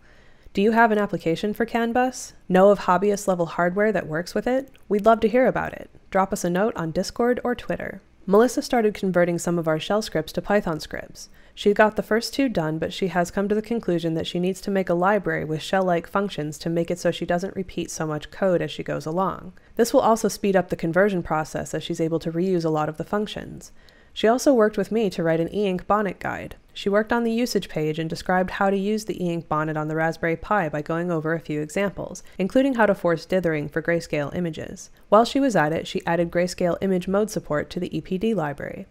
[0.55, 2.31] Do you have an application for CAN bus?
[2.47, 4.71] Know of hobbyist level hardware that works with it?
[4.87, 5.89] We'd love to hear about it.
[6.11, 8.01] Drop us a note on Discord or Twitter.
[8.25, 11.27] Melissa started converting some of our shell scripts to Python scripts.
[11.55, 14.39] She got the first two done, but she has come to the conclusion that she
[14.39, 17.57] needs to make a library with shell like functions to make it so she doesn't
[17.57, 19.51] repeat so much code as she goes along.
[19.75, 22.87] This will also speed up the conversion process as she's able to reuse a lot
[22.87, 23.73] of the functions.
[24.15, 26.55] She also worked with me to write an e-ink bonnet guide.
[26.73, 29.89] She worked on the usage page and described how to use the e-ink bonnet on
[29.89, 33.81] the Raspberry Pi by going over a few examples, including how to force dithering for
[33.81, 34.89] grayscale images.
[35.09, 38.85] While she was at it, she added grayscale image mode support to the EPD library.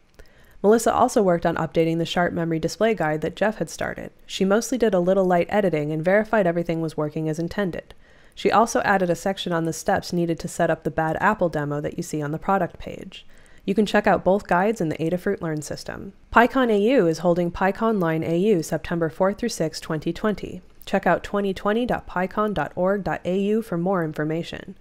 [0.63, 4.11] Melissa also worked on updating the Sharp Memory Display Guide that Jeff had started.
[4.27, 7.95] She mostly did a little light editing and verified everything was working as intended.
[8.35, 11.49] She also added a section on the steps needed to set up the Bad Apple
[11.49, 13.25] demo that you see on the product page.
[13.65, 16.13] You can check out both guides in the Adafruit Learn system.
[16.33, 20.61] PyCon AU is holding PyConline AU September 4 through 6, 2020.
[20.85, 24.77] Check out 2020.pycon.org.au for more information.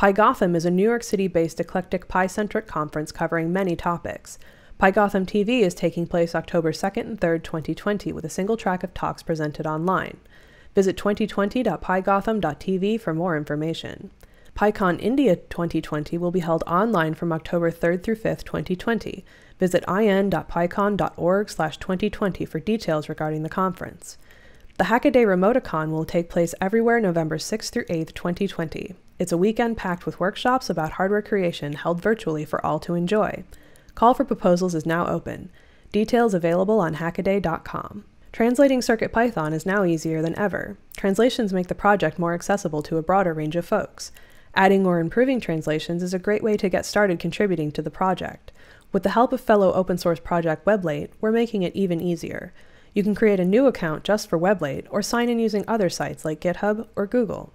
[0.00, 4.40] PyGotham is a New York City based eclectic Pi-centric conference covering many topics.
[4.80, 8.92] PyGotham TV is taking place October 2nd and 3rd, 2020, with a single track of
[8.92, 10.16] talks presented online.
[10.74, 14.10] Visit 2020.pygotham.tv for more information.
[14.54, 19.24] PyCon India 2020 will be held online from October 3rd through 5th, 2020.
[19.58, 24.16] Visit in.pycon.org/2020 for details regarding the conference.
[24.78, 28.94] The Hackaday Remoticon will take place everywhere November 6th through 8th, 2020.
[29.18, 33.42] It's a weekend packed with workshops about hardware creation held virtually for all to enjoy.
[33.96, 35.50] Call for proposals is now open.
[35.90, 38.04] Details available on hackaday.com.
[38.32, 40.76] Translating CircuitPython is now easier than ever.
[40.96, 44.10] Translations make the project more accessible to a broader range of folks.
[44.56, 48.52] Adding or improving translations is a great way to get started contributing to the project.
[48.92, 52.52] With the help of fellow open source project Weblate, we're making it even easier.
[52.92, 56.24] You can create a new account just for Weblate or sign in using other sites
[56.24, 57.52] like GitHub or Google.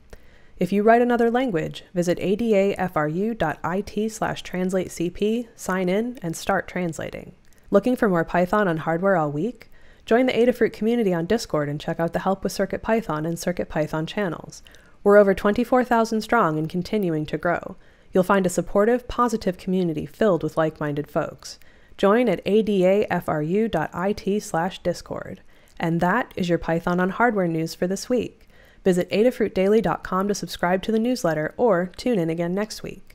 [0.57, 7.31] If you write another language, visit adafru.it slash translatecp, sign in, and start translating.
[7.71, 9.71] Looking for more Python on hardware all week?
[10.05, 14.07] Join the Adafruit community on Discord and check out the Help with CircuitPython and CircuitPython
[14.07, 14.61] channels.
[15.03, 17.75] We're over 24,000 strong and continuing to grow.
[18.11, 21.59] You'll find a supportive, positive community filled with like minded folks.
[21.97, 25.41] Join at adafru.it slash discord.
[25.79, 28.47] And that is your Python on hardware news for this week.
[28.83, 33.08] Visit adafruitdaily.com to subscribe to the newsletter or tune in again next week.